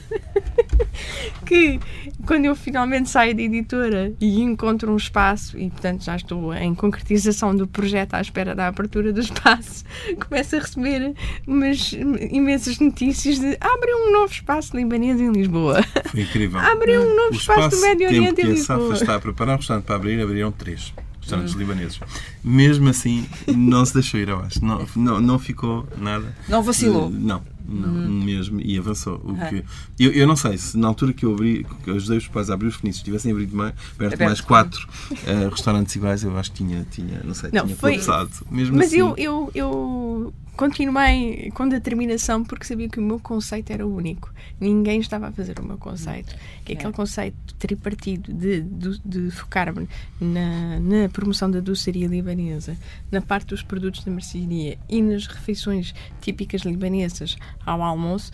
que 1.45 1.79
quando 2.25 2.45
eu 2.45 2.55
finalmente 2.55 3.09
saio 3.09 3.35
da 3.35 3.41
editora 3.41 4.13
e 4.19 4.41
encontro 4.41 4.91
um 4.91 4.97
espaço, 4.97 5.57
e 5.57 5.69
portanto 5.69 6.03
já 6.03 6.15
estou 6.15 6.53
em 6.53 6.73
concretização 6.75 7.55
do 7.55 7.67
projeto 7.67 8.15
à 8.15 8.21
espera 8.21 8.53
da 8.53 8.67
abertura 8.67 9.13
do 9.13 9.21
espaço, 9.21 9.85
começo 10.27 10.55
a 10.55 10.59
receber 10.59 11.13
umas 11.45 11.93
imensas 12.31 12.79
notícias 12.79 13.39
de 13.39 13.57
abre 13.59 13.93
um 13.93 14.11
novo 14.11 14.31
espaço 14.31 14.75
libanês 14.75 15.19
em 15.19 15.31
Lisboa. 15.31 15.83
Foi 16.07 16.21
incrível. 16.21 16.59
abre 16.59 16.97
um 16.97 17.15
novo 17.15 17.33
o 17.33 17.37
espaço, 17.37 17.77
do 17.77 17.81
Médio 17.81 18.07
Oriente 18.07 18.41
em 18.41 18.45
Lisboa. 18.45 18.77
Que 18.77 18.83
a 18.83 18.87
SAFA 18.87 19.03
está 19.03 19.15
a 19.15 19.19
preparar 19.19 19.55
um 19.55 19.57
restaurante 19.57 19.85
para 19.85 19.95
abrir, 19.95 20.21
abriram 20.21 20.51
três 20.51 20.93
restaurantes 21.28 21.55
hum. 21.55 21.59
libaneses. 21.59 21.99
Mesmo 22.43 22.89
assim, 22.89 23.28
não 23.55 23.86
se 23.86 23.93
deixou 23.93 24.19
ir 24.19 24.30
abaixo. 24.30 24.63
Não, 24.63 24.86
não, 24.95 25.19
não 25.19 25.39
ficou 25.39 25.88
nada. 25.97 26.36
Não 26.47 26.63
vacilou? 26.63 27.09
Não. 27.09 27.41
Não, 27.69 27.89
hum. 27.89 28.23
mesmo, 28.23 28.61
e 28.61 28.78
avançou. 28.78 29.15
O 29.15 29.36
que, 29.49 29.61
eu, 29.99 30.11
eu 30.13 30.25
não 30.25 30.38
sei 30.38 30.57
se 30.57 30.78
na 30.78 30.88
altura 30.88 31.11
que 31.11 31.25
eu 31.25 31.34
abri, 31.34 31.65
que 31.84 31.89
eu 31.89 31.95
ajudei 31.95 32.17
os 32.17 32.28
pais 32.30 32.49
a 32.49 32.53
abrir 32.53 32.67
os 32.67 32.78
fenícios, 32.78 33.03
tivessem 33.03 33.30
abrido 33.30 33.57
mais, 33.57 33.73
perto 33.97 34.17
de 34.17 34.23
mais 34.23 34.39
quatro 34.39 34.88
uh, 35.11 35.49
restaurantes 35.49 35.93
iguais, 35.93 36.23
eu 36.23 36.38
acho 36.38 36.49
que 36.53 36.63
tinha, 36.63 36.88
tinha 36.89 37.21
não 37.25 37.34
sei, 37.34 37.49
não, 37.51 37.65
tinha 37.65 37.75
foi... 37.75 37.99
colapsado. 37.99 38.32
Mesmo 38.49 38.78
Mas 38.78 38.88
assim, 38.88 38.99
eu, 38.99 39.13
eu, 39.17 39.51
eu 39.53 40.34
continuei 40.55 41.51
com 41.53 41.67
determinação 41.67 42.43
porque 42.43 42.63
sabia 42.63 42.88
que 42.88 42.99
o 42.99 43.03
meu 43.03 43.19
conceito 43.19 43.71
era 43.71 43.86
único. 43.86 44.34
Ninguém 44.59 45.01
estava 45.01 45.28
a 45.28 45.32
fazer 45.32 45.59
o 45.59 45.63
meu 45.63 45.78
conceito. 45.78 46.34
Que 46.68 46.74
é 46.74 46.76
aquele 46.76 46.93
conceito 46.93 47.55
tripartido 47.55 48.34
de, 48.34 48.61
de, 48.61 48.99
de 49.05 49.32
focar-me 49.32 49.88
na, 50.20 50.80
na 50.82 51.07
promoção 51.07 51.49
da 51.49 51.61
doçaria 51.61 52.07
libanesa, 52.07 52.76
na 53.09 53.22
parte 53.22 53.47
dos 53.47 53.63
produtos 53.63 54.03
da 54.03 54.11
mercearia 54.11 54.78
e 54.89 55.01
nas 55.01 55.28
refeições 55.28 55.95
típicas 56.20 56.61
libanesas 56.61 57.38
ao 57.65 57.82
almoço 57.82 58.34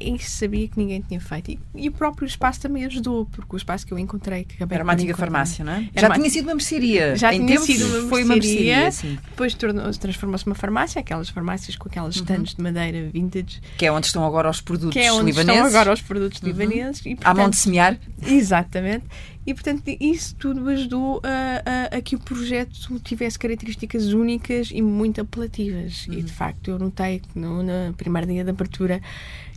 e 0.00 0.18
sabia 0.18 0.68
que 0.68 0.78
ninguém 0.78 1.00
tinha 1.00 1.20
feito. 1.20 1.50
E, 1.50 1.58
e, 1.74 1.88
o 1.88 1.92
próprio 1.92 2.26
espaço 2.26 2.60
também 2.60 2.84
ajudou, 2.84 3.26
porque 3.26 3.54
o 3.54 3.56
espaço 3.56 3.86
que 3.86 3.92
eu 3.92 3.98
encontrei, 3.98 4.44
que 4.44 4.56
acabei 4.56 4.76
Era 4.76 4.84
uma 4.84 4.92
antiga 4.92 5.16
farmácia, 5.16 5.64
não 5.64 5.72
é? 5.72 5.88
Já 5.94 6.10
tinha 6.10 6.30
sido 6.30 6.44
uma 6.44 6.54
mercearia. 6.54 7.16
Já 7.16 7.34
em 7.34 7.46
tinha 7.46 7.60
sido 7.60 7.86
uma 7.86 8.08
foi 8.08 8.24
uma 8.24 8.34
mercearia. 8.34 8.90
Sim. 8.90 9.18
Depois 9.30 9.54
transformou-se 9.54 10.46
numa 10.46 10.54
farmácia, 10.54 11.00
aquelas 11.00 11.28
farmácias 11.28 11.76
com 11.76 11.88
aquelas 11.88 12.16
estantes 12.16 12.52
uhum. 12.52 12.56
de 12.56 12.62
madeira 12.62 13.10
vintage. 13.10 13.60
Que 13.76 13.86
é 13.86 13.92
onde 13.92 14.06
estão 14.06 14.24
agora 14.24 14.50
os 14.50 14.60
produtos 14.60 14.92
que 14.92 15.00
é 15.00 15.12
onde 15.12 15.26
libaneses. 15.26 15.54
estão 15.54 15.66
agora 15.66 15.92
os 15.92 16.02
produtos 16.02 16.40
uhum. 16.40 16.48
libaneses. 16.48 17.00
E, 17.00 17.14
portanto, 17.14 17.26
à 17.26 17.34
mão 17.34 17.50
de 17.50 17.56
semear. 17.56 17.98
Exatamente. 18.26 19.04
E, 19.46 19.52
portanto, 19.52 19.82
isso 20.00 20.34
tudo 20.36 20.66
ajudou 20.70 21.20
a, 21.22 21.94
a, 21.94 21.98
a, 21.98 22.00
que 22.00 22.16
o 22.16 22.18
projeto 22.18 22.98
tivesse 23.00 23.38
características 23.38 24.12
únicas 24.14 24.70
e 24.72 24.80
muito 24.80 25.20
apelativas. 25.20 26.06
Uhum. 26.06 26.14
E, 26.14 26.22
de 26.22 26.32
facto, 26.32 26.70
eu 26.70 26.78
notei 26.78 27.20
que 27.20 27.38
no, 27.38 27.62
no 27.62 27.92
primeiro 27.94 28.26
dia 28.26 28.42
de 28.42 28.50
abertura 28.50 29.02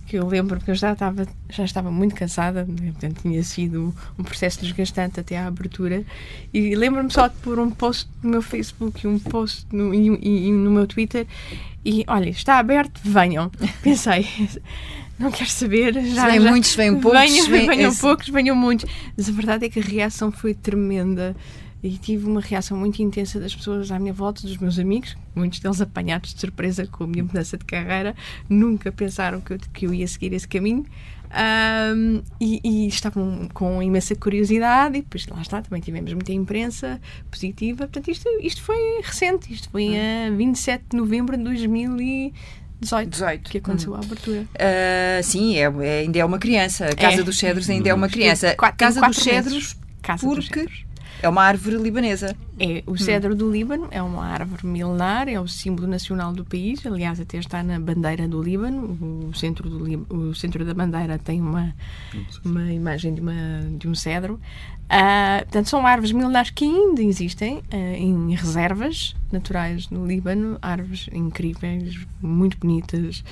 que 0.08 0.18
eu 0.18 0.26
lembro 0.26 0.60
que 0.60 0.72
eu 0.72 0.76
já 0.76 0.94
estava, 0.94 1.28
já 1.50 1.66
estava 1.66 1.92
muito 1.92 2.16
cansada, 2.16 2.64
né? 2.64 2.92
portanto 2.92 3.22
tinha 3.22 3.44
sido 3.44 3.94
um 4.18 4.24
processo 4.24 4.62
desgastante 4.62 5.20
até 5.20 5.38
à 5.38 5.48
abertura, 5.48 6.04
e 6.54 6.74
lembro-me 6.76 7.12
só 7.12 7.28
de 7.28 7.36
pôr 7.36 7.60
um 7.60 7.70
post 7.70 8.10
no 8.24 8.30
meu 8.32 8.42
Facebook 8.42 9.06
e 9.06 9.08
um 9.08 9.20
post 9.20 9.68
no, 9.72 9.94
e, 9.94 10.08
e, 10.48 10.52
no 10.52 10.72
meu 10.72 10.88
Twitter, 10.88 11.28
e 11.84 12.06
olha, 12.08 12.30
está 12.30 12.58
aberto, 12.58 13.00
venham. 13.04 13.52
Pensei, 13.84 14.28
não 15.20 15.32
quero 15.32 15.50
saber. 15.50 15.94
Já, 16.06 16.28
vem 16.28 16.42
já, 16.42 16.50
muitos, 16.50 16.76
vêm 16.76 17.00
poucos. 17.00 17.48
Venham, 17.48 17.68
venham 17.68 17.96
poucos, 17.96 18.30
venham 18.30 18.56
muitos. 18.56 18.90
Mas 19.16 19.30
a 19.30 19.32
verdade 19.32 19.66
é 19.66 19.70
que 19.70 19.80
a 19.80 19.84
reação 19.84 20.32
foi 20.32 20.54
tremenda 20.54 21.36
e 21.84 21.98
tive 21.98 22.26
uma 22.26 22.42
reação 22.42 22.78
muito 22.78 23.02
intensa 23.02 23.40
das 23.40 23.56
pessoas 23.56 23.92
à 23.92 24.00
minha 24.00 24.14
volta, 24.14 24.42
dos 24.42 24.58
meus 24.58 24.80
amigos, 24.80 25.16
muitos 25.36 25.60
deles 25.60 25.80
apanhados 25.80 26.34
de 26.34 26.40
surpresa 26.40 26.88
com 26.88 27.04
a 27.04 27.08
minha 27.08 27.24
mudança 27.24 27.58
de 27.58 27.66
carreira, 27.66 28.16
nunca 28.50 28.92
pensaram 28.92 29.40
que 29.40 29.54
eu, 29.54 29.58
que 29.74 29.86
eu 29.86 29.94
ia 29.94 30.08
seguir 30.08 30.34
esse 30.34 30.48
caminho. 30.48 30.86
Um, 31.30 32.22
e, 32.40 32.62
e, 32.64 32.88
estavam 32.88 33.50
com 33.54 33.84
imensa 33.84 34.16
curiosidade, 34.16 34.98
e 34.98 35.02
depois 35.02 35.28
lá 35.28 35.42
está, 35.42 35.62
também 35.62 35.82
tivemos 35.82 36.14
muita 36.14 36.32
imprensa 36.32 37.02
positiva. 37.30 37.80
Portanto, 37.80 38.10
isto, 38.10 38.30
isto 38.42 38.64
foi 38.64 39.02
recente, 39.04 39.54
isto 39.54 39.70
foi 39.70 39.90
a 39.96 40.32
27 40.32 40.86
de 40.92 40.98
novembro 40.98 41.36
de 41.36 41.44
2018 41.44 43.10
18. 43.10 43.50
que 43.50 43.58
aconteceu 43.58 43.94
a 43.96 44.00
abertura. 44.00 44.42
Uh, 44.42 45.24
sim, 45.24 45.58
é, 45.58 45.64
é, 45.64 46.00
ainda 46.00 46.20
é 46.20 46.26
uma 46.26 46.40
criança. 46.40 46.86
A 46.86 46.96
Casa 46.96 47.22
é. 47.22 47.24
dos 47.24 47.38
Cedros 47.38 47.70
ainda 47.70 47.90
é 47.90 47.94
uma 47.94 48.08
criança. 48.08 48.56
Quatro, 48.56 48.78
Casa 48.78 49.02
dos 49.02 49.18
Cedros, 49.18 49.78
Casa 50.02 50.26
porque 50.26 50.64
dos 50.64 50.87
é 51.22 51.28
uma 51.28 51.44
árvore 51.44 51.78
libanesa. 51.78 52.36
É, 52.60 52.84
o 52.86 52.98
cedro 52.98 53.34
hum. 53.34 53.38
do 53.38 53.52
Líbano 53.52 53.88
é 53.92 54.02
uma 54.02 54.26
árvore 54.26 54.66
milenar, 54.66 55.28
é 55.28 55.40
o 55.40 55.48
símbolo 55.48 55.88
nacional 55.88 56.34
do 56.34 56.44
país, 56.44 56.86
aliás, 56.86 57.20
até 57.20 57.38
está 57.38 57.62
na 57.64 57.80
bandeira 57.80 58.28
do 58.28 58.42
Líbano. 58.42 59.28
O 59.30 59.34
centro, 59.34 59.70
do, 59.70 60.16
o 60.16 60.36
centro 60.36 60.66
da 60.66 60.74
bandeira 60.74 61.18
tem 61.18 61.42
uma, 61.42 61.74
uma 62.44 62.72
imagem 62.72 63.14
de, 63.14 63.22
uma, 63.22 63.34
de 63.78 63.88
um 63.88 63.96
cedro. 63.96 64.40
Uh, 64.86 65.44
portanto, 65.44 65.70
são 65.70 65.86
árvores 65.86 66.12
milenares 66.12 66.50
que 66.50 66.64
ainda 66.64 67.04
existem 67.04 67.58
uh, 67.58 67.76
em 67.76 68.34
reservas 68.34 69.16
naturais 69.32 69.90
no 69.90 70.06
Líbano, 70.06 70.58
árvores 70.62 71.10
incríveis, 71.12 72.06
muito 72.22 72.58
bonitas, 72.58 73.24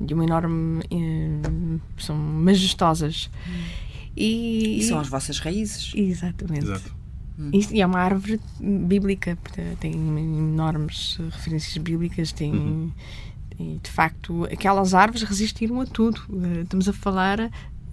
de 0.00 0.14
uma 0.14 0.24
enorme. 0.24 0.82
Uh, 0.90 1.80
são 1.98 2.16
majestosas. 2.16 3.30
Hum. 3.46 3.92
E, 4.16 4.78
e, 4.78 4.82
são 4.82 4.98
as 4.98 5.08
vossas 5.08 5.38
raízes. 5.38 5.92
Exatamente. 5.94 6.64
Exato. 6.64 7.01
Hum. 7.38 7.50
E 7.52 7.80
é 7.80 7.86
uma 7.86 8.00
árvore 8.00 8.40
bíblica, 8.60 9.38
tem 9.80 9.92
enormes 9.92 11.18
referências 11.30 11.76
bíblicas, 11.78 12.32
tem. 12.32 12.52
Uhum. 12.52 12.92
E, 13.58 13.78
de 13.82 13.90
facto, 13.90 14.44
aquelas 14.44 14.94
árvores 14.94 15.22
resistiram 15.22 15.80
a 15.80 15.86
tudo. 15.86 16.20
Uh, 16.28 16.62
estamos 16.62 16.88
a 16.88 16.92
falar 16.92 17.50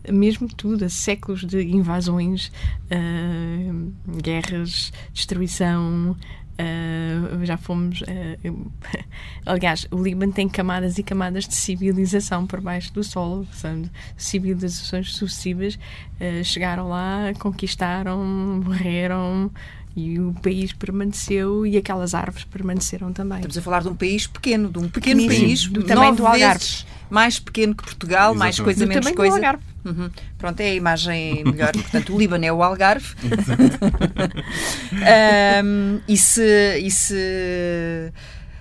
mesmo 0.09 0.47
tudo, 0.47 0.85
a 0.85 0.89
séculos 0.89 1.45
de 1.45 1.61
invasões, 1.61 2.51
uh, 2.85 3.93
guerras, 4.21 4.93
destruição, 5.13 6.15
Uh, 6.59 7.45
já 7.45 7.55
fomos. 7.55 8.01
Uh, 8.01 8.71
aliás, 9.45 9.87
o 9.91 10.03
Líbano 10.03 10.33
tem 10.33 10.49
camadas 10.49 10.97
e 10.97 11.03
camadas 11.03 11.47
de 11.47 11.55
civilização 11.55 12.45
por 12.45 12.59
baixo 12.59 12.93
do 12.93 13.01
solo, 13.01 13.47
são 13.53 13.83
civilizações 14.17 15.13
sucessivas. 15.13 15.79
Uh, 16.19 16.43
chegaram 16.43 16.89
lá, 16.89 17.31
conquistaram, 17.39 18.21
morreram 18.65 19.49
e 19.95 20.19
o 20.19 20.33
país 20.33 20.73
permaneceu 20.73 21.65
e 21.65 21.77
aquelas 21.77 22.13
árvores 22.13 22.43
permaneceram 22.43 23.13
também. 23.13 23.37
Estamos 23.37 23.57
a 23.57 23.61
falar 23.61 23.81
de 23.81 23.87
um 23.87 23.95
país 23.95 24.27
pequeno, 24.27 24.69
de 24.69 24.79
um 24.79 24.89
pequeno 24.89 25.25
país, 25.25 25.65
do 25.65 25.83
tamanho 25.83 26.15
do 26.15 26.27
Algarve. 26.27 26.85
mais 27.09 27.39
pequeno 27.39 27.73
que 27.73 27.83
Portugal, 27.83 28.33
Exatamente. 28.33 28.39
mais 28.39 28.59
coisa, 28.59 28.85
do 28.85 28.89
menos 28.89 29.11
coisa. 29.11 29.31
Do 29.31 29.35
Algarve. 29.37 29.63
Uhum. 29.85 30.09
Pronto, 30.37 30.59
é 30.59 30.65
a 30.65 30.73
imagem 30.73 31.43
melhor. 31.43 31.71
Portanto, 31.73 32.13
o 32.13 32.17
Líbano 32.17 32.45
é 32.45 32.51
o 32.51 32.61
Algarve. 32.61 33.15
um, 35.63 36.01
e 36.07 36.17
se. 36.17 36.79
E 36.79 36.91
se 36.91 38.13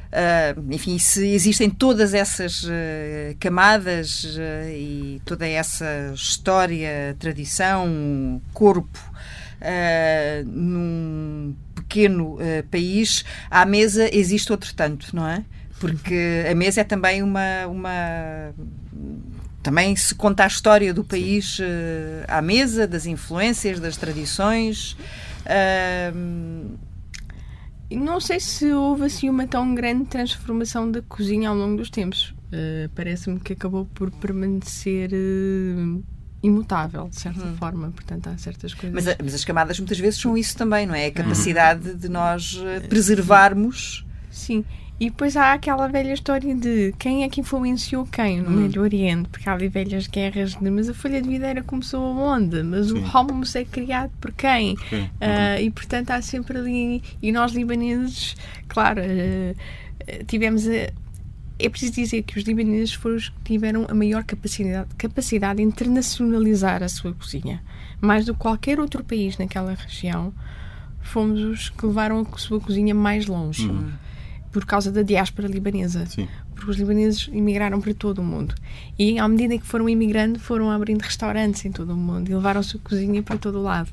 Uh, 0.09 0.73
enfim, 0.73 0.99
se 0.99 1.35
existem 1.35 1.69
todas 1.69 2.14
essas 2.14 2.64
uh, 2.64 3.37
camadas 3.39 4.25
uh, 4.25 4.71
e 4.71 5.21
toda 5.23 5.47
essa 5.47 6.12
história, 6.14 7.14
tradição, 7.19 8.41
corpo 8.55 8.99
num 10.47 11.55
pequeno 11.75 12.39
país, 12.71 13.25
à 13.51 13.66
mesa 13.66 14.09
existe 14.14 14.53
outro 14.53 14.73
tanto, 14.73 15.14
não 15.14 15.27
é? 15.27 15.45
Porque 15.81 16.47
a 16.49 16.55
mesa 16.55 16.83
é 16.83 16.85
também 16.85 17.25
uma, 17.25 17.66
uma 17.66 18.55
também 19.63 19.95
se 19.97 20.15
conta 20.15 20.45
a 20.45 20.47
história 20.47 20.95
do 20.95 21.05
país 21.05 21.59
uh, 21.59 21.63
à 22.29 22.41
mesa, 22.41 22.87
das 22.87 23.07
influências, 23.07 23.81
das 23.81 23.97
tradições. 23.97 24.97
Uh, 25.45 26.79
não 27.91 28.21
sei 28.21 28.39
se 28.39 28.71
houve 28.73 29.05
assim 29.05 29.29
uma 29.29 29.47
tão 29.47 29.75
grande 29.75 30.05
transformação 30.05 30.91
da 30.91 31.03
cozinha 31.03 31.49
ao 31.49 31.57
longo 31.57 31.77
dos 31.77 31.91
tempos. 31.91 32.35
Uh, 32.53 32.89
Parece-me 32.95 33.41
que 33.41 33.53
acabou 33.53 33.87
por 33.87 34.11
permanecer 34.11 35.11
imutável, 36.43 37.09
de 37.09 37.21
certa 37.21 37.45
hum. 37.45 37.57
forma. 37.57 37.91
Portanto, 37.91 38.29
há 38.29 38.39
certas 38.39 38.75
coisas. 38.75 38.95
Mas, 39.05 39.17
mas, 39.23 39.35
as 39.35 39.45
camadas 39.45 39.79
muitas 39.81 39.99
vezes 39.99 40.21
são 40.21 40.37
isso 40.37 40.57
também, 40.57 40.87
não 40.87 40.95
é? 40.95 41.07
A 41.07 41.13
capacidade 41.13 41.95
de 41.95 42.09
nós 42.09 42.61
preservarmos. 42.89 44.07
Sim. 44.31 44.65
E 45.01 45.11
depois 45.11 45.37
há 45.37 45.53
aquela 45.53 45.87
velha 45.87 46.13
história 46.13 46.53
de 46.57 46.93
quem 46.99 47.23
é 47.23 47.29
que 47.29 47.41
influenciou 47.41 48.05
quem 48.05 48.41
no 48.41 48.51
hum. 48.51 48.63
Médio 48.63 48.83
Oriente, 48.83 49.29
porque 49.29 49.49
há 49.49 49.53
ali 49.53 49.69
velhas 49.69 50.09
guerras 50.09 50.57
de 50.57 50.71
mas 50.71 50.89
a 50.89 50.95
folha 50.95 51.23
de 51.23 51.29
videira 51.29 51.63
começou 51.63 52.05
aonde? 52.05 52.65
Mas 52.65 52.89
Sim. 52.89 52.99
o 52.99 53.21
hummus 53.21 53.55
é 53.55 53.65
criado 53.65 54.11
por 54.21 54.33
quem? 54.33 54.73
Okay. 54.73 55.03
Uh, 55.03 55.05
uhum. 55.05 55.67
E 55.67 55.71
portanto 55.71 56.11
há 56.11 56.21
sempre 56.21 56.59
ali. 56.59 57.03
E 57.23 57.31
nós 57.31 57.53
libaneses, 57.53 58.37
claro, 58.67 59.01
uh, 59.01 60.25
tivemos 60.27 60.67
a. 60.67 60.93
É 61.61 61.69
preciso 61.69 61.93
dizer 61.93 62.23
que 62.23 62.39
os 62.39 62.45
libaneses 62.45 62.95
foram 62.95 63.17
os 63.17 63.29
que 63.29 63.35
tiveram 63.45 63.87
a 63.89 63.95
maior 63.95 64.23
capacidade, 64.23 64.89
capacidade 64.97 65.57
de 65.57 65.65
internacionalizar 65.65 66.85
a 66.85 66.89
sua 66.89 67.13
cozinha. 67.13 67.63
Mais 68.01 68.27
do 68.27 68.33
que 68.33 68.41
qualquer 68.41 68.79
outro 68.79 69.03
país 69.03 69.39
naquela 69.39 69.75
região, 69.75 70.33
fomos 71.03 71.41
os 71.41 71.69
que 71.69 71.85
levaram 71.85 72.21
a 72.21 72.39
sua 72.39 72.61
cozinha 72.61 72.95
mais 72.95 73.27
longe. 73.27 73.67
Uhum 73.67 73.91
por 74.59 74.67
causa 74.67 74.91
da 74.91 75.03
diáspora 75.03 75.47
libanesa. 75.47 76.05
Sim. 76.07 76.29
Porque 76.55 76.71
os 76.71 76.77
libaneses 76.77 77.29
emigraram 77.33 77.81
para 77.81 77.95
todo 77.95 78.19
o 78.19 78.25
mundo. 78.25 78.55
E, 78.99 79.19
à 79.19 79.29
medida 79.29 79.57
que 79.57 79.65
foram 79.65 79.89
imigrando, 79.89 80.41
foram 80.41 80.71
abrindo 80.71 81.03
restaurantes 81.03 81.65
em 81.65 81.71
todo 81.71 81.93
o 81.93 81.97
mundo 81.97 82.29
e 82.29 82.35
levaram 82.35 82.59
a 82.61 82.63
sua 82.63 82.81
cozinha 82.81 83.23
para 83.23 83.39
todo 83.39 83.59
o 83.59 83.63
lado. 83.63 83.89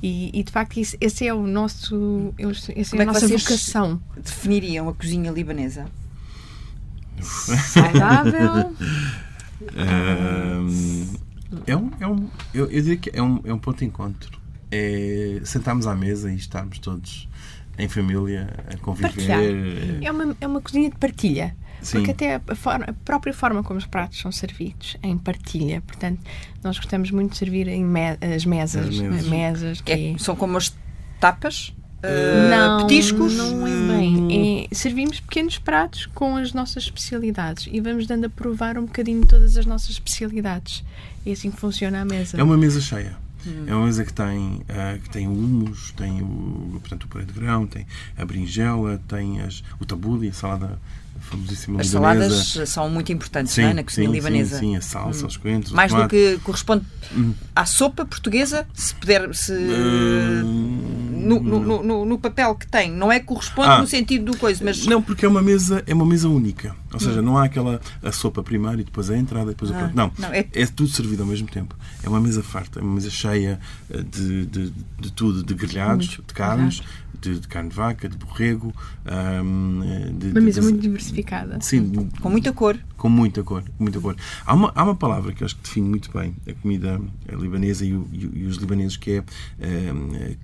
E, 0.00 0.30
e 0.32 0.42
de 0.44 0.52
facto, 0.52 0.78
isso, 0.78 0.96
esse 1.00 1.26
é 1.26 1.34
o 1.34 1.46
nosso. 1.46 2.32
Essa 2.76 2.96
é 2.96 3.00
a 3.00 3.02
é 3.02 3.04
nossa 3.06 3.26
vocação. 3.26 4.00
Definiriam 4.16 4.88
a 4.88 4.94
cozinha 4.94 5.32
libanesa? 5.32 5.86
Saudável. 7.20 8.72
é 11.66 11.76
um, 11.76 11.90
é 11.98 12.06
um, 12.06 12.28
eu, 12.52 12.70
eu 12.70 12.82
diria 12.82 12.96
que 12.96 13.10
é 13.12 13.22
um, 13.22 13.40
é 13.44 13.52
um 13.52 13.58
ponto 13.58 13.78
de 13.78 13.86
encontro. 13.86 14.38
É 14.70 15.40
sentarmos 15.44 15.86
à 15.86 15.94
mesa 15.94 16.32
e 16.32 16.36
estarmos 16.36 16.78
todos 16.78 17.28
em 17.78 17.88
família, 17.88 18.48
a 18.72 18.76
conviver. 18.78 19.08
Partilhar. 19.08 19.40
É 20.02 20.10
uma, 20.10 20.36
é 20.40 20.46
uma 20.46 20.60
cozinha 20.60 20.90
de 20.90 20.96
partilha. 20.96 21.54
Sim. 21.82 21.98
Porque 21.98 22.12
até 22.12 22.36
a, 22.36 22.54
forma, 22.54 22.86
a, 22.88 22.92
própria 22.92 23.32
forma 23.34 23.62
como 23.62 23.78
os 23.78 23.86
pratos 23.86 24.18
são 24.18 24.32
servidos 24.32 24.96
é 25.02 25.08
em 25.08 25.18
partilha. 25.18 25.82
Portanto, 25.82 26.18
nós 26.62 26.78
gostamos 26.78 27.10
muito 27.10 27.32
de 27.32 27.38
servir 27.38 27.68
em 27.68 27.84
me, 27.84 28.16
as 28.34 28.46
mesas. 28.46 28.88
As 28.88 28.98
mesas. 28.98 29.28
mesas 29.28 29.80
que 29.82 29.92
é, 29.92 30.14
são 30.18 30.34
como 30.34 30.56
as 30.56 30.74
tapas? 31.20 31.74
Uh, 32.02 32.50
não, 32.50 32.86
petiscos? 32.86 33.34
Não 33.34 33.66
é 33.66 33.96
bem. 33.96 34.68
É, 34.70 34.74
servimos 34.74 35.20
pequenos 35.20 35.58
pratos 35.58 36.06
com 36.06 36.36
as 36.36 36.52
nossas 36.52 36.84
especialidades 36.84 37.66
e 37.70 37.80
vamos 37.80 38.06
dando 38.06 38.26
a 38.26 38.28
provar 38.30 38.78
um 38.78 38.84
bocadinho 38.84 39.26
todas 39.26 39.56
as 39.56 39.66
nossas 39.66 39.90
especialidades. 39.90 40.84
É 41.26 41.32
assim 41.32 41.50
que 41.50 41.58
funciona 41.58 42.02
a 42.02 42.04
mesa. 42.04 42.38
É 42.38 42.42
uma 42.42 42.56
mesa 42.56 42.80
cheia. 42.80 43.23
Hum. 43.46 43.64
É 43.66 43.74
uma 43.74 43.86
mesa 43.86 44.04
que 44.04 44.12
tem, 44.12 44.56
uh, 44.56 45.00
que 45.02 45.10
tem 45.10 45.28
humus, 45.28 45.92
tem 45.92 46.22
o, 46.22 46.78
portanto, 46.80 47.04
o 47.04 47.08
puré 47.08 47.24
de 47.24 47.32
grão, 47.32 47.66
tem 47.66 47.86
a 48.16 48.24
berinjela, 48.24 49.00
tem 49.08 49.40
as, 49.40 49.62
o 49.78 49.84
tabule, 49.84 50.28
a 50.28 50.32
salada 50.32 50.80
famosíssima 51.20 51.80
As 51.80 51.88
libanesa. 51.88 52.34
saladas 52.34 52.68
são 52.68 52.90
muito 52.90 53.12
importantes 53.12 53.52
sim, 53.52 53.62
é? 53.62 53.74
na 53.74 53.82
cozinha 53.82 54.08
sim, 54.08 54.12
libanesa. 54.12 54.58
Sim, 54.58 54.70
sim, 54.70 54.76
a 54.76 54.80
salsa, 54.80 55.24
hum. 55.24 55.28
os 55.28 55.36
coentros. 55.36 55.72
Mais 55.72 55.92
do 55.92 56.08
que 56.08 56.38
corresponde 56.42 56.84
hum. 57.16 57.34
à 57.54 57.64
sopa 57.66 58.04
portuguesa, 58.04 58.66
se 58.74 58.94
puder. 58.94 59.34
Se, 59.34 59.52
uh, 59.52 60.44
no, 60.44 61.40
no, 61.40 61.82
no, 61.82 62.04
no, 62.04 62.18
papel 62.18 62.54
que 62.54 62.66
tem, 62.66 62.90
não 62.90 63.10
é 63.10 63.18
que 63.18 63.26
corresponde 63.26 63.70
ah, 63.70 63.78
no 63.78 63.86
sentido 63.86 64.32
do 64.32 64.38
coisa, 64.38 64.62
mas. 64.64 64.86
Não, 64.86 65.00
porque 65.00 65.24
é 65.24 65.28
uma 65.28 65.42
mesa, 65.42 65.82
é 65.86 65.94
uma 65.94 66.04
mesa 66.04 66.28
única. 66.28 66.76
Ou 66.92 67.00
seja, 67.00 67.20
hum. 67.20 67.24
não 67.24 67.38
há 67.38 67.44
aquela 67.44 67.80
a 68.02 68.12
sopa 68.12 68.42
primeiro 68.42 68.80
e 68.80 68.84
depois 68.84 69.10
a 69.10 69.16
entrada 69.16 69.50
e 69.50 69.54
depois 69.54 69.70
ah, 69.70 69.74
o 69.74 69.78
prato. 69.78 69.96
Não, 69.96 70.12
não 70.18 70.28
é... 70.28 70.46
é... 70.52 70.66
tudo 70.66 70.88
servido 70.90 71.22
ao 71.22 71.28
mesmo 71.28 71.48
tempo. 71.48 71.76
É 72.02 72.08
uma 72.08 72.20
mesa 72.20 72.42
farta, 72.42 72.78
é 72.78 72.82
uma 72.82 72.94
mesa 72.94 73.10
cheia 73.10 73.58
eh, 73.90 74.02
de, 74.02 74.46
de, 74.46 74.72
de 75.00 75.12
tudo, 75.12 75.42
de 75.42 75.54
grelhados, 75.54 76.08
de 76.08 76.34
carnes, 76.34 76.82
de, 77.20 77.40
de, 77.40 77.48
carne 77.48 77.70
de 77.70 77.76
vaca, 77.76 78.08
de 78.08 78.16
borrego. 78.16 78.72
Um, 79.06 80.12
de, 80.18 80.28
uma 80.28 80.40
mesa 80.40 80.62
muito 80.62 80.80
diversificada. 81.04 81.58
Sim. 81.60 82.08
Com 82.20 82.30
muita 82.30 82.52
cor. 82.52 82.78
Com 82.96 83.08
muita 83.08 83.42
cor. 83.42 83.64
muita 83.78 84.00
cor. 84.00 84.16
Há, 84.46 84.54
uma, 84.54 84.72
há 84.74 84.82
uma 84.82 84.94
palavra 84.94 85.32
que 85.32 85.44
acho 85.44 85.56
que 85.56 85.62
define 85.62 85.88
muito 85.88 86.10
bem 86.12 86.34
a 86.48 86.52
comida 86.54 87.00
libanesa 87.28 87.84
e, 87.84 87.94
o, 87.94 88.08
e 88.12 88.44
os 88.44 88.56
libaneses 88.56 88.96
que 88.96 89.18
é 89.18 89.24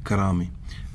karami. 0.05 0.51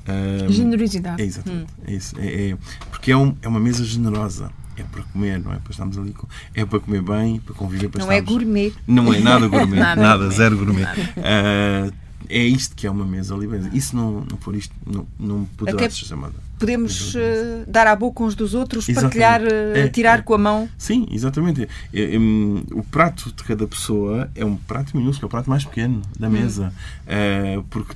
Um, 0.08 0.52
Generosidade. 0.52 1.20
É, 1.20 1.24
exatamente. 1.24 1.72
Hum. 1.72 1.84
É 1.86 1.92
isso. 1.92 2.14
É, 2.18 2.50
é, 2.50 2.58
porque 2.90 3.10
é, 3.10 3.16
um, 3.16 3.34
é 3.42 3.48
uma 3.48 3.58
mesa 3.58 3.84
generosa 3.84 4.50
é 4.76 4.82
para 4.82 5.02
comer, 5.04 5.40
não 5.40 5.52
é? 5.52 5.56
Para 5.56 5.70
estarmos 5.70 5.96
ali 5.96 6.12
com... 6.12 6.26
é 6.54 6.64
para 6.64 6.78
comer 6.78 7.00
bem, 7.00 7.40
para 7.40 7.54
conviver, 7.54 7.88
para 7.88 8.04
Não 8.04 8.12
é 8.12 8.18
estarmos... 8.18 8.42
é 8.42 8.44
gourmet. 8.44 8.74
Não 8.86 9.12
é 9.12 9.20
nada 9.20 9.48
gourmet, 9.48 9.80
nada, 9.80 10.00
nada 10.00 10.30
zero 10.30 10.58
gourmet. 10.58 10.84
Uh, 10.84 11.92
é 12.28 12.42
isto 12.42 12.74
que 12.74 12.86
é 12.86 12.90
uma 12.90 13.04
mesa 13.04 13.34
libanesa. 13.34 13.70
Se 13.80 13.94
não, 13.94 14.24
não 14.30 14.38
for 14.38 14.54
isto, 14.54 14.74
não, 14.86 15.06
não 15.18 15.44
poderá 15.56 15.76
Até 15.76 15.90
ser 15.90 16.06
chamada. 16.06 16.34
Podemos 16.58 17.14
uh, 17.14 17.18
dar 17.66 17.86
à 17.86 17.94
boca 17.94 18.22
uns 18.22 18.34
dos 18.34 18.54
outros, 18.54 18.88
exatamente. 18.88 19.18
partilhar, 19.18 19.42
uh, 19.42 19.76
é, 19.76 19.88
tirar 19.88 20.20
é. 20.20 20.22
com 20.22 20.34
a 20.34 20.38
mão. 20.38 20.68
Sim, 20.78 21.06
exatamente. 21.10 21.68
É, 21.92 22.14
é, 22.14 22.18
um, 22.18 22.62
o 22.72 22.82
prato 22.82 23.30
de 23.30 23.44
cada 23.44 23.66
pessoa 23.66 24.30
é 24.34 24.44
um 24.44 24.56
prato 24.56 24.96
minúsculo, 24.96 25.26
é 25.26 25.28
o 25.28 25.30
prato 25.30 25.50
mais 25.50 25.64
pequeno 25.64 26.00
da 26.18 26.28
hum. 26.28 26.30
mesa. 26.30 26.72
Hum. 27.06 27.60
Uh, 27.60 27.62
porque 27.64 27.94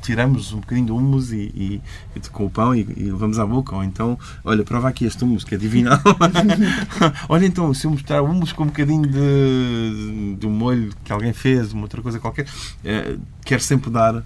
tiramos 0.00 0.52
um 0.52 0.60
bocadinho 0.60 0.86
de 0.86 0.92
humus 0.92 1.32
e, 1.32 1.52
e, 1.54 1.80
e 2.16 2.20
com 2.30 2.46
o 2.46 2.50
pão 2.50 2.74
e, 2.74 2.80
e, 2.96 3.04
levamos 3.04 3.38
à 3.38 3.46
boca. 3.46 3.74
Ou 3.74 3.84
então, 3.84 4.18
olha, 4.44 4.64
prova 4.64 4.88
aqui 4.88 5.04
este 5.04 5.22
humus 5.24 5.44
que 5.44 5.54
é 5.54 5.58
divinal. 5.58 6.00
olha 7.28 7.46
então, 7.46 7.72
se 7.74 7.86
eu 7.86 7.90
mostrar 7.90 8.22
humus 8.22 8.52
com 8.52 8.64
um 8.64 8.66
bocadinho 8.66 9.06
de, 9.06 10.36
de 10.38 10.46
um 10.46 10.50
molho 10.50 10.90
que 11.04 11.12
alguém 11.12 11.32
fez, 11.32 11.72
uma 11.72 11.82
outra 11.82 12.02
coisa 12.02 12.18
qualquer, 12.18 12.46
é, 12.84 13.16
quer 13.44 13.60
sempre 13.60 13.90
dar 13.90 14.24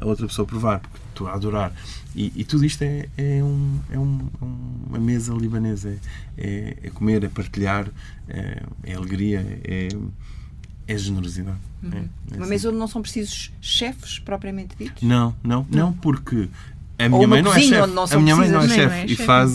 a 0.00 0.06
outra 0.06 0.26
pessoa 0.26 0.46
provar, 0.46 0.80
porque 0.80 0.98
estou 1.10 1.28
a 1.28 1.34
adorar. 1.34 1.72
E, 2.14 2.32
e, 2.34 2.44
tudo 2.44 2.64
isto 2.64 2.82
é, 2.82 3.08
é, 3.16 3.44
um, 3.44 3.78
é 3.90 3.98
um, 3.98 4.28
uma 4.88 4.98
mesa 4.98 5.32
libanesa. 5.34 5.96
É, 6.36 6.76
é, 6.82 6.90
comer, 6.90 7.22
é 7.24 7.28
partilhar, 7.28 7.88
é, 8.28 8.62
é 8.84 8.94
alegria, 8.94 9.60
é, 9.64 9.88
é 10.88 10.96
generosidade. 10.96 11.58
Uhum. 11.82 11.90
É, 11.92 11.96
é 11.96 12.00
Uma 12.34 12.40
assim. 12.40 12.50
mesa 12.50 12.68
onde 12.70 12.78
não 12.78 12.88
são 12.88 13.02
precisos 13.02 13.52
chefes 13.60 14.18
propriamente 14.18 14.74
ditos? 14.76 15.02
Não, 15.02 15.34
não, 15.44 15.66
não, 15.70 15.92
porque 15.92 16.48
a 16.98 17.08
minha 17.08 17.28
mãe 17.28 17.42
não 17.42 17.52
é 17.52 17.60
chefe. 17.60 18.14
A 18.14 18.18
minha 18.18 18.34
mãe 18.34 18.48
não 18.48 18.60
é 18.60 18.68
chefe. 18.68 19.12
E 19.12 19.16
faz. 19.16 19.52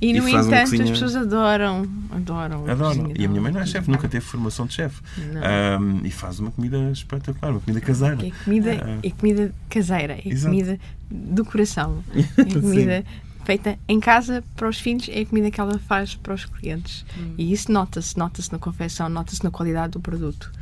E 0.00 0.12
no 0.14 0.26
e 0.26 0.32
faz 0.32 0.46
entanto 0.46 0.82
as 0.82 0.90
pessoas 0.90 1.16
adoram. 1.16 1.86
Adoram. 2.10 2.70
adoram. 2.70 3.12
E 3.18 3.24
a 3.26 3.28
minha 3.28 3.42
mãe 3.42 3.52
não 3.52 3.60
é 3.60 3.66
chefe, 3.66 3.90
nunca 3.90 4.08
teve 4.08 4.24
formação 4.24 4.66
de 4.66 4.74
chefe. 4.74 5.02
Um, 5.18 6.06
e 6.06 6.10
faz 6.10 6.40
uma 6.40 6.50
comida 6.50 6.78
espetacular, 6.90 7.50
uma 7.50 7.60
comida 7.60 7.80
caseira. 7.80 8.26
É 8.26 8.30
comida, 8.44 8.98
é 9.02 9.10
comida 9.10 9.54
caseira, 9.68 10.14
é 10.14 10.22
exato. 10.24 10.54
comida 10.54 10.80
do 11.10 11.44
coração. 11.44 12.02
É 12.40 12.44
comida 12.44 13.04
feita 13.44 13.78
em 13.88 13.98
casa 13.98 14.44
para 14.54 14.68
os 14.68 14.78
filhos, 14.78 15.08
é 15.08 15.20
a 15.20 15.26
comida 15.26 15.50
que 15.50 15.60
ela 15.60 15.78
faz 15.78 16.14
para 16.14 16.34
os 16.34 16.44
clientes. 16.44 17.04
Hum. 17.18 17.34
E 17.36 17.52
isso 17.52 17.70
nota-se, 17.72 18.16
nota-se 18.16 18.52
na 18.52 18.58
confecção, 18.58 19.08
nota-se 19.08 19.42
na 19.42 19.50
qualidade 19.50 19.92
do 19.92 20.00
produto. 20.00 20.52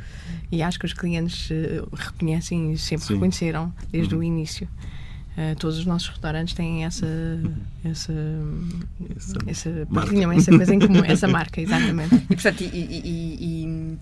E 0.50 0.62
acho 0.62 0.78
que 0.78 0.86
os 0.86 0.92
clientes 0.92 1.50
uh, 1.50 1.88
reconhecem 1.92 2.72
e 2.72 2.78
sempre 2.78 3.06
Sim. 3.06 3.14
reconheceram 3.14 3.72
desde 3.90 4.14
uhum. 4.14 4.20
o 4.20 4.24
início. 4.24 4.68
Uh, 5.38 5.54
todos 5.54 5.78
os 5.78 5.86
nossos 5.86 6.08
restaurantes 6.08 6.52
têm 6.52 6.84
essa 6.84 7.06
essa 7.84 8.12
essa, 9.16 9.38
essa, 9.46 9.86
essa 10.34 10.50
coisa 10.50 10.74
em 10.74 10.80
comum, 10.80 11.04
essa 11.04 11.28
marca, 11.28 11.60
exatamente. 11.60 12.16
E 12.16 12.34
portanto, 12.34 12.60
e, 12.60 12.66
e, 12.66 13.38
e, 13.40 13.98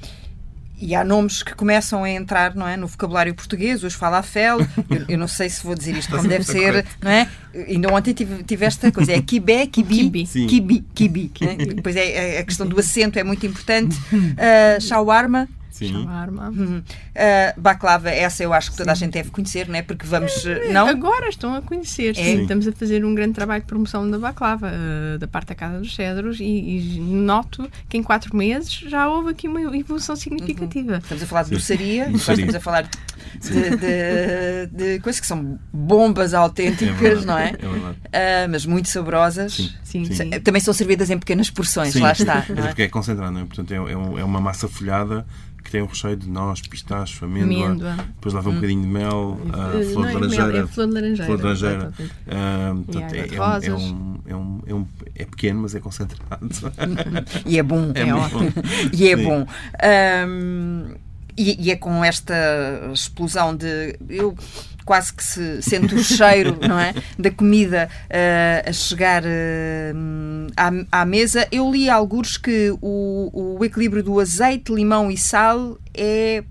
e, 0.78 0.94
há 0.94 1.04
nomes 1.04 1.42
que 1.42 1.54
começam 1.54 2.04
a 2.04 2.10
entrar 2.10 2.54
não 2.54 2.66
é, 2.66 2.74
no 2.74 2.86
vocabulário 2.86 3.34
português, 3.34 3.84
os 3.84 3.92
falafel, 3.92 4.60
eu, 4.88 5.04
eu 5.10 5.18
não 5.18 5.28
sei 5.28 5.50
se 5.50 5.62
vou 5.62 5.74
dizer 5.74 5.94
isto 5.98 6.10
como 6.10 6.26
deve 6.26 6.44
ser, 6.44 6.86
não 7.02 7.10
é? 7.10 7.28
Ainda 7.68 7.92
ontem 7.92 8.14
tive, 8.14 8.42
tive 8.42 8.64
esta 8.64 8.90
coisa, 8.90 9.12
é 9.12 9.20
kibé, 9.20 9.66
kibi, 9.66 10.10
kibi, 10.24 10.84
kibi. 10.94 11.32
Né? 11.42 11.56
Depois 11.74 11.96
é, 11.96 12.38
a 12.38 12.44
questão 12.44 12.66
do 12.66 12.80
acento 12.80 13.18
é 13.18 13.24
muito 13.24 13.44
importante. 13.44 13.94
Uh, 14.10 14.80
shawarma, 14.80 15.46
Sim. 15.76 15.92
Shawarma. 15.92 16.48
Uhum. 16.48 16.78
Uh, 16.78 17.60
baklava, 17.60 18.08
essa 18.08 18.42
eu 18.42 18.52
acho 18.52 18.70
que 18.70 18.78
toda 18.78 18.94
Sim. 18.94 19.04
a 19.04 19.06
gente 19.06 19.12
deve 19.12 19.30
conhecer, 19.30 19.68
não 19.68 19.74
é? 19.74 19.82
Porque 19.82 20.06
vamos. 20.06 20.46
É, 20.46 20.72
não? 20.72 20.88
Agora 20.88 21.28
estão 21.28 21.54
a 21.54 21.60
conhecer. 21.60 22.16
É. 22.16 22.34
Estamos 22.34 22.66
a 22.66 22.72
fazer 22.72 23.04
um 23.04 23.14
grande 23.14 23.34
trabalho 23.34 23.60
de 23.60 23.66
promoção 23.66 24.10
da 24.10 24.18
baklava, 24.18 24.70
uh, 24.70 25.18
da 25.18 25.28
parte 25.28 25.48
da 25.48 25.54
Casa 25.54 25.78
dos 25.78 25.94
Cedros, 25.94 26.40
e, 26.40 26.44
e, 26.44 27.00
noto 27.00 27.70
que 27.88 27.98
em 27.98 28.02
quatro 28.02 28.34
meses 28.34 28.72
já 28.72 29.06
houve 29.06 29.30
aqui 29.30 29.46
uma 29.46 29.60
evolução 29.60 30.16
significativa. 30.16 30.92
Uhum. 30.92 30.98
Estamos 30.98 31.22
a 31.22 31.26
falar 31.26 31.42
de 31.42 31.50
doçaria, 31.50 32.10
estamos 32.10 32.54
a 32.54 32.60
falar 32.60 32.82
de, 32.82 33.76
de, 33.76 34.66
de, 34.72 35.00
coisas 35.00 35.20
que 35.20 35.26
são 35.26 35.58
bombas 35.70 36.32
autênticas, 36.32 37.22
é 37.22 37.26
não 37.26 37.38
é? 37.38 37.52
é 38.12 38.46
uh, 38.46 38.50
mas 38.50 38.64
muito 38.64 38.88
saborosas. 38.88 39.52
Sim. 39.52 39.70
Sim. 39.84 40.04
Sim. 40.06 40.30
Também 40.40 40.60
são 40.60 40.72
servidas 40.72 41.10
em 41.10 41.18
pequenas 41.18 41.50
porções, 41.50 41.94
lá 41.96 42.12
está. 42.12 42.46
É, 42.56 42.60
é 42.60 42.66
porque 42.68 42.82
é 42.82 42.88
concentrado, 42.88 43.32
não 43.32 43.40
é? 43.40 43.44
Portanto, 43.44 43.72
é, 43.72 43.76
é, 43.76 43.92
é 43.92 44.24
uma 44.24 44.40
massa 44.40 44.68
folhada 44.68 45.26
que 45.66 45.72
tem 45.72 45.82
um 45.82 45.86
recheio 45.86 46.16
de 46.16 46.28
noz, 46.28 46.60
pistacho, 46.60 47.24
amêndoa, 47.24 47.66
amêndoa. 47.66 47.96
depois 47.96 48.34
leva 48.34 48.48
um 48.48 48.52
hum. 48.52 48.54
bocadinho 48.54 48.82
de 48.82 48.86
mel, 48.86 49.40
uh, 49.42 49.92
flor, 49.92 50.06
de 50.06 50.14
laranjeira, 50.14 50.58
é 50.58 50.66
flor 50.66 50.86
de 50.86 50.94
laranjeira. 50.94 51.26
Flor 51.26 51.36
de 51.36 51.42
laranjeira. 51.42 51.92
Uh, 51.98 52.84
portanto, 52.84 53.14
é, 53.14 53.18
é, 53.18 53.74
um, 53.74 54.20
é, 54.24 54.36
um, 54.36 54.60
é, 54.64 54.74
um, 54.74 54.86
é, 55.16 55.24
pequeno, 55.24 55.62
mas 55.62 55.74
é 55.74 55.80
concentrado. 55.80 56.48
e 57.44 57.58
é 57.58 57.62
bom. 57.64 57.90
É, 57.94 58.08
é 58.08 58.14
ótimo. 58.14 58.52
e 58.92 59.08
é 59.08 59.16
Sim. 59.16 59.24
bom. 59.24 59.46
Um, 60.28 60.94
e, 61.36 61.66
e, 61.66 61.70
é 61.72 61.76
com 61.76 62.04
esta 62.04 62.34
explosão 62.94 63.54
de. 63.56 63.98
Eu 64.08 64.36
quase 64.86 65.12
que 65.12 65.22
se 65.22 65.60
sente 65.60 65.94
o 65.94 66.02
cheiro 66.02 66.56
não 66.66 66.78
é, 66.78 66.94
da 67.18 67.30
comida 67.30 67.90
uh, 68.04 68.70
a 68.70 68.72
chegar 68.72 69.24
uh, 69.24 70.46
à, 70.56 71.00
à, 71.02 71.04
mesa. 71.04 71.46
Eu 71.50 71.70
li 71.70 71.90
alguns 71.90 72.38
que 72.38 72.70
o, 72.80 73.56
o 73.58 73.64
equilíbrio 73.64 74.02
do 74.02 74.18
azeite, 74.20 74.72
limão 74.72 75.10
e 75.10 75.18
sal 75.18 75.76
é 75.92 76.44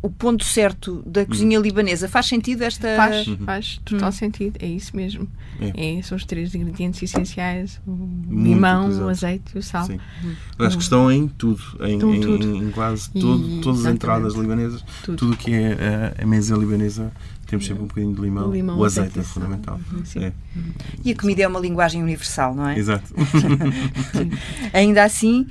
o 0.00 0.08
ponto 0.08 0.44
certo 0.44 1.02
da 1.04 1.26
cozinha 1.26 1.58
uhum. 1.58 1.64
libanesa. 1.64 2.08
Faz 2.08 2.26
sentido 2.26 2.62
esta. 2.62 2.96
Faz, 2.96 3.26
uhum. 3.26 3.36
faz 3.38 3.80
total 3.84 4.06
uhum. 4.06 4.12
sentido. 4.12 4.56
É 4.60 4.66
isso 4.66 4.94
mesmo. 4.96 5.28
É. 5.60 5.98
É, 5.98 6.02
são 6.02 6.16
os 6.16 6.24
três 6.24 6.54
ingredientes 6.54 7.02
essenciais: 7.02 7.80
o 7.86 7.90
Muito 7.90 8.48
limão, 8.48 8.88
o 9.04 9.08
azeite 9.08 9.56
e 9.56 9.58
o 9.58 9.62
sal. 9.62 9.86
Sim. 9.86 9.98
Acho 10.58 10.76
que 10.76 10.82
estão 10.82 11.10
em 11.10 11.26
tudo, 11.26 11.62
em, 11.80 11.94
em, 11.94 12.20
tudo. 12.20 12.56
em 12.56 12.70
quase 12.70 13.10
todo, 13.10 13.58
e, 13.58 13.60
todas 13.60 13.84
as 13.84 13.92
entradas 13.92 14.34
libanesas, 14.34 14.84
tudo 15.02 15.32
o 15.32 15.36
que 15.36 15.52
é 15.52 16.14
a, 16.18 16.22
a, 16.22 16.26
mesa 16.26 16.56
libanesa. 16.56 17.12
Temos 17.46 17.64
sempre 17.64 17.82
um 17.82 17.86
bocadinho 17.86 18.14
de 18.14 18.20
limão. 18.20 18.50
O, 18.50 18.52
limão, 18.52 18.78
o 18.78 18.84
azeite 18.84 19.18
é 19.18 19.22
fundamental. 19.22 19.80
Uhum. 19.90 20.22
É. 20.22 20.32
E 21.02 21.12
a 21.12 21.16
comida 21.16 21.42
é 21.42 21.48
uma 21.48 21.58
linguagem 21.58 22.02
universal, 22.02 22.54
não 22.54 22.68
é? 22.68 22.78
Exato. 22.78 23.06
Ainda 24.70 25.02
assim, 25.02 25.46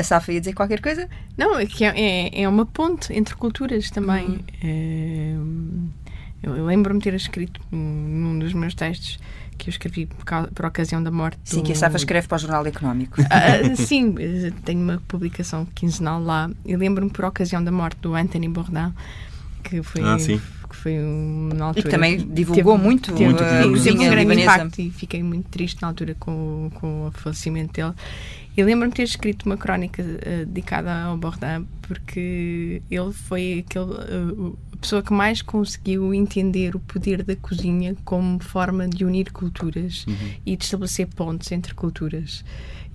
a 0.00 0.04
Safa 0.04 0.32
ia 0.32 0.40
dizer 0.40 0.52
qualquer 0.52 0.80
coisa? 0.80 1.08
Não, 1.36 1.58
é 1.58 1.66
que 1.66 1.84
é, 1.84 2.42
é 2.42 2.48
uma 2.48 2.66
ponte 2.66 3.12
entre 3.12 3.34
culturas 3.34 3.90
também. 3.90 4.26
Uhum. 4.28 4.40
É, 4.62 5.34
eu 6.42 6.64
lembro-me 6.64 7.00
de 7.00 7.04
ter 7.04 7.14
escrito 7.14 7.60
num 7.70 8.38
dos 8.38 8.52
meus 8.52 8.74
textos 8.74 9.18
que 9.58 9.68
eu 9.68 9.70
escrevi 9.70 10.06
por, 10.06 10.24
por 10.54 10.64
ocasião 10.64 11.02
da 11.02 11.10
morte. 11.10 11.38
Sim, 11.44 11.58
do... 11.58 11.62
que 11.64 11.72
a 11.72 11.74
Safa 11.74 11.96
escreve 11.96 12.26
para 12.26 12.36
o 12.36 12.38
Jornal 12.38 12.66
Económico. 12.66 13.20
Uh, 13.20 13.76
sim, 13.76 14.14
tenho 14.64 14.80
uma 14.80 15.02
publicação 15.06 15.66
quinzenal 15.66 16.22
lá. 16.22 16.50
E 16.64 16.74
lembro-me 16.76 17.10
por 17.10 17.26
ocasião 17.26 17.62
da 17.62 17.70
morte 17.70 17.98
do 18.00 18.14
Anthony 18.14 18.48
Bourdain, 18.48 18.92
que 19.62 19.82
foi. 19.82 20.02
Ah, 20.02 20.18
sim 20.18 20.40
foi 20.80 20.98
uma 20.98 21.66
altura. 21.66 21.80
E 21.80 21.82
que 21.82 21.88
também 21.88 22.16
divulgou 22.16 22.74
teve, 22.74 22.84
muito, 22.84 23.12
teve, 23.12 23.24
muito 23.24 23.42
a 23.42 23.62
cozinha 23.62 23.94
um 23.94 24.10
grande 24.10 24.16
libanesa. 24.16 24.42
impacto 24.42 24.80
e 24.80 24.90
fiquei 24.90 25.22
muito 25.22 25.48
triste 25.48 25.80
na 25.82 25.88
altura 25.88 26.16
com, 26.18 26.70
com 26.74 27.08
o 27.08 27.10
falecimento 27.12 27.72
dele. 27.72 27.94
E 28.56 28.64
lembro-me 28.64 28.90
de 28.90 28.96
ter 28.96 29.02
escrito 29.04 29.46
uma 29.46 29.56
crónica 29.56 30.02
uh, 30.02 30.46
dedicada 30.46 30.92
ao 30.92 31.16
Bourdin 31.16 31.66
porque 31.82 32.82
ele 32.90 33.12
foi 33.12 33.64
aquele, 33.66 33.92
uh, 33.92 34.58
a 34.72 34.76
pessoa 34.76 35.02
que 35.02 35.12
mais 35.12 35.42
conseguiu 35.42 36.12
entender 36.14 36.74
o 36.74 36.80
poder 36.80 37.22
da 37.22 37.36
cozinha 37.36 37.94
como 38.04 38.42
forma 38.42 38.88
de 38.88 39.04
unir 39.04 39.30
culturas 39.32 40.04
uhum. 40.06 40.14
e 40.44 40.56
de 40.56 40.64
estabelecer 40.64 41.06
pontes 41.08 41.52
entre 41.52 41.74
culturas. 41.74 42.44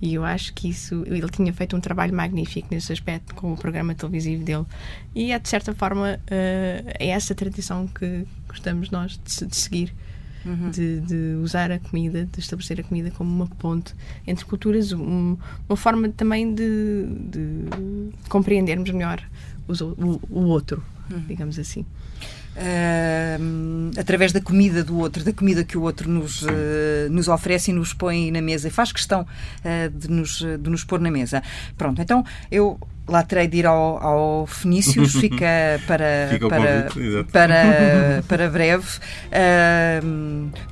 E 0.00 0.14
eu 0.14 0.24
acho 0.24 0.52
que 0.52 0.68
isso. 0.68 1.04
Ele 1.06 1.28
tinha 1.28 1.52
feito 1.52 1.76
um 1.76 1.80
trabalho 1.80 2.14
magnífico 2.14 2.68
nesse 2.70 2.92
aspecto 2.92 3.34
com 3.34 3.52
o 3.52 3.56
programa 3.56 3.94
televisivo 3.94 4.44
dele. 4.44 4.66
E 5.14 5.32
é, 5.32 5.38
de 5.38 5.48
certa 5.48 5.74
forma, 5.74 6.20
uh, 6.24 6.90
é 6.98 7.08
essa 7.08 7.34
tradição 7.34 7.86
que 7.86 8.26
gostamos 8.46 8.90
nós 8.90 9.18
de, 9.24 9.46
de 9.46 9.56
seguir. 9.56 9.94
Uhum. 10.44 10.70
De, 10.70 11.00
de, 11.00 11.36
usar 11.42 11.72
a 11.72 11.78
comida, 11.80 12.24
de 12.24 12.38
estabelecer 12.38 12.78
a 12.78 12.82
comida 12.84 13.10
como 13.10 13.28
uma 13.28 13.48
ponte 13.48 13.92
entre 14.24 14.44
culturas, 14.44 14.92
um, 14.92 15.36
uma 15.68 15.76
forma 15.76 16.08
também 16.10 16.54
de, 16.54 17.04
de 17.30 17.64
compreendermos 18.28 18.88
melhor 18.90 19.20
os, 19.66 19.80
o, 19.80 20.20
o, 20.30 20.42
outro, 20.44 20.84
uhum. 21.10 21.24
digamos 21.26 21.58
assim 21.58 21.84
uh, 22.56 24.00
através 24.00 24.32
da 24.32 24.40
comida 24.40 24.82
do 24.82 24.98
outro, 24.98 25.22
da 25.22 25.32
comida 25.32 25.64
que 25.64 25.76
o 25.76 25.82
outro 25.82 26.10
nos, 26.10 26.42
uh, 26.42 26.48
nos 27.10 27.28
oferece 27.28 27.70
e 27.70 27.74
nos 27.74 27.92
põe 27.92 28.30
na 28.30 28.40
mesa 28.40 28.68
e 28.68 28.70
faz 28.70 28.92
questão 28.92 29.22
uh, 29.22 29.90
de, 29.90 30.10
nos, 30.10 30.38
de 30.38 30.70
nos 30.70 30.84
pôr 30.84 31.00
na 31.00 31.10
mesa. 31.10 31.42
Pronto, 31.76 32.00
então 32.00 32.24
eu 32.50 32.78
lá 33.08 33.22
terei 33.22 33.46
de 33.46 33.58
ir 33.58 33.66
ao, 33.66 34.02
ao 34.02 34.46
Fenícios, 34.46 35.12
fica 35.20 35.80
para, 35.86 36.28
fica 36.30 36.48
para, 36.48 36.82
convite, 36.92 37.30
para, 37.30 38.22
para 38.26 38.50
breve, 38.50 38.98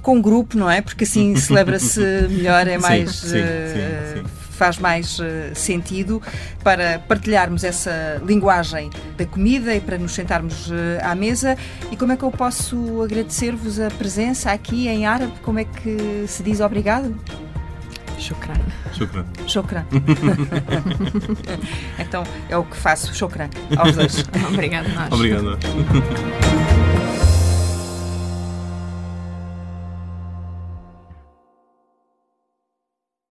com 0.02 0.16
um 0.16 0.22
grupo, 0.22 0.56
não 0.56 0.70
é? 0.70 0.80
Porque 0.80 1.04
assim 1.04 1.36
celebra-se 1.36 2.00
melhor, 2.30 2.66
é 2.66 2.78
mais. 2.78 3.14
Sim, 3.14 3.28
sim, 3.28 4.14
sim, 4.14 4.20
uh, 4.20 4.43
faz 4.54 4.78
mais 4.78 5.18
uh, 5.18 5.24
sentido 5.54 6.22
para 6.62 6.98
partilharmos 6.98 7.64
essa 7.64 8.20
linguagem 8.24 8.90
da 9.16 9.26
comida 9.26 9.74
e 9.74 9.80
para 9.80 9.98
nos 9.98 10.12
sentarmos 10.12 10.70
uh, 10.70 10.74
à 11.02 11.14
mesa. 11.14 11.56
E 11.90 11.96
como 11.96 12.12
é 12.12 12.16
que 12.16 12.22
eu 12.22 12.30
posso 12.30 13.02
agradecer-vos 13.02 13.80
a 13.80 13.90
presença 13.90 14.52
aqui 14.52 14.88
em 14.88 15.06
árabe? 15.06 15.32
Como 15.42 15.58
é 15.58 15.64
que 15.64 16.24
se 16.26 16.42
diz 16.42 16.60
obrigado? 16.60 17.14
Shukran. 18.18 18.54
Shukran. 18.92 19.24
Shukran. 19.46 19.84
então 21.98 22.24
é 22.48 22.56
o 22.56 22.64
que 22.64 22.76
faço. 22.76 23.14
Shukran. 23.14 23.50
Aos 23.76 23.96
dois. 23.96 24.24
Obrigado, 24.52 24.88
nós. 24.94 25.12
Obrigado. 25.12 25.58